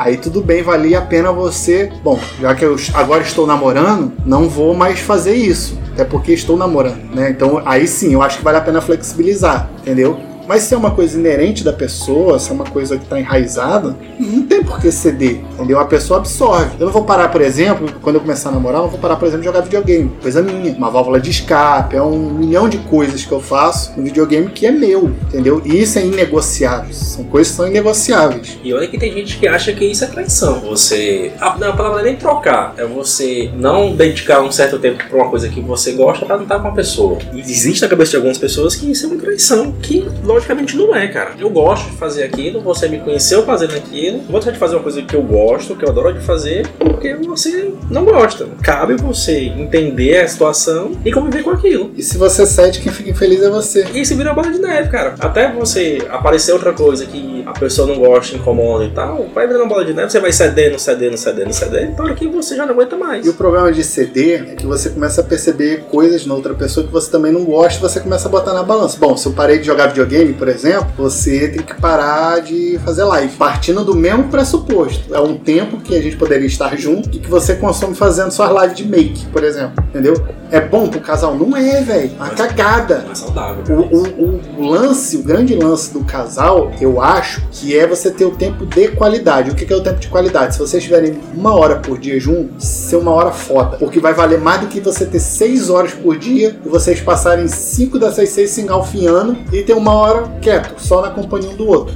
Aí 0.00 0.16
tudo 0.16 0.40
bem, 0.40 0.62
valia 0.62 0.98
a 0.98 1.02
pena 1.02 1.30
você. 1.30 1.92
Bom, 2.02 2.18
já 2.40 2.54
que 2.54 2.64
eu 2.64 2.74
agora 2.94 3.22
estou 3.22 3.46
namorando, 3.46 4.10
não 4.24 4.48
vou 4.48 4.72
mais 4.72 4.98
fazer 4.98 5.34
isso. 5.34 5.78
Até 5.92 6.06
porque 6.06 6.32
estou 6.32 6.56
namorando, 6.56 7.14
né? 7.14 7.28
Então 7.28 7.60
aí 7.66 7.86
sim, 7.86 8.14
eu 8.14 8.22
acho 8.22 8.38
que 8.38 8.44
vale 8.44 8.56
a 8.56 8.62
pena 8.62 8.80
flexibilizar, 8.80 9.68
entendeu? 9.80 10.18
Mas 10.50 10.64
se 10.64 10.74
é 10.74 10.76
uma 10.76 10.90
coisa 10.90 11.16
inerente 11.16 11.62
da 11.62 11.72
pessoa, 11.72 12.36
se 12.40 12.50
é 12.50 12.52
uma 12.52 12.64
coisa 12.64 12.98
que 12.98 13.04
está 13.04 13.20
enraizada, 13.20 13.96
não 14.18 14.42
tem 14.42 14.64
por 14.64 14.80
que 14.80 14.90
ceder, 14.90 15.40
entendeu? 15.52 15.78
A 15.78 15.84
pessoa 15.84 16.18
absorve. 16.18 16.72
Eu 16.80 16.86
não 16.86 16.92
vou 16.92 17.04
parar, 17.04 17.28
por 17.28 17.40
exemplo, 17.40 17.88
quando 18.02 18.16
eu 18.16 18.20
começar 18.20 18.48
a 18.48 18.52
namorar, 18.52 18.80
eu 18.80 18.82
não 18.82 18.90
vou 18.90 18.98
parar, 18.98 19.14
por 19.14 19.28
exemplo, 19.28 19.42
de 19.42 19.46
jogar 19.46 19.60
videogame. 19.60 20.10
Coisa 20.20 20.42
minha. 20.42 20.72
Uma 20.72 20.90
válvula 20.90 21.20
de 21.20 21.30
escape, 21.30 21.94
é 21.94 22.02
um 22.02 22.32
milhão 22.32 22.68
de 22.68 22.78
coisas 22.78 23.24
que 23.24 23.30
eu 23.30 23.38
faço 23.38 23.92
no 23.96 24.02
videogame 24.02 24.48
que 24.48 24.66
é 24.66 24.72
meu, 24.72 25.12
entendeu? 25.28 25.62
E 25.64 25.80
isso 25.80 26.00
é 26.00 26.04
inegociável. 26.04 26.92
São 26.92 27.22
coisas 27.22 27.52
que 27.52 27.56
são 27.56 27.68
inegociáveis. 27.68 28.58
E 28.64 28.74
olha 28.74 28.88
que 28.88 28.98
tem 28.98 29.12
gente 29.12 29.38
que 29.38 29.46
acha 29.46 29.72
que 29.72 29.84
isso 29.84 30.02
é 30.02 30.08
traição. 30.08 30.58
Você. 30.62 31.30
A, 31.40 31.56
não, 31.58 31.68
a 31.68 31.76
palavra 31.76 32.00
é 32.00 32.04
nem 32.06 32.16
trocar. 32.16 32.74
É 32.76 32.84
você 32.84 33.52
não 33.54 33.94
dedicar 33.94 34.40
um 34.40 34.50
certo 34.50 34.80
tempo 34.80 35.04
pra 35.08 35.16
uma 35.16 35.30
coisa 35.30 35.48
que 35.48 35.60
você 35.60 35.92
gosta 35.92 36.26
pra 36.26 36.34
não 36.34 36.42
estar 36.42 36.58
com 36.58 36.66
a 36.66 36.72
pessoa. 36.72 37.18
E 37.32 37.38
existe 37.38 37.82
na 37.82 37.88
cabeça 37.88 38.10
de 38.10 38.16
algumas 38.16 38.36
pessoas 38.36 38.74
que 38.74 38.90
isso 38.90 39.06
é 39.06 39.08
uma 39.10 39.16
traição. 39.16 39.70
Que 39.80 40.04
logicamente 40.40 40.76
não 40.76 40.94
é, 40.94 41.06
cara. 41.08 41.32
Eu 41.38 41.50
gosto 41.50 41.90
de 41.90 41.96
fazer 41.96 42.24
aquilo, 42.24 42.60
você 42.60 42.88
me 42.88 42.98
conheceu 42.98 43.44
fazendo 43.44 43.76
aquilo. 43.76 44.20
Vou 44.22 44.40
deixar 44.40 44.52
de 44.52 44.58
fazer 44.58 44.76
uma 44.76 44.82
coisa 44.82 45.02
que 45.02 45.14
eu 45.14 45.22
gosto, 45.22 45.76
que 45.76 45.84
eu 45.84 45.90
adoro 45.90 46.12
de 46.12 46.24
fazer, 46.24 46.66
porque 46.78 47.14
você 47.14 47.72
não 47.90 48.04
gosta. 48.04 48.48
Cabe 48.62 48.96
você 48.96 49.38
entender 49.44 50.18
a 50.18 50.28
situação 50.28 50.92
e 51.04 51.12
conviver 51.12 51.42
com 51.42 51.50
aquilo. 51.50 51.90
E 51.96 52.02
se 52.02 52.16
você 52.16 52.46
cede, 52.46 52.80
quem 52.80 52.90
fica 52.90 53.10
infeliz 53.10 53.42
é 53.42 53.50
você. 53.50 53.86
E 53.92 54.00
isso 54.00 54.16
vira 54.16 54.32
bola 54.32 54.50
de 54.50 54.58
neve, 54.58 54.88
cara. 54.88 55.14
Até 55.20 55.52
você 55.52 55.98
aparecer 56.08 56.52
outra 56.52 56.72
coisa 56.72 57.06
que 57.06 57.44
a 57.46 57.52
pessoa 57.52 57.86
não 57.86 57.98
gosta, 57.98 58.36
incomoda 58.36 58.84
e 58.84 58.90
tal, 58.90 59.26
vai 59.34 59.46
virando 59.46 59.68
bola 59.68 59.84
de 59.84 59.92
neve, 59.92 60.10
você 60.10 60.20
vai 60.20 60.32
cedendo, 60.32 60.78
cedendo, 60.78 61.16
cedendo, 61.16 61.52
cedendo, 61.52 61.96
para 61.96 62.14
que 62.14 62.26
você 62.26 62.56
já 62.56 62.64
não 62.64 62.74
aguenta 62.74 62.96
mais. 62.96 63.26
E 63.26 63.28
o 63.28 63.34
problema 63.34 63.70
de 63.72 63.84
ceder 63.84 64.50
é 64.52 64.54
que 64.54 64.66
você 64.66 64.90
começa 64.90 65.20
a 65.20 65.24
perceber 65.24 65.84
coisas 65.90 66.24
na 66.26 66.34
outra 66.34 66.54
pessoa 66.54 66.86
que 66.86 66.92
você 66.92 67.10
também 67.10 67.32
não 67.32 67.44
gosta 67.44 67.78
e 67.78 67.82
você 67.82 68.00
começa 68.00 68.28
a 68.28 68.30
botar 68.30 68.54
na 68.54 68.62
balança. 68.62 68.96
Bom, 68.98 69.16
se 69.16 69.26
eu 69.26 69.32
parei 69.32 69.58
de 69.58 69.66
jogar 69.66 69.88
videogame, 69.88 70.29
por 70.32 70.48
exemplo, 70.48 70.88
você 70.96 71.48
tem 71.48 71.62
que 71.62 71.74
parar 71.74 72.40
de 72.40 72.78
fazer 72.84 73.04
live. 73.04 73.34
Partindo 73.36 73.84
do 73.84 73.94
mesmo 73.94 74.24
pressuposto. 74.24 75.14
É 75.14 75.20
um 75.20 75.36
tempo 75.36 75.78
que 75.78 75.94
a 75.94 76.02
gente 76.02 76.16
poderia 76.16 76.46
estar 76.46 76.76
junto 76.76 77.08
e 77.16 77.18
que 77.20 77.28
você 77.28 77.54
consome 77.54 77.94
fazendo 77.94 78.30
suas 78.30 78.50
lives 78.62 78.76
de 78.76 78.86
make, 78.86 79.26
por 79.26 79.44
exemplo. 79.44 79.82
Entendeu? 79.88 80.14
É 80.50 80.60
bom 80.60 80.88
pro 80.88 81.00
casal? 81.00 81.34
Não 81.36 81.56
é, 81.56 81.80
velho. 81.82 82.10
Uma 82.16 82.30
cagada. 82.30 83.04
Mais 83.06 83.18
saudável. 83.18 83.64
O, 83.90 83.96
o- 83.96 84.40
o 84.58 84.66
lance, 84.68 85.16
o 85.16 85.22
grande 85.22 85.54
lance 85.54 85.92
do 85.92 86.00
casal, 86.04 86.72
eu 86.80 87.00
acho, 87.00 87.42
que 87.52 87.76
é 87.78 87.86
você 87.86 88.10
ter 88.10 88.24
o 88.24 88.30
tempo 88.32 88.66
de 88.66 88.88
qualidade. 88.88 89.50
O 89.50 89.54
que 89.54 89.64
que 89.64 89.72
é 89.72 89.76
o 89.76 89.80
tempo 89.82 89.98
de 90.00 90.08
qualidade? 90.08 90.54
Se 90.54 90.60
vocês 90.60 90.82
tiverem 90.82 91.18
uma 91.34 91.54
hora 91.54 91.76
por 91.76 91.98
dia 91.98 92.18
juntos, 92.18 92.66
ser 92.66 92.96
uma 92.96 93.12
hora 93.12 93.30
foda. 93.30 93.76
Porque 93.76 94.00
vai 94.00 94.12
valer 94.12 94.40
mais 94.40 94.60
do 94.60 94.66
que 94.66 94.80
você 94.80 95.06
ter 95.06 95.20
seis 95.20 95.70
horas 95.70 95.92
por 95.92 96.18
dia 96.18 96.56
e 96.64 96.68
vocês 96.68 97.00
passarem 97.00 97.46
cinco 97.48 97.98
dessas 97.98 98.28
seis 98.30 98.50
se 98.50 98.60
engalfinhando 98.60 99.36
e 99.52 99.62
ter 99.62 99.74
uma 99.74 99.94
hora 99.94 100.09
quieto, 100.40 100.78
só 100.78 101.02
na 101.02 101.10
companhia 101.10 101.50
um 101.50 101.56
do 101.56 101.66
outro. 101.66 101.94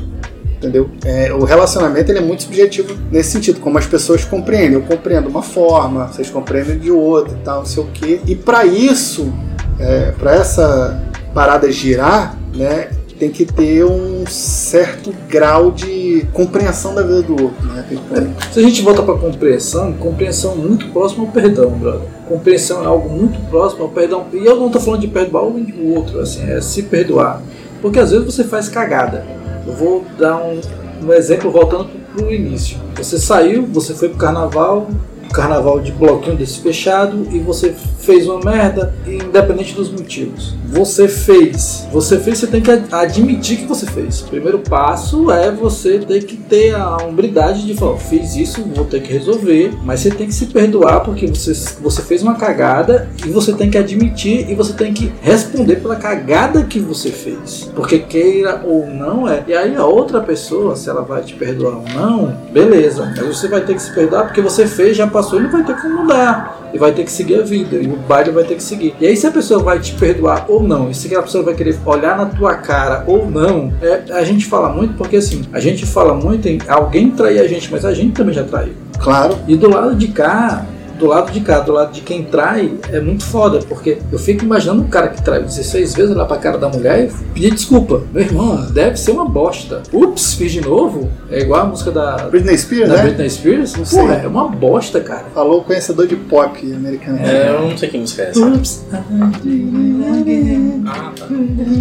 Entendeu? 0.57 0.89
É, 1.05 1.33
o 1.33 1.45
relacionamento 1.45 2.11
ele 2.11 2.21
é 2.21 2.23
muito 2.23 2.45
subjetivo 2.45 2.97
nesse 3.11 3.33
sentido, 3.33 3.61
como 3.61 3.77
as 3.77 3.87
pessoas 3.87 4.25
compreendem. 4.25 4.75
Eu 4.75 4.83
compreendo 4.83 5.29
uma 5.29 5.43
forma, 5.43 6.07
vocês 6.07 6.31
compreendem 6.31 6.79
de 6.79 6.91
outra 6.91 7.35
e 7.35 7.45
tal, 7.45 7.59
não 7.59 7.67
sei 7.67 7.83
o 7.83 7.87
quê. 7.93 8.21
E 8.27 8.35
para 8.35 8.65
isso, 8.65 9.31
é, 9.79 10.13
para 10.13 10.35
essa 10.35 11.03
parada 11.35 11.71
girar, 11.71 12.39
né, 12.55 12.89
tem 13.19 13.31
que 13.31 13.45
ter 13.45 13.85
um 13.85 14.25
certo 14.27 15.15
grau 15.29 15.71
de 15.71 16.27
compreensão 16.33 16.95
da 16.95 17.03
vida 17.03 17.23
do 17.23 17.43
outro, 17.43 17.67
né? 17.67 17.85
Se 18.53 18.59
a 18.59 18.63
gente 18.63 18.83
volta 18.83 19.03
pra 19.03 19.15
compreensão, 19.15 19.93
compreensão 19.95 20.57
muito 20.57 20.89
próximo 20.89 21.27
ao 21.27 21.33
perdão, 21.33 21.71
brother. 21.71 22.09
Compreensão 22.29 22.83
é 22.83 22.87
algo 22.87 23.09
muito 23.09 23.39
próximo 23.51 23.85
ao 23.85 23.89
perdão. 23.91 24.27
E 24.33 24.45
eu 24.45 24.57
não 24.57 24.71
tô 24.71 24.81
falando 24.81 25.01
de 25.01 25.09
perdoar 25.09 25.45
um 25.45 25.65
outro, 25.95 26.21
assim, 26.21 26.51
é 26.51 26.61
se 26.61 26.83
perdoar. 26.83 27.41
Porque 27.85 28.01
às 28.01 28.13
vezes 28.13 28.25
você 28.25 28.45
faz 28.45 28.67
cagada. 28.67 29.27
Eu 29.67 29.75
vou 29.75 30.07
dar 30.19 30.39
um, 30.39 30.59
um 31.03 31.13
exemplo 31.13 31.51
voltando 31.51 31.91
pro, 32.15 32.33
início. 32.33 32.79
Você 32.97 33.19
saiu, 33.19 33.67
você 33.67 33.93
foi 33.93 34.09
pro 34.09 34.17
carnaval, 34.17 34.89
carnaval 35.33 35.81
de 35.81 35.93
bloquinho 35.93 36.37
desse 36.37 36.61
fechado 36.61 37.27
e 37.33 37.39
você 37.39 37.75
fez 38.01 38.27
uma 38.29 38.39
merda, 38.41 38.95
independente 39.07 39.75
dos 39.75 39.91
motivos. 39.91 40.55
Você 40.69 41.09
fez. 41.09 41.87
Você 41.93 42.19
fez, 42.19 42.39
você 42.39 42.47
tem 42.47 42.61
que 42.61 42.71
ad- 42.71 42.85
admitir 42.93 43.59
que 43.59 43.67
você 43.67 43.87
fez. 43.87 44.21
O 44.23 44.27
primeiro 44.27 44.59
passo 44.59 45.31
é 45.31 45.51
você 45.51 45.99
ter 46.01 46.25
que 46.25 46.37
ter 46.37 46.75
a 46.75 46.97
hombridade 46.99 47.65
de 47.65 47.75
falar, 47.75 47.97
fiz 47.97 48.35
isso, 48.37 48.63
vou 48.75 48.85
ter 48.85 49.01
que 49.03 49.13
resolver, 49.13 49.73
mas 49.85 50.01
você 50.01 50.11
tem 50.11 50.27
que 50.27 50.35
se 50.35 50.47
perdoar 50.47 51.01
porque 51.01 51.27
você, 51.27 51.53
você 51.81 52.03
fez 52.03 52.23
uma 52.23 52.35
cagada 52.35 53.09
e 53.25 53.31
você 53.31 53.53
tem 53.53 53.71
que 53.71 53.79
admitir 53.79 54.51
e 54.51 54.55
você 54.55 54.73
tem 54.73 54.93
que 54.93 55.13
responder 55.23 55.77
pela 55.77 55.97
cagada 55.97 56.63
que 56.65 56.79
você 56.79 57.11
fez. 57.11 57.71
Porque 57.75 57.99
queira 58.01 58.63
ou 58.65 58.87
não 58.87 59.29
é. 59.29 59.43
E 59.47 59.55
aí 59.55 59.77
a 59.77 59.87
outra 59.87 60.21
pessoa, 60.21 60.77
se 60.77 60.89
ela 60.91 61.03
vai 61.03 61.23
te 61.23 61.35
perdoar 61.35 61.77
ou 61.77 61.85
não, 61.95 62.37
beleza. 62.53 63.13
Mas 63.17 63.37
você 63.39 63.49
vai 63.49 63.61
ter 63.63 63.75
que 63.75 63.83
se 63.83 63.93
perdoar 63.95 64.25
porque 64.25 64.41
você 64.41 64.67
fez, 64.67 64.97
já 64.97 65.07
passou 65.15 65.39
e 65.39 65.45
não 65.45 65.51
vai 65.51 65.63
ter 65.63 65.81
que 65.81 65.87
mudar. 65.87 66.61
E 66.75 66.79
vai 66.79 66.91
ter 66.91 67.05
que 67.05 67.13
seguir 67.13 67.37
a 67.37 67.43
vida. 67.43 67.77
E 67.77 67.87
o 67.87 67.97
baile 67.97 68.33
vai 68.33 68.43
ter 68.43 68.57
que 68.57 68.63
seguir. 68.63 68.95
E 69.01 69.07
aí 69.07 69.17
se 69.17 69.27
a 69.29 69.31
pessoa 69.31 69.63
vai 69.63 69.79
te 69.79 69.95
perdoar 69.95 70.47
ou 70.49 70.61
não, 70.63 70.91
e 70.91 70.95
se 70.95 71.07
aquela 71.07 71.23
pessoa 71.23 71.45
vai 71.45 71.55
querer 71.55 71.79
olhar 71.87 72.19
na 72.19 72.27
tua 72.27 72.57
cara 72.57 73.05
ou 73.07 73.31
não, 73.31 73.73
é, 73.81 74.03
a 74.11 74.25
gente 74.25 74.45
fala 74.47 74.69
muito 74.69 74.95
porque 74.95 75.17
assim, 75.17 75.45
a 75.53 75.61
gente 75.61 75.87
fala 75.87 76.13
muito 76.13 76.49
em 76.49 76.59
alguém 76.67 77.11
trair 77.11 77.39
a 77.39 77.47
gente, 77.47 77.71
mas 77.71 77.85
a 77.85 77.95
gente 77.95 78.13
também 78.13 78.35
já 78.35 78.43
traiu. 78.43 78.73
Claro, 78.99 79.39
E 79.47 79.57
do 79.57 79.69
lado 79.69 79.95
de 79.95 80.09
cá, 80.09 80.67
do 80.99 81.07
lado 81.07 81.31
de 81.33 81.41
cá, 81.41 81.61
do 81.61 81.73
lado 81.73 81.93
de 81.93 82.01
quem 82.01 82.23
trai, 82.25 82.73
é 82.93 83.01
muito 83.01 83.25
foda, 83.25 83.61
porque 83.69 83.99
eu 84.13 84.19
fico 84.19 84.45
imaginando 84.45 84.83
um 84.83 84.89
cara 84.89 85.09
que 85.09 85.23
trai 85.23 85.43
16 85.43 85.95
vezes 85.95 86.15
olhar 86.15 86.25
pra 86.27 86.37
cara 86.37 86.59
da 86.59 86.69
mulher 86.69 87.05
e 87.05 87.25
pedir 87.33 87.53
desculpa. 87.53 88.03
Meu 88.13 88.23
irmão, 88.23 88.67
deve 88.71 88.97
ser 88.97 89.13
uma 89.13 89.29
bosta. 89.29 89.83
Ups, 89.93 90.35
fiz 90.35 90.53
de 90.53 90.61
novo. 90.61 91.11
É 91.31 91.41
igual 91.41 91.63
a 91.63 91.65
música 91.67 91.91
da, 91.91 92.17
Britney 92.29 92.57
Spears, 92.57 92.89
da 92.89 92.97
né? 92.97 93.03
Britney 93.03 93.31
Spears. 93.31 93.77
Não 93.77 93.85
sei. 93.85 94.01
Porra, 94.01 94.15
é 94.15 94.27
uma 94.27 94.49
bosta, 94.49 95.01
cara. 95.01 95.25
Falou 95.35 95.61
o 95.61 95.65
conhecedor 95.65 96.07
de 96.07 96.17
pop 96.17 96.73
americano. 96.73 97.19
É, 97.19 97.49
eu 97.51 97.69
não 97.69 97.77
sei 97.77 97.89
que 97.89 97.99
música 97.99 98.23
é 98.23 98.31
essa. 98.31 98.47
Ups, 98.47 98.85
Ah, 100.87 101.13
tá. 101.19 101.27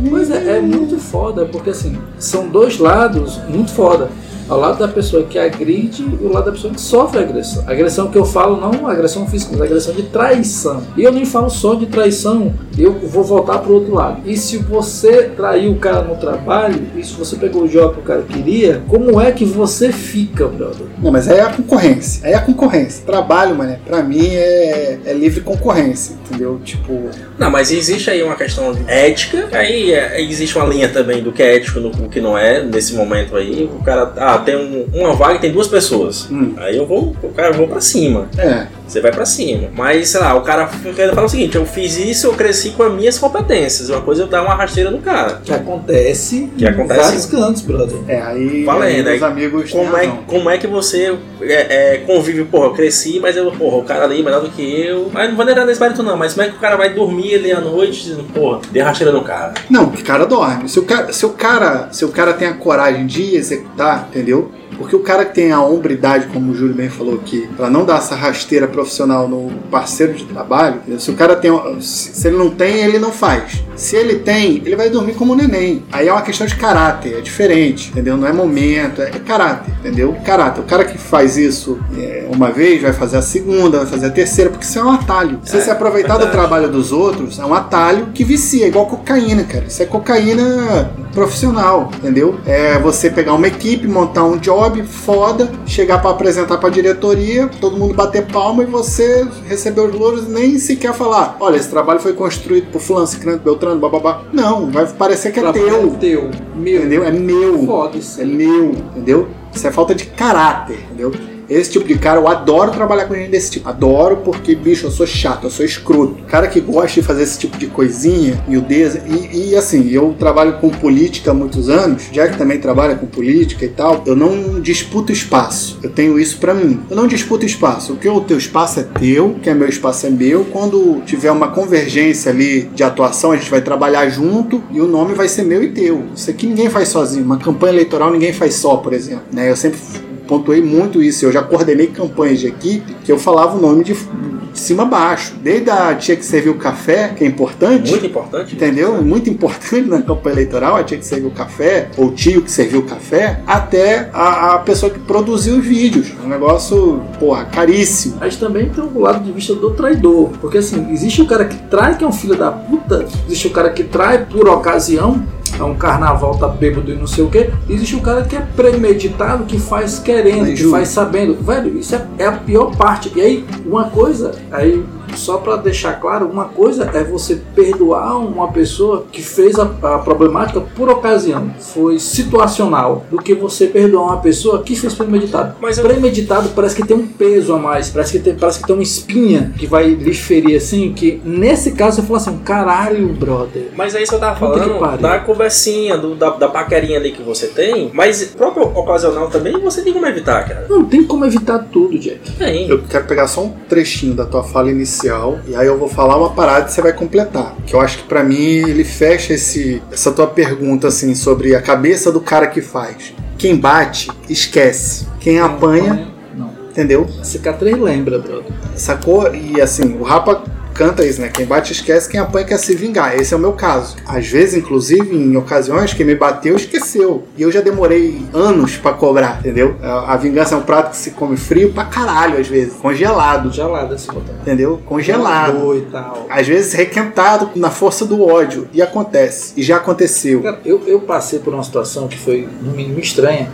Pois 0.10 0.32
é, 0.32 0.58
é 0.58 0.62
muito 0.62 0.98
foda, 0.98 1.46
porque 1.46 1.70
assim, 1.72 1.98
são 2.18 2.48
dois 2.48 2.78
lados 2.80 3.40
muito 3.48 3.72
foda. 3.72 4.10
Ao 4.50 4.60
lado 4.60 4.80
da 4.80 4.88
pessoa 4.88 5.24
que 5.24 5.40
agride 5.40 6.04
e 6.04 6.26
o 6.26 6.32
lado 6.32 6.46
da 6.46 6.52
pessoa 6.52 6.74
que 6.74 6.82
sofre 6.82 7.20
agressão. 7.20 7.64
Agressão 7.68 8.08
que 8.10 8.18
eu 8.18 8.26
falo 8.26 8.60
não 8.60 8.88
agressão 8.88 9.28
física, 9.28 9.52
mas 9.54 9.62
agressão 9.62 9.94
de 9.94 10.04
traição. 10.04 10.84
E 10.98 11.04
eu 11.04 11.12
nem 11.12 11.26
falo 11.26 11.50
só 11.50 11.76
de 11.76 11.86
traição, 11.86 12.54
eu 12.78 12.94
vou 12.94 13.24
voltar 13.24 13.60
pro 13.60 13.74
outro 13.74 13.94
lado. 13.94 14.22
E 14.26 14.38
se 14.38 14.58
você 14.58 15.24
traiu 15.36 15.72
o 15.72 15.78
cara 15.78 16.02
no 16.02 16.16
trabalho, 16.16 16.82
e 16.96 17.04
se 17.04 17.14
você 17.14 17.36
pegou 17.36 17.64
o 17.64 17.68
job 17.68 17.96
que 17.96 18.00
o 18.02 18.04
cara 18.04 18.22
queria, 18.24 18.82
como 18.88 19.20
é 19.20 19.32
que 19.32 19.46
você 19.46 19.92
fica, 19.92 20.48
brother? 20.48 20.88
Não, 21.02 21.12
mas 21.12 21.28
aí 21.28 21.40
é 21.40 21.44
a 21.44 21.54
concorrência. 21.54 22.26
Aí 22.26 22.34
é 22.34 22.36
a 22.36 22.42
concorrência. 22.42 23.06
Trabalho, 23.06 23.56
mano, 23.56 23.78
pra 23.86 24.04
mim 24.04 24.28
é, 24.28 25.00
é 25.06 25.14
livre 25.14 25.42
concorrência, 25.42 26.16
entendeu? 26.26 26.60
Tipo, 26.64 27.10
Não, 27.38 27.50
mas 27.50 27.72
existe 27.72 28.10
aí 28.10 28.22
uma 28.24 28.36
questão 28.36 28.74
de 28.74 28.84
ética, 28.90 29.50
aí 29.52 29.94
é, 29.94 30.22
existe 30.22 30.58
uma 30.58 30.66
linha 30.66 30.90
também 30.90 31.22
do 31.22 31.32
que 31.32 31.42
é 31.42 31.56
ético 31.56 31.80
e 31.80 31.82
do 31.82 32.10
que 32.10 32.22
não 32.22 32.38
é, 32.38 32.64
nesse 32.64 32.94
momento 32.94 33.36
aí. 33.36 33.70
O 33.74 33.84
cara, 33.84 34.12
ah, 34.18 34.33
tem 34.40 34.56
um- 34.56 34.86
uma 34.94 35.14
vaga 35.14 35.36
e 35.36 35.40
tem 35.40 35.52
duas 35.52 35.68
pessoas. 35.68 36.28
Hum. 36.32 36.54
Aí 36.58 36.78
eu 36.78 36.86
vou, 36.86 37.16
o 37.22 37.30
cara, 37.30 37.50
eu 37.50 37.54
vou 37.54 37.68
pra 37.68 37.82
cima. 37.82 38.28
é. 38.38 38.68
Você 38.94 39.02
vai 39.02 39.12
pra 39.12 39.26
cima. 39.26 39.70
Mas, 39.76 40.10
sei 40.10 40.20
lá, 40.20 40.36
o 40.36 40.42
cara 40.42 40.68
fala 40.68 41.26
o 41.26 41.30
seguinte: 41.30 41.56
eu 41.56 41.66
fiz 41.66 41.98
isso, 41.98 42.28
eu 42.28 42.34
cresci 42.34 42.70
com 42.70 42.84
as 42.84 42.94
minhas 42.94 43.18
competências. 43.18 43.90
Uma 43.90 44.02
coisa 44.02 44.22
é 44.22 44.26
eu 44.26 44.28
dar 44.28 44.44
uma 44.44 44.54
rasteira 44.54 44.92
no 44.92 45.00
cara. 45.00 45.42
Que 45.44 45.52
acontece 45.52 46.52
Que 46.56 46.68
acontece. 46.68 47.00
em 47.00 47.04
vários 47.04 47.26
cantos, 47.26 47.62
brother. 47.64 47.98
É, 48.08 48.22
aí, 48.22 48.64
Valendo, 48.64 49.08
aí 49.10 49.18
os 49.18 49.24
aí 49.24 49.32
amigos 49.32 49.72
têm 49.72 49.84
Como 49.84 49.98
é, 49.98 50.06
razão. 50.06 50.24
como 50.28 50.50
é 50.50 50.58
que 50.60 50.68
você 50.68 51.18
é, 51.42 51.96
é, 51.96 51.98
convive? 52.06 52.44
Porra, 52.46 52.68
eu 52.68 52.74
cresci, 52.74 53.20
mas 53.20 53.36
eu, 53.36 53.52
porra, 53.52 53.78
o 53.78 53.84
cara 53.84 54.04
ali 54.04 54.20
é 54.20 54.24
melhor 54.24 54.42
do 54.42 54.50
que 54.50 54.62
eu. 54.62 55.10
Mas 55.12 55.28
não 55.28 55.36
vou 55.36 55.44
nem 55.46 55.56
dar 55.56 55.66
nesse 55.66 55.82
mérito, 55.82 56.04
não. 56.04 56.16
Mas 56.16 56.34
como 56.36 56.46
é 56.46 56.52
que 56.52 56.56
o 56.56 56.60
cara 56.60 56.76
vai 56.76 56.94
dormir 56.94 57.34
ali 57.34 57.52
à 57.52 57.60
noite 57.60 58.04
dizendo, 58.04 58.26
porra, 58.26 58.62
dei 58.72 58.84
rasteira 58.84 59.12
no 59.12 59.24
cara? 59.24 59.56
Não, 59.72 59.88
porque 59.88 60.04
o 60.04 60.06
cara 60.06 60.26
dorme. 60.28 60.70
Se 60.70 60.78
o 60.78 60.84
cara, 60.84 61.12
se 61.12 61.26
o 61.26 61.30
cara, 61.32 61.90
se 61.92 62.06
o 62.06 62.10
cara 62.10 62.34
tem 62.34 62.48
a 62.48 62.54
coragem 62.54 63.08
de 63.08 63.36
executar, 63.36 64.08
entendeu? 64.12 64.52
Porque 64.78 64.96
o 64.96 65.00
cara 65.00 65.26
que 65.26 65.34
tem 65.36 65.52
a 65.52 65.62
hombridade, 65.62 66.28
como 66.28 66.52
o 66.52 66.56
Júlio 66.56 66.74
bem 66.74 66.90
falou 66.90 67.16
aqui, 67.16 67.48
pra 67.56 67.70
não 67.70 67.86
dar 67.86 67.98
essa 67.98 68.16
rasteira 68.16 68.68
profissional 68.68 69.28
no 69.28 69.52
parceiro 69.72 70.14
de 70.14 70.26
trabalho, 70.26 70.82
se 71.00 71.10
o 71.12 71.14
cara 71.16 71.36
tem, 71.36 71.52
se 71.82 72.28
ele 72.28 72.38
não 72.38 72.50
tem, 72.50 72.78
ele 72.84 73.00
não 73.00 73.12
faz. 73.12 73.64
Se 73.76 73.96
ele 73.96 74.16
tem, 74.20 74.62
ele 74.66 74.76
vai 74.76 74.90
dormir 74.90 75.14
como 75.14 75.34
um 75.34 75.36
neném. 75.36 75.84
Aí 75.92 76.08
é 76.08 76.12
uma 76.12 76.22
questão 76.22 76.46
de 76.46 76.56
caráter, 76.56 77.18
é 77.18 77.22
diferente, 77.22 77.90
entendeu? 77.90 78.16
Não 78.18 78.28
é 78.28 78.34
momento, 78.34 79.02
é 79.02 79.10
caráter, 79.12 79.74
entendeu? 79.80 80.16
Caráter. 80.26 80.62
O 80.62 80.66
cara 80.66 80.86
que 80.86 80.98
faz 80.98 81.38
isso 81.38 81.80
é, 81.98 82.28
uma 82.32 82.52
vez, 82.52 82.82
vai 82.82 82.94
fazer 82.94 83.18
a 83.18 83.22
segunda, 83.22 83.80
vai 83.80 83.88
fazer 83.88 84.08
a 84.08 84.12
terceira, 84.12 84.50
porque 84.50 84.66
isso 84.66 84.78
é 84.80 84.84
um 84.84 84.92
atalho. 84.92 85.40
Você 85.44 85.58
É, 85.58 85.62
se 85.62 85.72
aproveitar 85.72 86.14
do 86.14 86.26
verdade. 86.26 86.38
trabalho 86.38 86.70
dos 86.70 86.92
outros 86.92 87.40
é 87.40 87.46
um 87.46 87.54
atalho 87.54 88.08
que 88.14 88.24
vicia, 88.24 88.68
igual 88.68 88.86
cocaína, 88.86 89.44
cara. 89.44 89.66
Isso 89.68 89.82
é 89.82 89.86
cocaína 89.86 90.92
profissional, 91.14 91.90
entendeu? 91.96 92.40
É 92.46 92.80
você 92.80 93.10
pegar 93.10 93.34
uma 93.34 93.48
equipe, 93.48 93.88
montar 93.88 94.24
um 94.24 94.38
job 94.38 94.84
foda, 94.84 95.52
chegar 95.66 96.00
pra 96.00 96.12
apresentar 96.12 96.58
pra 96.58 96.70
diretoria, 96.70 97.48
todo 97.62 97.78
mundo 97.78 97.94
bater 97.94 98.26
palma 98.26 98.64
e 98.64 98.66
você 98.66 99.28
receber 99.46 99.82
os 99.82 99.94
louros 99.94 100.26
e 100.26 100.32
nem 100.32 100.58
sequer 100.58 100.94
falar: 100.94 101.38
olha, 101.40 101.58
esse 101.58 101.70
trabalho 101.70 102.00
foi 102.00 102.14
construído 102.14 102.72
por 102.72 102.82
Fulano, 102.82 103.08
Cicrano, 103.08 103.40
Beltrano, 103.40 103.80
bababá. 103.80 104.22
Não, 104.32 104.70
vai 104.72 104.86
parecer 104.88 105.32
que 105.32 105.40
é 105.40 105.52
teu, 105.52 105.92
teu. 106.00 106.32
Meu. 106.56 106.80
entendeu? 106.80 107.04
É 107.04 107.12
meu. 107.12 107.66
Foda-se. 107.66 108.22
É 108.22 108.26
meu, 108.26 108.72
entendeu? 108.72 109.28
Isso 109.54 109.68
é 109.68 109.72
falta 109.72 109.94
de 109.94 110.06
caráter, 110.06 110.80
entendeu? 110.86 111.12
Esse 111.50 111.72
tipo 111.72 111.88
de 111.88 111.98
cara, 111.98 112.20
eu 112.20 112.28
adoro 112.28 112.72
trabalhar 112.72 113.06
com 113.06 113.16
gente 113.16 113.32
desse 113.32 113.52
tipo. 113.52 113.70
Adoro 113.70 114.18
porque, 114.18 114.56
bicho, 114.56 114.88
eu 114.88 114.92
sou 114.92 115.06
chato, 115.06 115.46
eu 115.46 115.50
sou 115.50 115.66
escroto. 115.66 116.24
Cara 116.28 116.48
que 116.48 116.60
gosta 116.60 117.00
de 117.00 117.06
fazer 117.06 117.24
esse 117.24 117.40
tipo 117.40 117.58
de 117.58 117.68
coisinha, 117.68 118.44
miudeza. 118.48 119.04
E, 119.08 119.50
e 119.50 119.56
assim, 119.56 119.90
eu 119.90 120.16
trabalho 120.18 120.54
com 120.60 120.70
política 120.70 121.32
há 121.32 121.34
muitos 121.34 121.70
anos. 121.70 122.04
Já 122.12 122.28
que 122.28 122.38
também 122.38 122.60
trabalha 122.60 122.96
com 122.96 123.06
política 123.06 123.66
e 123.66 123.70
tal, 123.70 124.04
eu 124.06 124.16
não 124.16 124.60
disputo 124.62 125.12
espaço. 125.12 125.80
Eu 125.84 125.90
tenho 125.90 126.20
isso 126.20 126.38
pra 126.38 126.54
mim. 126.54 126.80
Eu 126.90 126.96
não 126.96 127.08
disputo 127.08 127.46
espaço. 127.46 127.94
O 127.94 127.98
que 127.98 128.08
o 128.08 128.22
teu 128.22 128.38
espaço 128.38 128.80
é 128.80 128.84
teu, 128.84 129.36
que 129.42 129.50
é 129.50 129.54
meu 129.54 129.68
espaço 129.68 130.08
é 130.08 130.10
meu. 130.10 130.46
Quando 130.46 131.02
tiver 131.06 131.32
uma 131.32 131.50
convergência 131.50 132.32
ali 132.32 132.64
de 132.74 132.84
atuação, 132.84 133.32
a 133.32 133.36
gente 133.36 133.50
vai 133.50 133.62
trabalhar 133.62 134.08
junto 134.10 134.64
e 134.72 134.82
o 134.82 134.88
nome 134.88 135.14
vai 135.14 135.28
ser 135.28 135.44
meu 135.44 135.64
e 135.64 135.72
teu. 135.72 136.04
Isso 136.16 136.30
aqui 136.30 136.48
ninguém 136.48 136.70
faz 136.70 136.90
sozinho. 136.90 137.26
Uma 137.26 137.38
campanha 137.38 137.74
eleitoral 137.74 138.12
ninguém 138.12 138.34
faz 138.34 138.56
só, 138.56 138.78
por 138.78 138.94
exemplo. 138.94 139.24
Né? 139.32 139.50
Eu 139.50 139.56
sempre 139.56 139.80
pontuei 140.28 140.62
muito 140.62 141.02
isso. 141.02 141.26
Eu 141.26 141.32
já 141.32 141.42
coordenei 141.42 141.88
campanhas 141.88 142.40
de 142.40 142.48
equipe 142.48 142.96
que 143.04 143.12
eu 143.12 143.18
falava 143.18 143.58
o 143.58 143.62
nome 143.62 143.84
de, 143.84 143.94
de 143.94 144.60
cima 144.60 144.84
a 144.84 144.86
baixo. 144.86 145.36
Desde 145.42 145.70
a 145.70 145.94
tia 145.96 146.16
que 146.16 146.26
serviu 146.26 146.54
o 146.54 146.58
café, 146.58 147.10
que 147.10 147.24
é 147.24 147.28
importante. 147.28 147.92
Muito 147.92 148.06
importante. 148.06 148.56
Entendeu? 148.56 149.02
Muito 149.02 149.30
importante 149.30 149.88
na 149.88 150.02
campanha 150.02 150.36
eleitoral, 150.36 150.76
a 150.76 150.84
tia 150.84 150.98
que 150.98 151.06
serviu 151.06 151.30
o 151.30 151.32
café, 151.32 151.90
ou 151.98 152.08
o 152.08 152.12
tio 152.12 152.42
que 152.42 152.52
serviu 152.52 152.80
o 152.80 152.84
café, 152.84 153.42
até 153.46 154.10
a, 154.14 154.56
a 154.56 154.60
pessoa 154.60 154.92
que 154.92 155.00
produziu 155.00 155.58
os 155.58 155.66
vídeos. 155.66 156.12
Um 156.24 156.28
negócio, 156.28 157.02
porra, 157.20 157.46
caríssimo. 157.46 158.18
Mas 158.20 158.36
também 158.36 158.70
tem 158.70 158.84
o 158.84 159.00
lado 159.00 159.24
de 159.24 159.32
vista 159.32 159.54
do 159.54 159.72
traidor. 159.72 160.30
Porque 160.40 160.58
assim, 160.58 160.92
existe 160.92 161.22
o 161.22 161.28
cara 161.28 161.46
que 161.46 161.58
trai, 161.70 161.98
que 161.98 162.04
é 162.04 162.08
um 162.08 162.14
filho 162.14 162.36
da 162.36 162.52
puta. 162.52 163.06
Existe 163.28 163.48
o 163.48 163.52
cara 163.52 163.70
que 163.70 163.84
trai 163.84 164.26
por 164.26 164.48
ocasião. 164.48 165.24
É 165.64 165.66
um 165.66 165.76
carnaval, 165.76 166.36
tá 166.36 166.48
bêbado 166.48 166.92
e 166.92 166.96
não 166.96 167.08
sei 167.08 167.24
o 167.24 167.30
que. 167.30 167.50
Existe 167.70 167.96
o 167.96 168.02
cara 168.02 168.24
que 168.24 168.36
é 168.36 168.42
premeditado, 168.42 169.46
que 169.46 169.58
faz 169.58 169.98
querendo, 169.98 170.54
que 170.54 170.70
faz 170.70 170.90
sabendo. 170.90 171.42
Velho, 171.42 171.78
isso 171.78 171.96
é, 171.96 172.06
é 172.18 172.26
a 172.26 172.34
pior 172.34 172.76
parte. 172.76 173.10
E 173.16 173.22
aí, 173.22 173.46
uma 173.66 173.86
coisa, 173.86 174.36
aí 174.52 174.84
só 175.16 175.38
pra 175.38 175.56
deixar 175.56 175.94
claro, 176.00 176.26
uma 176.28 176.46
coisa 176.46 176.90
é 176.94 177.04
você 177.04 177.40
perdoar 177.56 178.18
uma 178.20 178.52
pessoa 178.52 179.06
que 179.12 179.22
fez 179.22 179.58
a, 179.60 179.64
a 179.64 180.00
problemática 180.00 180.62
por 180.62 180.90
ocasião, 180.90 181.52
foi 181.60 182.00
situacional, 182.00 183.06
do 183.10 183.18
que 183.18 183.34
você 183.34 183.68
perdoar 183.68 184.04
uma 184.06 184.18
pessoa 184.18 184.64
que 184.64 184.76
fez 184.76 184.94
premeditado. 184.94 185.56
Mas 185.62 185.78
eu- 185.78 185.84
Premeditado 185.84 186.50
parece 186.56 186.76
que 186.76 186.88
tem 186.88 186.98
um 186.98 187.06
peso 187.08 187.54
a 187.54 187.60
mais, 187.60 187.90
parece 187.90 188.14
que 188.14 188.20
tem, 188.20 188.36
parece 188.36 188.60
que 188.60 188.66
tem 188.66 188.76
uma 188.76 188.82
espinha 188.82 189.54
que 189.58 189.68
vai 189.68 189.90
lhe 189.90 190.14
ferir 190.14 190.58
assim, 190.58 190.92
que 190.94 191.22
nesse 191.24 191.72
caso 191.74 191.98
você 192.02 192.08
fala 192.08 192.18
assim, 192.20 192.38
caralho, 192.40 193.10
brother. 193.10 193.70
Mas 193.76 193.94
é 193.94 194.02
isso 194.02 194.12
que 194.12 194.16
eu 194.16 194.20
tava 194.20 194.40
falando 194.40 194.80
da 195.02 195.20
conversinha, 195.20 195.98
do- 195.98 196.16
da, 196.16 196.32
da 196.32 196.48
paquerinha 196.48 196.98
ali 196.98 197.12
que 197.12 197.22
você 197.22 197.48
tem. 197.48 197.92
Mas 197.94 198.24
próprio 198.36 198.64
ocasional 198.76 199.30
também 199.30 199.60
você 199.60 199.82
tem 199.82 199.94
como 199.94 200.06
evitar, 200.08 200.48
cara. 200.48 200.66
Não 200.70 200.84
tem 200.86 201.04
como 201.04 201.26
evitar 201.26 201.60
tudo, 201.72 201.98
Jack. 202.00 202.32
Tem. 202.38 202.68
Eu 202.70 202.82
quero 202.84 203.06
pegar 203.06 203.28
só 203.28 203.42
um 203.44 203.50
trechinho 203.70 204.14
da 204.16 204.26
tua 204.26 204.44
fala 204.44 204.72
inicial 204.72 205.03
e 205.48 205.56
aí 205.56 205.68
eu 205.68 205.78
vou 205.78 205.88
falar 205.90 206.18
uma 206.18 206.32
parada 206.32 206.70
e 206.70 206.72
você 206.72 206.82
vai 206.82 206.94
completar. 206.94 207.56
Que 207.66 207.74
eu 207.74 207.82
acho 207.82 208.00
que 208.00 208.04
pra 208.04 208.24
mim 208.24 208.36
ele 208.38 208.84
fecha 208.84 209.34
esse, 209.34 209.82
essa 209.92 210.12
tua 210.12 210.28
pergunta 210.28 210.88
assim 210.88 211.14
sobre 211.16 211.56
a 211.56 211.62
cabeça 211.62 212.12
do 212.12 212.20
cara 212.22 212.48
que 212.48 212.62
faz. 212.62 213.14
Quem 213.38 213.56
bate, 213.58 214.10
esquece. 214.30 215.08
Quem 215.20 215.40
apanha, 215.40 216.08
Não. 216.36 216.52
entendeu? 216.70 217.08
A 217.20 217.24
cicatriz 217.24 217.78
lembra, 217.78 218.20
brother. 218.20 218.52
Sacou? 218.76 219.34
E 219.34 219.60
assim, 219.62 219.98
o 219.98 220.04
Rapa 220.04 220.44
canta 220.74 221.06
isso, 221.06 221.22
né? 221.22 221.30
Quem 221.30 221.46
bate 221.46 221.72
esquece, 221.72 222.10
quem 222.10 222.20
apanha 222.20 222.46
quer 222.46 222.58
se 222.58 222.76
vingar. 222.76 223.16
Esse 223.16 223.34
é 223.34 223.38
o 223.38 223.40
meu 223.40 223.54
caso. 223.54 223.96
Às 224.06 224.28
vezes, 224.28 224.56
inclusive, 224.56 225.16
em 225.16 225.36
ocasiões, 225.38 225.94
quem 225.94 226.06
me 226.06 226.16
bateu 226.16 226.56
esqueceu. 226.56 227.24
E 227.38 227.42
eu 227.42 227.52
já 227.52 227.62
demorei 227.62 228.26
anos 228.34 228.78
pra 228.78 228.94
cobrar, 228.94 229.40
entendeu? 229.40 229.76
A, 229.82 230.16
vingança 230.18 230.56
é 230.56 230.58
um 230.58 230.62
prato 230.62 230.92
que 230.92 230.98
se 230.98 231.12
come 231.12 231.38
frio 231.38 231.72
pra 231.74 231.86
caralho, 231.86 232.40
às 232.40 232.48
vezes. 232.48 232.74
Congelado, 232.74 233.52
esse 233.96 234.08
botão. 234.08 234.36
entendeu? 234.42 234.82
Congelado. 234.86 235.78
E 235.78 235.82
tal. 235.82 236.26
Às 236.30 236.48
vezes 236.48 236.74
requentado 236.74 237.52
na 237.56 237.70
força 237.70 238.06
do 238.06 238.26
ódio. 238.26 238.68
E 238.74 238.82
acontece. 238.82 239.54
E 239.56 239.64
já 239.64 239.78
aconteceu. 239.78 240.42
Cara, 240.42 240.60
eu, 240.66 240.82
eu 240.88 241.02
passei 241.02 241.40
por 241.40 241.54
uma 241.54 241.64
situação 241.64 242.08
que 242.08 242.18
foi, 242.18 242.48
no 242.62 242.72
mínimo, 242.72 243.00
estranha, 243.00 243.50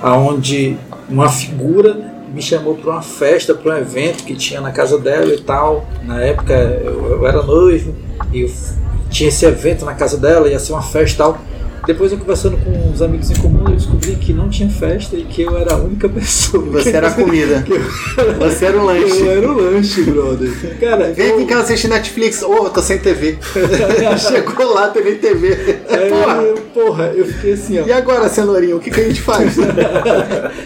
aonde 0.00 0.76
uma 1.08 1.28
figura 1.28 2.15
me 2.36 2.42
chamou 2.42 2.74
para 2.74 2.90
uma 2.90 3.02
festa, 3.02 3.54
para 3.54 3.74
um 3.74 3.78
evento 3.78 4.22
que 4.22 4.36
tinha 4.36 4.60
na 4.60 4.70
casa 4.70 4.98
dela 4.98 5.32
e 5.32 5.40
tal. 5.40 5.88
Na 6.02 6.20
época 6.20 6.52
eu, 6.52 7.12
eu 7.12 7.26
era 7.26 7.42
noivo 7.42 7.94
e 8.30 8.46
tinha 9.08 9.30
esse 9.30 9.46
evento 9.46 9.86
na 9.86 9.94
casa 9.94 10.18
dela, 10.18 10.46
ia 10.46 10.58
ser 10.58 10.74
uma 10.74 10.82
festa 10.82 11.14
e 11.14 11.16
tal. 11.16 11.38
Depois 11.86 12.10
eu 12.12 12.18
conversando 12.18 12.56
com 12.58 12.90
os 12.92 13.00
amigos 13.00 13.30
em 13.30 13.36
comum, 13.36 13.64
eu 13.68 13.76
descobri 13.76 14.16
que 14.16 14.32
não 14.32 14.48
tinha 14.48 14.68
festa 14.68 15.16
e 15.16 15.22
que 15.24 15.42
eu 15.42 15.56
era 15.56 15.74
a 15.74 15.76
única 15.76 16.08
pessoa. 16.10 16.64
Você 16.64 16.90
era 16.90 17.08
a 17.08 17.10
comida. 17.12 17.64
Você 18.38 18.64
era 18.66 18.76
o 18.76 18.80
Eu 18.80 18.86
lanche. 18.86 19.28
era 19.28 19.52
o 19.52 19.54
lanche, 19.60 20.02
brother. 20.02 20.78
Cara, 20.80 21.12
Vem 21.12 21.28
eu- 21.30 21.40
em 21.40 21.46
casa 21.46 21.62
assistir 21.64 21.88
Netflix. 21.88 22.42
Ô, 22.42 22.54
eu 22.64 22.70
tô 22.70 22.82
sem 22.82 22.98
TV. 22.98 23.38
Chegou 24.18 24.72
lá, 24.74 24.88
tem 24.88 25.04
nem 25.04 25.16
TV. 25.16 25.78
Aí 25.88 26.10
Porra. 26.10 26.42
eu, 26.42 26.56
porra, 26.74 27.04
eu 27.14 27.24
fiquei 27.26 27.52
assim, 27.52 27.78
ó. 27.80 27.86
E 27.86 27.92
agora, 27.92 28.28
cenourinho, 28.28 28.76
o 28.76 28.80
que, 28.80 28.90
que 28.90 29.00
a 29.00 29.04
gente 29.04 29.20
faz? 29.20 29.56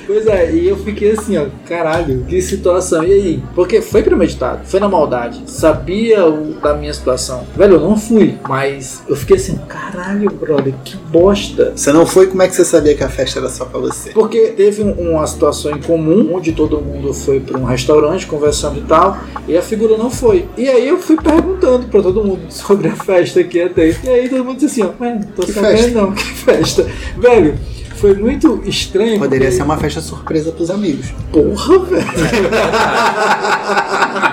Pois 0.07 0.27
é, 0.27 0.53
e 0.53 0.69
eu 0.69 0.77
fiquei 0.77 1.13
assim, 1.13 1.37
ó, 1.37 1.47
caralho, 1.69 2.25
que 2.29 2.41
situação. 2.43 3.03
E 3.05 3.13
aí? 3.13 3.43
Porque 3.55 3.81
foi 3.81 4.03
premeditado, 4.03 4.61
foi 4.65 4.81
na 4.81 4.89
maldade. 4.89 5.43
Sabia 5.47 6.25
o, 6.27 6.55
da 6.55 6.75
minha 6.75 6.93
situação. 6.93 7.47
Velho, 7.57 7.75
eu 7.75 7.81
não 7.81 7.97
fui, 7.97 8.37
mas 8.49 9.03
eu 9.09 9.17
fiquei 9.17 9.37
assim, 9.37 9.57
caralho, 9.69 10.31
brother, 10.31 10.75
que 10.85 10.97
bosta. 11.11 11.73
Você 11.77 11.93
não 11.93 12.07
foi, 12.07 12.27
como 12.29 12.43
é 12.43 12.49
que 12.49 12.55
você 12.55 12.65
sabia 12.65 12.95
que 12.95 13.03
a 13.03 13.09
festa 13.09 13.41
era 13.41 13.49
só 13.49 13.65
pra 13.65 13.81
você? 13.81 14.11
Porque 14.11 14.39
teve 14.57 14.83
um- 14.83 15.11
uma 15.11 15.27
situação 15.27 15.73
em 15.73 15.81
comum, 15.83 16.31
onde 16.35 16.53
todo 16.53 16.81
mundo 16.81 17.13
foi 17.13 17.41
para 17.41 17.59
um 17.59 17.65
restaurante 17.65 18.27
conversando 18.27 18.79
e 18.79 18.83
tal, 18.83 19.19
e 19.49 19.57
a 19.57 19.63
figura 19.63 19.97
não 19.97 20.11
foi. 20.11 20.47
E 20.57 20.69
aí 20.69 20.87
eu 20.89 20.99
fui 20.99 21.17
perguntando 21.17 21.87
pra 21.89 22.01
todo 22.03 22.23
mundo 22.25 22.43
sobre 22.51 22.89
a 22.89 22.97
festa 22.97 23.43
que 23.43 23.59
ia 23.59 23.69
ter. 23.69 23.99
E 24.05 24.09
aí 24.09 24.29
todo 24.29 24.45
mundo 24.45 24.59
disse 24.59 24.83
assim, 24.83 24.93
ó, 24.99 25.05
não 25.05 25.21
tô 25.23 25.43
Que 25.43 25.53
sabendo 25.53 25.77
festa? 25.79 26.01
não, 26.01 26.13
que 26.13 26.25
festa. 26.25 26.87
Velho, 27.19 27.59
foi 27.97 28.15
muito 28.15 28.63
estranho. 28.65 29.19
Poderia 29.19 29.47
porque- 29.49 29.57
ser 29.59 29.63
uma 29.65 29.77
festa 29.77 30.01
surpresa 30.01 30.53
pros 30.53 30.71
amigos. 30.71 31.07
Porra, 31.33 31.79
velho. 31.81 32.07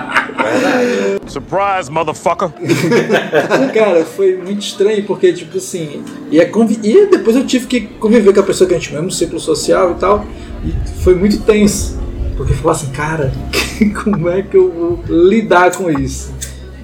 Surprise, 1.26 1.90
motherfucker. 1.90 2.48
Cara, 3.74 4.04
foi 4.04 4.36
muito 4.36 4.60
estranho 4.62 5.04
porque, 5.04 5.32
tipo 5.32 5.58
assim. 5.58 6.02
E, 6.30 6.40
é 6.40 6.44
convi- 6.44 6.78
e 6.82 7.06
depois 7.06 7.36
eu 7.36 7.46
tive 7.46 7.66
que 7.66 7.80
conviver 7.82 8.32
com 8.32 8.40
a 8.40 8.42
pessoa 8.42 8.66
que 8.68 8.74
a 8.74 8.78
gente 8.78 8.92
mesmo 8.92 9.10
ciclo 9.10 9.38
social 9.40 9.92
e 9.92 9.94
tal. 9.96 10.24
E 10.64 10.72
foi 11.02 11.14
muito 11.14 11.38
tenso. 11.40 11.98
Porque 12.36 12.54
falou 12.54 12.72
assim, 12.72 12.90
cara, 12.92 13.32
como 14.04 14.28
é 14.28 14.42
que 14.42 14.56
eu 14.56 14.70
vou 14.70 15.00
lidar 15.08 15.72
com 15.76 15.90
isso? 15.90 16.32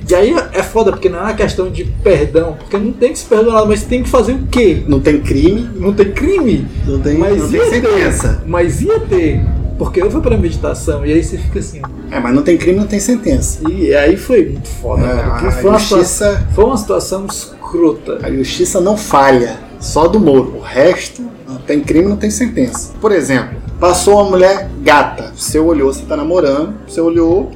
E 0.09 0.15
aí 0.15 0.35
é 0.53 0.63
foda, 0.63 0.91
porque 0.93 1.09
não 1.09 1.19
é 1.21 1.23
uma 1.23 1.33
questão 1.35 1.71
de 1.71 1.85
perdão, 1.85 2.57
porque 2.59 2.77
não 2.77 2.93
tem 2.93 3.13
que 3.13 3.19
se 3.19 3.25
perdoar, 3.25 3.65
mas 3.67 3.85
tem 3.85 4.03
que 4.03 4.09
fazer 4.11 4.33
o 4.33 4.47
quê? 4.49 4.83
Não 4.87 5.01
tem 5.01 5.19
crime, 5.21 5.71
Não 5.77 5.95
tem 5.95 6.13
crime, 6.13 6.67
não 6.87 7.01
tem, 7.01 7.17
mas 7.17 7.39
não 7.39 7.49
tem 7.51 7.59
ia 7.61 7.71
sentença. 7.71 8.29
ter. 8.43 8.49
Mas 8.51 8.83
ia 8.83 9.01
ter. 9.01 9.41
Porque 9.79 10.01
eu 10.01 10.11
fui 10.11 10.21
pra 10.21 10.37
meditação 10.37 11.05
e 11.05 11.13
aí 11.13 11.23
você 11.23 11.37
fica 11.37 11.59
assim, 11.59 11.83
É, 12.11 12.21
mas 12.21 12.35
não 12.35 12.43
tem 12.43 12.57
crime, 12.57 12.79
não 12.79 12.87
tem 12.87 13.01
sentença. 13.01 13.59
E 13.69 13.93
aí 13.95 14.17
foi 14.17 14.49
muito 14.51 14.69
foda, 14.69 15.03
É, 15.05 15.15
mano, 15.15 15.31
porque 15.33 15.47
a 15.47 15.51
foi, 15.51 15.71
uma 15.71 15.79
situação, 15.81 15.99
justiça, 15.99 16.49
foi 16.55 16.65
uma 16.65 16.77
situação 16.77 17.27
escrota. 17.27 18.19
a 18.23 18.31
justiça 18.31 18.81
não 18.81 18.97
falha, 18.97 19.59
só 19.81 20.07
do 20.07 20.21
Moro. 20.21 20.57
O 20.59 20.61
resto, 20.61 21.23
não 21.49 21.57
tem 21.57 21.81
crime, 21.81 22.09
não 22.09 22.17
tem 22.17 22.31
sentença. 22.31 22.93
Por 23.01 23.11
exemplo, 23.13 23.57
passou 23.79 24.15
uma 24.15 24.31
mulher 24.31 24.69
gata. 24.83 25.33
Você 25.35 25.59
olhou, 25.59 25.93
você 25.93 26.05
tá 26.05 26.17
namorando, 26.17 26.75
você 26.87 27.01
olhou, 27.01 27.51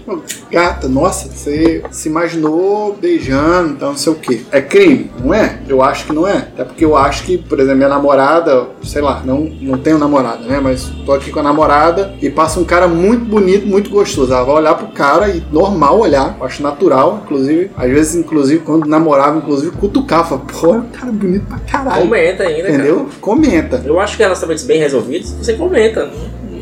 gata, 0.50 0.88
nossa, 0.88 1.28
você 1.28 1.82
se 1.90 2.08
imaginou 2.08 2.96
beijando, 3.00 3.74
então 3.74 3.90
não 3.90 3.96
sei 3.96 4.12
o 4.12 4.16
que. 4.16 4.46
É 4.50 4.60
crime, 4.60 5.10
não 5.22 5.32
é? 5.34 5.58
Eu 5.68 5.82
acho 5.82 6.06
que 6.06 6.12
não 6.12 6.26
é. 6.26 6.36
Até 6.36 6.64
porque 6.64 6.84
eu 6.84 6.96
acho 6.96 7.24
que, 7.24 7.38
por 7.38 7.58
exemplo, 7.58 7.76
minha 7.78 7.88
namorada, 7.88 8.68
sei 8.82 9.02
lá, 9.02 9.22
não, 9.24 9.40
não 9.60 9.78
tenho 9.78 9.98
namorada, 9.98 10.44
né? 10.46 10.60
Mas 10.60 10.90
tô 11.04 11.12
aqui 11.12 11.30
com 11.30 11.40
a 11.40 11.42
namorada 11.42 12.14
e 12.20 12.30
passa 12.30 12.58
um 12.60 12.64
cara 12.64 12.88
muito 12.88 13.24
bonito, 13.24 13.66
muito 13.66 13.90
gostoso. 13.90 14.32
Ela 14.32 14.44
vai 14.44 14.54
olhar 14.56 14.74
pro 14.74 14.88
cara 14.88 15.28
e 15.28 15.42
normal 15.52 15.98
olhar, 15.98 16.36
eu 16.38 16.46
acho 16.46 16.62
natural, 16.62 17.20
inclusive. 17.24 17.70
Às 17.76 17.90
vezes, 17.90 18.14
inclusive, 18.14 18.62
quando 18.64 18.86
namorava, 18.86 19.38
inclusive, 19.38 19.72
cutucava. 19.76 20.38
Pô, 20.38 20.74
é 20.74 20.78
um 20.78 20.82
cara 20.88 21.12
bonito 21.12 21.46
pra 21.46 21.58
caralho. 21.58 22.02
Comenta 22.02 22.42
ainda, 22.42 22.68
Entendeu? 22.68 22.96
cara. 22.96 23.08
Comenta. 23.20 23.82
Eu 23.84 24.00
acho 24.00 24.16
que 24.16 24.22
relacionamentos 24.22 24.64
bem 24.64 24.78
resolvidos, 24.80 25.30
você 25.32 25.54
comenta. 25.54 26.10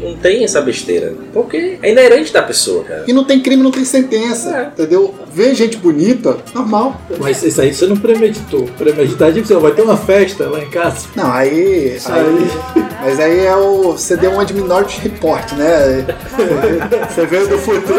Não, 0.03 0.17
tem 0.17 0.45
essa 0.45 0.61
besteira. 0.61 1.15
Porque 1.33 1.79
é 1.83 1.91
inerente 1.91 2.33
da 2.33 2.43
pessoa, 2.43 2.85
cara. 2.85 3.05
E 3.07 3.13
não 3.13 3.25
tem 3.25 3.41
crime, 3.41 3.63
não 3.63 3.71
tem 3.71 3.85
sentença. 3.85 4.51
É. 4.57 4.63
Entendeu? 4.67 5.15
Ver 5.33 5.55
gente 5.55 5.77
bonita, 5.77 6.37
normal. 6.55 7.01
Mas 7.19 7.43
isso 7.43 7.61
aí 7.61 7.73
você 7.75 7.87
não 7.87 7.97
premeditou. 7.97 8.65
Premeditar 8.79 9.33
de 9.33 9.43
que 9.43 9.49
você 9.49 9.55
vai 9.55 9.73
ter 9.73 9.83
uma 9.83 9.97
festa 9.97 10.49
lá 10.49 10.61
em 10.63 10.69
casa. 10.71 11.07
Não, 11.15 11.33
aí. 11.33 11.97
Isso 11.97 12.11
aí 12.11 12.21
aí. 12.27 12.85
mas 13.03 13.21
aí 13.21 13.47
é 13.47 13.57
o. 13.57 13.93
Você 13.93 14.17
deu 14.17 14.31
um 14.33 14.45
de 14.45 14.55
Minority 14.55 15.01
Report, 15.01 15.53
né? 15.53 16.05
Você 17.09 17.27
veio 17.27 17.49
do 17.49 17.59
futuro. 17.59 17.99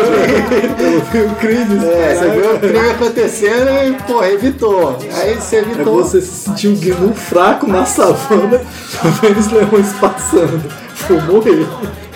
Eu 0.80 1.02
vi 1.12 1.22
o 1.22 1.36
crime. 1.36 1.86
É, 1.86 2.16
você 2.16 2.30
viu 2.30 2.56
o 2.56 2.60
crime 2.60 2.90
acontecendo 2.90 3.70
e, 3.88 3.94
porra, 4.04 4.30
evitou. 4.30 4.98
Aí 5.14 5.36
você 5.36 5.58
É 5.58 5.60
evitou. 5.60 5.96
você 6.04 6.22
se 6.22 6.28
sentir 6.46 6.68
um 6.68 6.76
gnu 6.76 7.14
fraco 7.14 7.68
na 7.68 7.86
savana, 7.86 8.62
vendo 9.22 9.40
os 9.40 9.52
leões 9.52 9.94
passando. 10.00 10.62
Vou 11.08 11.22
morrer. 11.22 12.07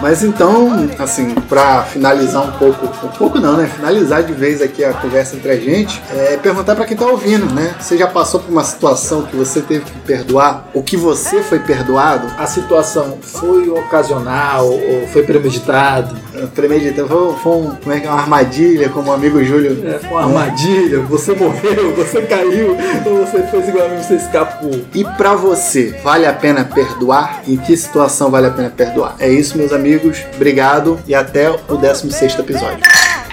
Mas 0.00 0.22
então, 0.22 0.88
assim, 0.98 1.34
pra 1.48 1.82
finalizar 1.82 2.42
um 2.42 2.52
pouco, 2.52 2.86
um 3.06 3.10
pouco 3.10 3.40
não, 3.40 3.56
né? 3.56 3.66
Finalizar 3.66 4.22
de 4.22 4.32
vez 4.32 4.60
aqui 4.60 4.84
a 4.84 4.92
conversa 4.92 5.36
entre 5.36 5.50
a 5.50 5.56
gente, 5.56 6.00
é 6.14 6.36
perguntar 6.36 6.74
pra 6.74 6.84
quem 6.84 6.96
tá 6.96 7.06
ouvindo, 7.06 7.52
né? 7.54 7.74
Você 7.80 7.96
já 7.96 8.06
passou 8.06 8.40
por 8.40 8.50
uma 8.50 8.64
situação 8.64 9.22
que 9.22 9.36
você 9.36 9.60
teve 9.60 9.84
que 9.84 9.98
perdoar? 10.00 10.68
O 10.74 10.82
que 10.82 10.96
você 10.96 11.42
foi 11.42 11.58
perdoado? 11.58 12.26
A 12.38 12.46
situação 12.46 13.18
foi 13.20 13.68
ocasional 13.68 14.68
ou 14.68 15.06
foi 15.08 15.22
premeditado? 15.22 16.14
Premeditado, 16.54 17.08
foi, 17.08 17.36
foi 17.36 17.52
um, 17.52 17.70
como 17.76 17.92
é 17.92 18.00
que 18.00 18.06
é, 18.06 18.10
uma 18.10 18.20
armadilha, 18.20 18.88
como 18.90 19.10
o 19.10 19.14
amigo 19.14 19.42
Júlio. 19.42 19.82
É, 19.86 19.98
foi 19.98 20.10
uma 20.10 20.22
armadilha, 20.22 21.00
você 21.00 21.34
morreu, 21.34 21.94
você 21.96 22.22
caiu, 22.22 22.76
ou 23.06 23.24
você 23.24 23.42
fez 23.44 23.68
igual 23.68 23.86
a 23.86 23.88
mim, 23.88 24.02
você 24.02 24.16
escapou. 24.16 24.80
E 24.94 25.04
pra 25.16 25.34
você, 25.34 25.98
vale 26.02 26.26
a 26.26 26.32
pena 26.32 26.64
perdoar? 26.64 27.42
Em 27.46 27.56
que 27.56 27.76
situação 27.76 28.30
vale 28.30 28.46
a 28.46 28.50
pena 28.50 28.70
perdoar? 28.70 29.16
É 29.18 29.28
isso, 29.28 29.56
meus 29.56 29.72
amigos. 29.72 29.85
Obrigado 30.34 31.00
e 31.06 31.14
até 31.14 31.48
o 31.48 31.76
16 31.76 32.40
episódio. 32.40 32.78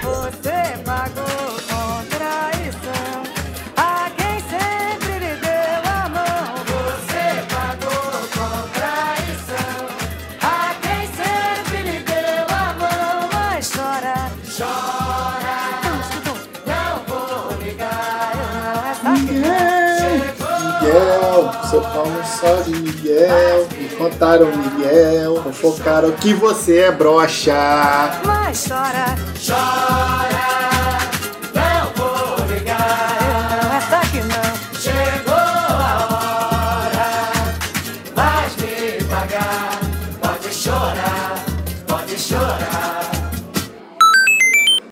Você 0.04 0.78
pagou 0.86 1.24
com 1.68 2.06
traição 2.16 3.24
a 3.76 4.12
quem 4.16 4.40
sempre 4.40 5.18
lhe 5.18 5.36
deu 5.42 5.82
a 5.84 6.10
mão. 6.10 6.54
Você 6.70 7.24
pagou 7.50 8.14
com 8.30 8.70
traição 8.70 9.82
a 10.42 10.76
quem 10.80 11.08
sempre 11.16 11.92
lhe 11.92 12.00
deu 12.04 12.46
a 12.50 12.74
mão. 12.78 13.30
Mas 13.34 13.72
chora, 13.72 14.30
chora, 14.56 15.58
não 16.68 17.02
vou 17.08 17.58
ligar, 17.64 18.34
eu 18.36 18.48
não 18.62 18.86
essa 18.92 19.12
Miguel, 20.84 21.52
seu 21.72 21.82
pau 21.82 22.06
não 22.06 22.24
só 22.24 22.62
de 22.62 22.72
Miguel. 22.76 23.73
Contaram 24.04 24.48
Miguel, 24.48 25.42
focaram 25.54 26.12
que 26.12 26.34
você 26.34 26.80
é 26.80 26.92
brocha. 26.92 27.54
Mas 28.26 28.68
chora, 28.68 29.16
chora. 29.40 30.23